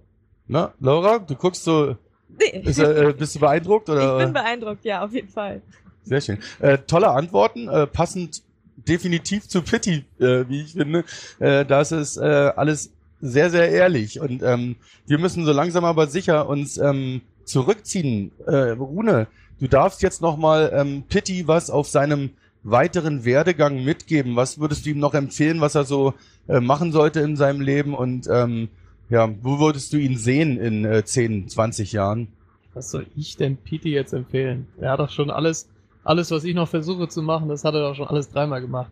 Na, 0.48 0.74
Laura, 0.80 1.20
du 1.20 1.36
guckst 1.36 1.64
so. 1.64 1.96
Nee. 2.40 2.62
Ist, 2.64 2.80
äh, 2.80 3.14
bist 3.18 3.36
du 3.36 3.40
beeindruckt? 3.40 3.90
Oder? 3.90 4.18
Ich 4.18 4.24
bin 4.26 4.34
beeindruckt, 4.34 4.86
ja, 4.86 5.04
auf 5.04 5.14
jeden 5.14 5.30
Fall. 5.30 5.62
Sehr 6.04 6.22
schön. 6.22 6.40
Äh, 6.60 6.80
tolle 6.80 7.10
Antworten, 7.10 7.70
äh, 7.70 7.88
passend 7.88 8.44
definitiv 8.76 9.48
zu 9.48 9.62
Pitti, 9.62 10.06
äh, 10.20 10.46
wie 10.48 10.62
ich 10.62 10.74
finde. 10.74 11.04
Äh, 11.40 11.66
das 11.66 11.92
ist 11.92 12.18
äh, 12.18 12.52
alles 12.56 12.92
sehr, 13.22 13.50
sehr 13.50 13.70
ehrlich. 13.70 14.20
Und 14.20 14.44
ähm, 14.44 14.76
wir 15.08 15.18
müssen 15.18 15.46
so 15.46 15.54
langsam 15.54 15.86
aber 15.86 16.08
sicher 16.08 16.48
uns 16.48 16.78
ähm, 16.78 17.22
zurückziehen. 17.46 18.32
Äh, 18.46 18.72
Rune, 18.72 19.28
du 19.60 19.68
darfst 19.68 20.02
jetzt 20.02 20.22
nochmal 20.22 20.72
ähm, 20.74 21.04
Pitti 21.08 21.48
was 21.48 21.70
auf 21.70 21.88
seinem 21.88 22.32
weiteren 22.64 23.26
Werdegang 23.26 23.84
mitgeben. 23.84 24.36
Was 24.36 24.60
würdest 24.60 24.86
du 24.86 24.92
ihm 24.92 25.00
noch 25.00 25.14
empfehlen, 25.14 25.62
was 25.62 25.76
er 25.76 25.84
so 25.84 26.14
äh, 26.48 26.60
machen 26.60 26.92
sollte 26.92 27.20
in 27.20 27.36
seinem 27.36 27.62
Leben? 27.62 27.94
Und 27.94 28.28
ähm, 28.30 28.70
ja, 29.10 29.30
wo 29.42 29.60
würdest 29.60 29.94
du 29.94 29.98
ihn 29.98 30.18
sehen 30.18 30.58
in 30.58 30.86
äh, 30.86 31.04
10, 31.04 31.50
20 31.50 31.92
Jahren? 31.92 32.28
Was 32.74 32.90
soll 32.90 33.06
ich 33.16 33.38
denn 33.38 33.58
Pete 33.58 33.90
jetzt 33.90 34.14
empfehlen? 34.14 34.68
Er 34.80 34.92
hat 34.92 35.00
doch 35.00 35.12
schon 35.12 35.30
alles, 35.30 35.70
alles, 36.04 36.32
was 36.32 36.44
ich 36.44 36.56
noch 36.56 36.68
versuche 36.68 37.08
zu 37.08 37.22
machen, 37.22 37.50
das 37.50 37.64
hat 37.64 37.74
er 37.76 37.82
doch 37.82 37.96
schon 37.96 38.08
alles 38.08 38.30
dreimal 38.30 38.62
gemacht. 38.62 38.92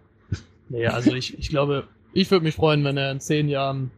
Nee, 0.69 0.87
also 0.87 1.13
ich, 1.13 1.37
ich 1.37 1.49
glaube, 1.49 1.83
ich 2.13 2.31
würde 2.31 2.45
mich 2.45 2.55
freuen, 2.55 2.83
wenn 2.83 2.97
er 2.97 3.11
in 3.11 3.19
zehn 3.19 3.49
Jahren, 3.49 3.91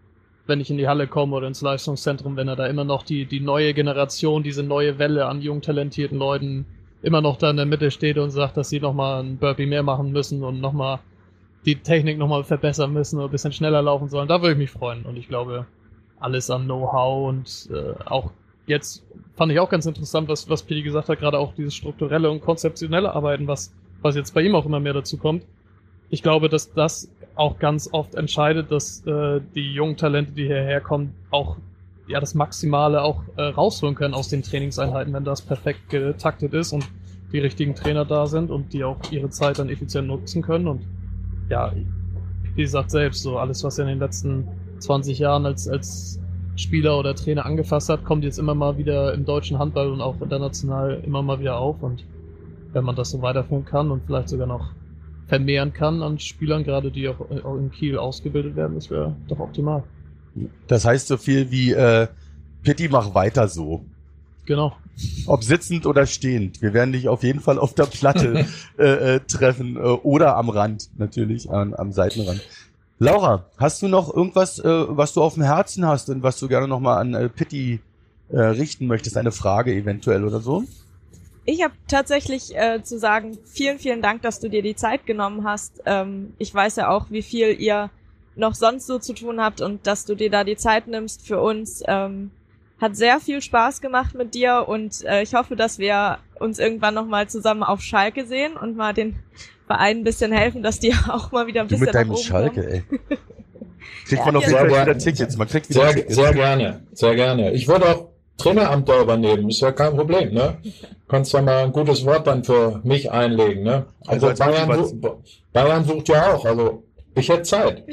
wenn 0.47 0.59
ich 0.59 0.71
in 0.71 0.77
die 0.77 0.87
Halle 0.87 1.07
komme 1.07 1.35
oder 1.35 1.47
ins 1.47 1.61
Leistungszentrum, 1.61 2.35
wenn 2.35 2.47
er 2.47 2.55
da 2.55 2.65
immer 2.65 2.83
noch 2.83 3.03
die, 3.03 3.25
die 3.25 3.39
neue 3.39 3.73
Generation, 3.73 4.43
diese 4.43 4.63
neue 4.63 4.97
Welle 4.97 5.27
an 5.27 5.41
jung 5.41 5.61
talentierten 5.61 6.17
Leuten 6.17 6.65
immer 7.01 7.21
noch 7.21 7.37
da 7.37 7.49
in 7.49 7.57
der 7.57 7.65
Mitte 7.65 7.91
steht 7.91 8.17
und 8.17 8.31
sagt, 8.31 8.57
dass 8.57 8.69
sie 8.69 8.79
nochmal 8.79 9.21
ein 9.21 9.37
Burpee 9.37 9.65
mehr 9.65 9.83
machen 9.83 10.11
müssen 10.11 10.43
und 10.43 10.61
nochmal 10.61 10.99
die 11.65 11.75
Technik 11.75 12.17
nochmal 12.17 12.43
verbessern 12.43 12.93
müssen 12.93 13.17
oder 13.19 13.27
ein 13.27 13.31
bisschen 13.31 13.53
schneller 13.53 13.81
laufen 13.81 14.09
sollen. 14.09 14.27
Da 14.27 14.41
würde 14.41 14.53
ich 14.53 14.57
mich 14.57 14.71
freuen. 14.71 15.03
Und 15.03 15.17
ich 15.17 15.27
glaube, 15.27 15.65
alles 16.19 16.49
an 16.49 16.65
Know-how 16.65 17.29
und 17.29 17.69
äh, 17.71 17.93
auch 18.05 18.31
jetzt 18.65 19.03
fand 19.35 19.51
ich 19.51 19.59
auch 19.59 19.69
ganz 19.69 19.85
interessant, 19.85 20.27
was, 20.27 20.49
was 20.49 20.63
Pili 20.63 20.83
gesagt 20.83 21.09
hat, 21.09 21.19
gerade 21.19 21.39
auch 21.39 21.53
dieses 21.53 21.75
strukturelle 21.75 22.29
und 22.29 22.41
konzeptionelle 22.41 23.13
Arbeiten, 23.13 23.47
was, 23.47 23.73
was 24.01 24.15
jetzt 24.15 24.33
bei 24.33 24.41
ihm 24.41 24.55
auch 24.55 24.65
immer 24.65 24.79
mehr 24.79 24.93
dazu 24.93 25.17
kommt. 25.17 25.45
Ich 26.09 26.21
glaube, 26.21 26.49
dass 26.49 26.73
das 26.73 27.09
auch 27.35 27.57
ganz 27.57 27.89
oft 27.91 28.15
entscheidet, 28.15 28.71
dass 28.71 29.05
äh, 29.07 29.41
die 29.55 29.73
jungen 29.73 29.97
Talente, 29.97 30.33
die 30.33 30.45
hierher 30.45 30.81
kommen, 30.81 31.15
auch 31.31 31.57
ja 32.07 32.19
das 32.19 32.35
Maximale 32.35 33.01
auch 33.01 33.23
äh, 33.37 33.43
rausholen 33.43 33.95
können 33.95 34.13
aus 34.13 34.27
den 34.27 34.43
Trainingseinheiten, 34.43 35.13
wenn 35.13 35.23
das 35.23 35.41
perfekt 35.41 35.89
getaktet 35.89 36.53
ist 36.53 36.73
und 36.73 36.87
die 37.31 37.39
richtigen 37.39 37.73
Trainer 37.73 38.05
da 38.05 38.27
sind 38.27 38.51
und 38.51 38.73
die 38.73 38.83
auch 38.83 38.97
ihre 39.09 39.29
Zeit 39.29 39.57
dann 39.57 39.69
effizient 39.69 40.07
nutzen 40.07 40.43
können. 40.43 40.67
Und 40.67 40.85
ja, 41.49 41.73
wie 42.55 42.61
gesagt 42.61 42.91
selbst, 42.91 43.23
so 43.23 43.39
alles, 43.39 43.63
was 43.63 43.79
in 43.79 43.87
den 43.87 43.99
letzten 43.99 44.47
20 44.79 45.17
Jahren 45.17 45.45
als, 45.45 45.67
als 45.67 46.19
Spieler 46.55 46.99
oder 46.99 47.15
Trainer 47.15 47.45
angefasst 47.45 47.89
hat, 47.89 48.03
kommt 48.03 48.23
jetzt 48.23 48.37
immer 48.37 48.53
mal 48.53 48.77
wieder 48.77 49.13
im 49.13 49.25
deutschen 49.25 49.59
Handball 49.59 49.89
und 49.91 50.01
auch 50.01 50.21
international 50.21 51.01
immer 51.05 51.21
mal 51.21 51.39
wieder 51.39 51.57
auf. 51.57 51.81
Und 51.81 52.05
wenn 52.73 52.83
man 52.83 52.95
das 52.95 53.11
so 53.11 53.21
weiterführen 53.21 53.65
kann 53.65 53.91
und 53.91 54.03
vielleicht 54.05 54.29
sogar 54.29 54.47
noch 54.47 54.71
vermehren 55.27 55.73
kann 55.73 56.03
an 56.03 56.19
Spielern, 56.19 56.63
gerade 56.63 56.91
die 56.91 57.07
auch 57.07 57.19
in 57.57 57.71
Kiel 57.71 57.97
ausgebildet 57.97 58.55
werden, 58.55 58.75
das 58.75 58.89
wäre 58.89 59.15
doch 59.27 59.39
optimal. 59.39 59.83
Das 60.67 60.85
heißt 60.85 61.07
so 61.07 61.17
viel 61.17 61.51
wie 61.51 61.71
äh, 61.71 62.07
Pitti, 62.63 62.87
mach 62.89 63.13
weiter 63.13 63.47
so. 63.47 63.85
Genau. 64.45 64.75
Ob 65.25 65.43
sitzend 65.43 65.85
oder 65.85 66.05
stehend. 66.05 66.61
Wir 66.61 66.73
werden 66.73 66.91
dich 66.91 67.07
auf 67.07 67.23
jeden 67.23 67.39
Fall 67.39 67.57
auf 67.57 67.73
der 67.73 67.85
Platte 67.85 68.45
äh, 68.77 69.15
äh, 69.15 69.19
treffen 69.21 69.77
äh, 69.77 69.79
oder 69.79 70.35
am 70.35 70.49
Rand 70.49 70.89
natürlich, 70.97 71.49
an, 71.49 71.73
am 71.73 71.91
Seitenrand. 71.91 72.41
Laura, 72.99 73.45
hast 73.57 73.81
du 73.81 73.87
noch 73.87 74.13
irgendwas, 74.13 74.59
äh, 74.59 74.85
was 74.87 75.13
du 75.13 75.21
auf 75.21 75.33
dem 75.33 75.43
Herzen 75.43 75.85
hast 75.85 76.09
und 76.09 76.23
was 76.23 76.39
du 76.39 76.47
gerne 76.47 76.67
nochmal 76.67 76.99
an 76.99 77.13
äh, 77.13 77.29
Pitti 77.29 77.81
äh, 78.29 78.39
richten 78.39 78.87
möchtest? 78.87 79.17
Eine 79.17 79.31
Frage 79.31 79.73
eventuell 79.73 80.23
oder 80.23 80.39
so? 80.39 80.63
Ich 81.45 81.61
habe 81.61 81.73
tatsächlich 81.87 82.55
äh, 82.55 82.81
zu 82.83 82.97
sagen, 82.97 83.37
vielen, 83.45 83.77
vielen 83.79 84.01
Dank, 84.01 84.21
dass 84.21 84.39
du 84.39 84.49
dir 84.49 84.61
die 84.61 84.75
Zeit 84.75 85.05
genommen 85.05 85.43
hast. 85.43 85.81
Ähm, 85.85 86.33
ich 86.37 86.53
weiß 86.53 86.77
ja 86.77 86.89
auch, 86.89 87.07
wie 87.09 87.21
viel 87.21 87.59
ihr 87.59 87.89
noch 88.35 88.55
sonst 88.55 88.87
so 88.87 88.99
zu 88.99 89.13
tun 89.13 89.41
habt 89.41 89.61
und 89.61 89.85
dass 89.85 90.05
du 90.05 90.15
dir 90.15 90.29
da 90.29 90.43
die 90.43 90.55
Zeit 90.55 90.87
nimmst 90.87 91.27
für 91.27 91.41
uns. 91.41 91.83
Ähm, 91.87 92.31
hat 92.79 92.95
sehr 92.97 93.19
viel 93.19 93.41
Spaß 93.41 93.81
gemacht 93.81 94.13
mit 94.13 94.33
dir 94.33 94.65
und 94.67 95.03
äh, 95.05 95.21
ich 95.21 95.35
hoffe, 95.35 95.55
dass 95.55 95.79
wir 95.79 96.17
uns 96.39 96.59
irgendwann 96.59 96.93
nochmal 96.93 97.29
zusammen 97.29 97.63
auf 97.63 97.81
Schalke 97.81 98.25
sehen 98.25 98.57
und 98.57 98.75
mal 98.75 98.93
den 98.93 99.15
Verein 99.75 99.97
ein 99.97 100.03
bisschen 100.03 100.31
helfen, 100.31 100.63
dass 100.63 100.79
die 100.79 100.93
auch 101.09 101.31
mal 101.31 101.47
wieder 101.47 101.61
ein 101.61 101.67
Du 101.67 101.71
bisschen 101.75 101.85
mit 101.85 101.95
deinem 101.95 102.09
nach 102.09 102.15
oben 102.15 102.23
Schalke, 102.23 102.61
kommen. 102.61 102.73
ey. 102.73 102.83
Kriegt 104.07 104.19
Ja, 104.19 104.25
man 104.25 104.35
auf 104.37 104.43
jeden 104.43 104.53
Fall 104.55 104.61
sehr 104.69 104.69
wieder 104.75 104.85
gerne. 104.85 104.97
Tickets. 104.99 105.37
Man 105.37 105.47
kriegt 105.47 105.65
Sehr, 105.67 105.87
Tickets. 105.93 106.15
sehr 106.15 106.33
gerne, 106.33 106.81
sehr 106.93 107.15
gerne. 107.15 107.51
Ich 107.53 107.67
würde 107.67 107.85
auch 107.87 108.07
Traineramt 108.37 108.89
da 108.89 109.01
übernehmen, 109.01 109.49
ist 109.49 109.61
ja 109.61 109.71
kein 109.71 109.95
Problem, 109.95 110.33
ne? 110.33 110.57
Kannst 111.07 111.31
ja 111.33 111.41
mal 111.41 111.63
ein 111.65 111.71
gutes 111.71 112.03
Wort 112.05 112.25
dann 112.27 112.43
für 112.43 112.81
mich 112.83 113.11
einlegen, 113.11 113.63
ne? 113.63 113.85
Also 114.07 114.27
Also, 114.27 114.27
als 114.27 114.39
Bayern, 114.39 114.67
Motivation- 114.67 115.01
sucht, 115.01 115.53
Bayern 115.53 115.85
sucht 115.85 116.09
ja 116.09 116.33
auch, 116.33 116.43
also 116.45 116.83
ich 117.15 117.29
hätte 117.29 117.43
Zeit. 117.43 117.83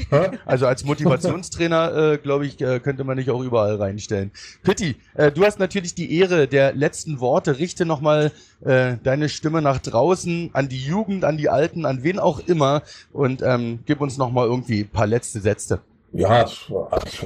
Also 0.46 0.66
als 0.66 0.84
Motivationstrainer, 0.84 2.12
äh, 2.12 2.18
glaube 2.18 2.46
ich, 2.46 2.60
äh, 2.60 2.80
könnte 2.80 3.04
man 3.04 3.16
dich 3.16 3.30
auch 3.30 3.42
überall 3.42 3.76
reinstellen. 3.76 4.30
Pitti, 4.62 4.96
äh, 5.14 5.30
du 5.30 5.44
hast 5.44 5.58
natürlich 5.58 5.94
die 5.94 6.18
Ehre 6.18 6.46
der 6.46 6.74
letzten 6.74 7.20
Worte. 7.20 7.58
Richte 7.58 7.86
nochmal 7.86 8.32
äh, 8.64 8.96
deine 9.02 9.28
Stimme 9.28 9.62
nach 9.62 9.78
draußen, 9.78 10.50
an 10.52 10.68
die 10.68 10.84
Jugend, 10.84 11.24
an 11.24 11.36
die 11.36 11.48
Alten, 11.48 11.84
an 11.84 12.02
wen 12.02 12.18
auch 12.18 12.40
immer 12.46 12.82
und 13.12 13.42
ähm, 13.42 13.80
gib 13.86 14.00
uns 14.00 14.18
nochmal 14.18 14.46
irgendwie 14.46 14.80
ein 14.80 14.88
paar 14.88 15.06
letzte 15.06 15.40
Sätze. 15.40 15.80
Ja, 16.12 16.44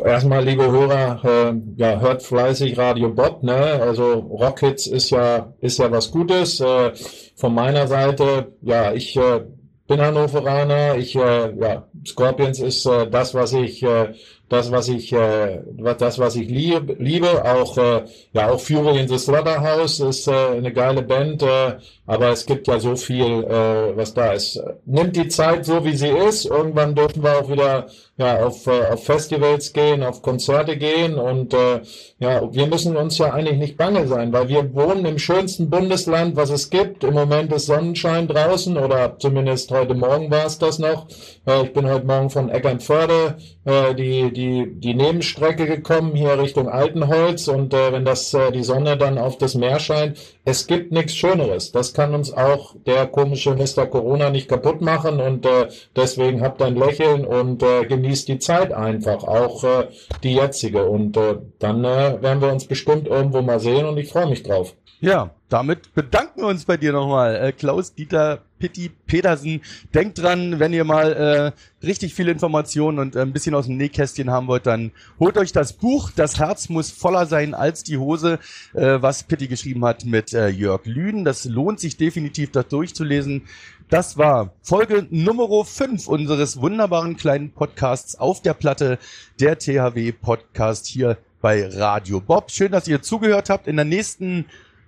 erstmal, 0.04 0.44
liebe 0.44 0.70
Hörer, 0.70 1.24
äh, 1.24 1.54
ja, 1.76 2.00
hört 2.00 2.22
fleißig 2.22 2.76
Radio 2.76 3.08
Bob, 3.08 3.42
ne? 3.42 3.54
Also 3.54 4.12
Rockhits 4.12 4.86
ist 4.86 5.08
ja, 5.08 5.54
ist 5.60 5.78
ja 5.78 5.90
was 5.90 6.10
Gutes. 6.10 6.60
Äh, 6.60 6.92
von 7.34 7.54
meiner 7.54 7.86
Seite, 7.86 8.52
ja, 8.60 8.92
ich 8.92 9.16
äh, 9.16 9.40
bin 9.86 10.00
Hannoveraner, 10.00 10.96
ich, 10.96 11.14
äh, 11.16 11.54
ja, 11.58 11.86
Scorpions 12.06 12.60
ist 12.60 12.86
äh, 12.86 13.08
das, 13.08 13.34
was 13.34 13.52
ich, 13.52 13.82
äh, 13.82 14.14
das, 14.48 14.70
was 14.70 14.88
ich, 14.88 15.12
äh, 15.12 15.60
das, 15.98 16.18
was 16.18 16.36
ich 16.36 16.48
lieb, 16.48 16.96
liebe. 16.98 17.44
Auch, 17.44 17.78
äh, 17.78 18.04
ja, 18.32 18.50
auch 18.50 18.60
Fury 18.60 19.00
in 19.00 19.08
the 19.08 19.18
Slaughterhouse 19.18 20.00
ist 20.00 20.28
äh, 20.28 20.32
eine 20.32 20.72
geile 20.72 21.02
Band, 21.02 21.42
äh, 21.42 21.76
aber 22.06 22.28
es 22.30 22.44
gibt 22.44 22.68
ja 22.68 22.78
so 22.78 22.94
viel, 22.96 23.44
äh, 23.44 23.96
was 23.96 24.12
da 24.14 24.32
ist. 24.32 24.62
Nimmt 24.84 25.16
die 25.16 25.28
Zeit 25.28 25.64
so, 25.64 25.84
wie 25.84 25.96
sie 25.96 26.08
ist. 26.08 26.44
Irgendwann 26.44 26.94
dürfen 26.94 27.22
wir 27.22 27.38
auch 27.38 27.50
wieder 27.50 27.86
ja, 28.16 28.44
auf, 28.44 28.66
äh, 28.66 28.86
auf 28.92 29.04
Festivals 29.04 29.72
gehen, 29.72 30.02
auf 30.02 30.22
Konzerte 30.22 30.76
gehen 30.76 31.14
und 31.14 31.52
äh, 31.52 31.80
ja, 32.18 32.52
wir 32.52 32.66
müssen 32.68 32.96
uns 32.96 33.18
ja 33.18 33.32
eigentlich 33.32 33.58
nicht 33.58 33.76
bange 33.76 34.06
sein, 34.06 34.32
weil 34.32 34.48
wir 34.48 34.72
wohnen 34.74 35.04
im 35.04 35.18
schönsten 35.18 35.68
Bundesland, 35.68 36.36
was 36.36 36.50
es 36.50 36.70
gibt. 36.70 37.02
Im 37.02 37.14
Moment 37.14 37.52
ist 37.52 37.66
Sonnenschein 37.66 38.28
draußen 38.28 38.76
oder 38.76 39.18
zumindest 39.18 39.70
heute 39.72 39.94
Morgen 39.94 40.30
war 40.30 40.46
es 40.46 40.58
das 40.58 40.78
noch. 40.78 41.08
Äh, 41.46 41.64
ich 41.64 41.72
bin 41.72 41.88
heute 41.90 42.06
Morgen 42.06 42.30
von 42.30 42.50
Eckernförde 42.50 43.36
äh, 43.64 43.94
die, 43.94 44.32
die, 44.34 44.66
die 44.74 44.94
Nebenstrecke 44.94 45.66
gekommen, 45.66 46.14
hier 46.14 46.38
Richtung 46.38 46.68
Altenholz. 46.68 47.48
Und 47.48 47.72
äh, 47.72 47.92
wenn 47.92 48.04
das 48.04 48.34
äh, 48.34 48.52
die 48.52 48.62
Sonne 48.62 48.98
dann 48.98 49.16
auf 49.16 49.38
das 49.38 49.54
Meer 49.54 49.80
scheint, 49.80 50.18
es 50.44 50.66
gibt 50.66 50.92
nichts 50.92 51.14
Schöneres. 51.14 51.72
Das 51.72 51.94
kann 51.94 52.14
uns 52.14 52.32
auch 52.32 52.74
der 52.86 53.06
komische 53.06 53.54
Mr. 53.54 53.86
Corona 53.86 54.30
nicht 54.30 54.48
kaputt 54.48 54.80
machen 54.80 55.20
und 55.20 55.46
äh, 55.46 55.68
deswegen 55.96 56.42
habt 56.42 56.60
ein 56.60 56.76
Lächeln 56.76 57.24
und 57.24 57.62
äh, 57.62 57.86
genießt 57.86 58.28
die 58.28 58.38
Zeit 58.38 58.72
einfach, 58.72 59.24
auch 59.24 59.64
äh, 59.64 59.88
die 60.22 60.34
jetzige. 60.34 60.84
Und 60.84 61.16
äh, 61.16 61.36
dann 61.58 61.84
äh, 61.84 62.20
werden 62.20 62.42
wir 62.42 62.52
uns 62.52 62.66
bestimmt 62.66 63.08
irgendwo 63.08 63.40
mal 63.40 63.60
sehen 63.60 63.86
und 63.86 63.96
ich 63.96 64.10
freue 64.10 64.28
mich 64.28 64.42
drauf. 64.42 64.74
Ja, 65.00 65.30
damit 65.48 65.94
bedanken 65.94 66.40
wir 66.42 66.48
uns 66.48 66.64
bei 66.64 66.76
dir 66.76 66.92
nochmal. 66.92 67.36
Äh, 67.36 67.52
Klaus 67.52 67.94
Dieter 67.94 68.40
Pitti 68.58 68.90
Petersen. 69.06 69.60
Denkt 69.92 70.18
dran, 70.18 70.58
wenn 70.58 70.72
ihr 70.72 70.84
mal 70.84 71.12
äh, 71.12 71.86
richtig 71.86 72.14
viele 72.14 72.32
Informationen 72.32 72.98
und 72.98 73.14
äh, 73.14 73.20
ein 73.20 73.32
bisschen 73.32 73.54
aus 73.54 73.66
dem 73.66 73.76
Nähkästchen 73.76 74.30
haben 74.30 74.46
wollt, 74.46 74.66
dann 74.66 74.92
holt 75.20 75.36
euch 75.36 75.52
das 75.52 75.74
Buch. 75.74 76.10
Das 76.16 76.38
Herz 76.38 76.70
muss 76.70 76.90
voller 76.90 77.26
sein 77.26 77.52
als 77.52 77.82
die 77.82 77.98
Hose, 77.98 78.38
äh, 78.72 79.02
was 79.02 79.24
Pitti 79.24 79.46
geschrieben 79.46 79.84
hat 79.84 80.04
mit 80.06 80.32
äh, 80.34 80.48
Jörg 80.48 80.84
Lüden. 80.84 81.24
Das 81.24 81.44
lohnt 81.44 81.80
sich 81.80 81.96
definitiv, 81.96 82.50
das 82.50 82.68
durchzulesen. 82.68 83.42
Das 83.88 84.18
war 84.18 84.52
Folge 84.62 85.06
Nummer 85.10 85.64
5 85.64 86.08
unseres 86.08 86.60
wunderbaren 86.60 87.16
kleinen 87.16 87.50
Podcasts 87.50 88.16
auf 88.16 88.42
der 88.42 88.54
Platte, 88.54 88.98
der 89.40 89.58
THW 89.58 90.12
Podcast 90.12 90.86
hier 90.86 91.18
bei 91.40 91.68
Radio 91.68 92.20
Bob. 92.20 92.50
Schön, 92.50 92.72
dass 92.72 92.88
ihr 92.88 93.02
zugehört 93.02 93.50
habt. 93.50 93.66
In 93.66 93.76
der 93.76 93.84
nächsten 93.84 94.46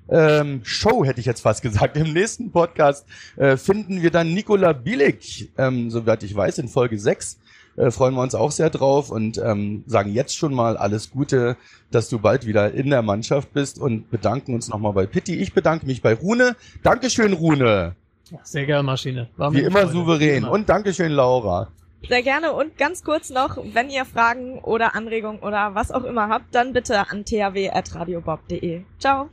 ähm, 0.09 0.61
Show, 0.64 1.05
hätte 1.05 1.20
ich 1.20 1.26
jetzt 1.26 1.40
fast 1.40 1.62
gesagt. 1.62 1.97
Im 1.97 2.12
nächsten 2.12 2.51
Podcast 2.51 3.07
äh, 3.36 3.57
finden 3.57 4.03
wir 4.03 4.11
dann 4.11 4.32
Nikola 4.32 4.72
Bilic, 4.72 5.51
ähm, 5.59 5.90
soweit 5.90 6.22
ich 6.22 6.34
weiß, 6.34 6.59
in 6.59 6.68
Folge 6.68 6.99
6. 6.99 7.38
Äh, 7.77 7.91
freuen 7.91 8.14
wir 8.14 8.22
uns 8.22 8.35
auch 8.35 8.51
sehr 8.51 8.70
drauf 8.70 9.11
und 9.11 9.39
ähm, 9.39 9.85
sagen 9.87 10.12
jetzt 10.12 10.37
schon 10.37 10.55
mal 10.55 10.77
alles 10.77 11.11
Gute, 11.11 11.57
dass 11.91 12.09
du 12.09 12.18
bald 12.18 12.47
wieder 12.47 12.72
in 12.72 12.91
der 12.91 13.03
Mannschaft 13.03 13.53
bist 13.53 13.79
und 13.79 14.11
bedanken 14.11 14.55
uns 14.55 14.68
nochmal 14.68 14.93
bei 14.93 15.07
Pitti. 15.07 15.37
Ich 15.37 15.53
bedanke 15.53 15.87
mich 15.87 16.01
bei 16.03 16.14
Rune. 16.14 16.57
Dankeschön, 16.83 17.35
Rune. 17.35 17.95
Sehr 18.43 18.66
gerne, 18.66 18.83
Maschine. 18.83 19.29
War 19.37 19.53
Wie 19.53 19.61
immer 19.61 19.81
Freude. 19.81 19.93
souverän. 19.93 20.37
Immer. 20.39 20.51
Und 20.53 20.68
Dankeschön, 20.68 21.12
Laura. 21.12 21.68
Sehr 22.09 22.22
gerne 22.22 22.53
und 22.53 22.77
ganz 22.79 23.03
kurz 23.03 23.31
noch, 23.31 23.59
wenn 23.72 23.91
ihr 23.91 24.05
Fragen 24.05 24.59
oder 24.61 24.95
Anregungen 24.95 25.41
oder 25.41 25.74
was 25.74 25.91
auch 25.91 26.05
immer 26.05 26.29
habt, 26.29 26.55
dann 26.55 26.72
bitte 26.72 27.11
an 27.11 27.24
thw.radiobob.de. 27.24 28.83
Ciao. 28.99 29.29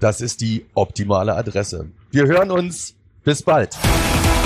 Das 0.00 0.20
ist 0.20 0.40
die 0.40 0.66
optimale 0.74 1.34
Adresse. 1.34 1.88
Wir 2.10 2.26
hören 2.26 2.50
uns. 2.50 2.94
Bis 3.24 3.42
bald. 3.42 3.74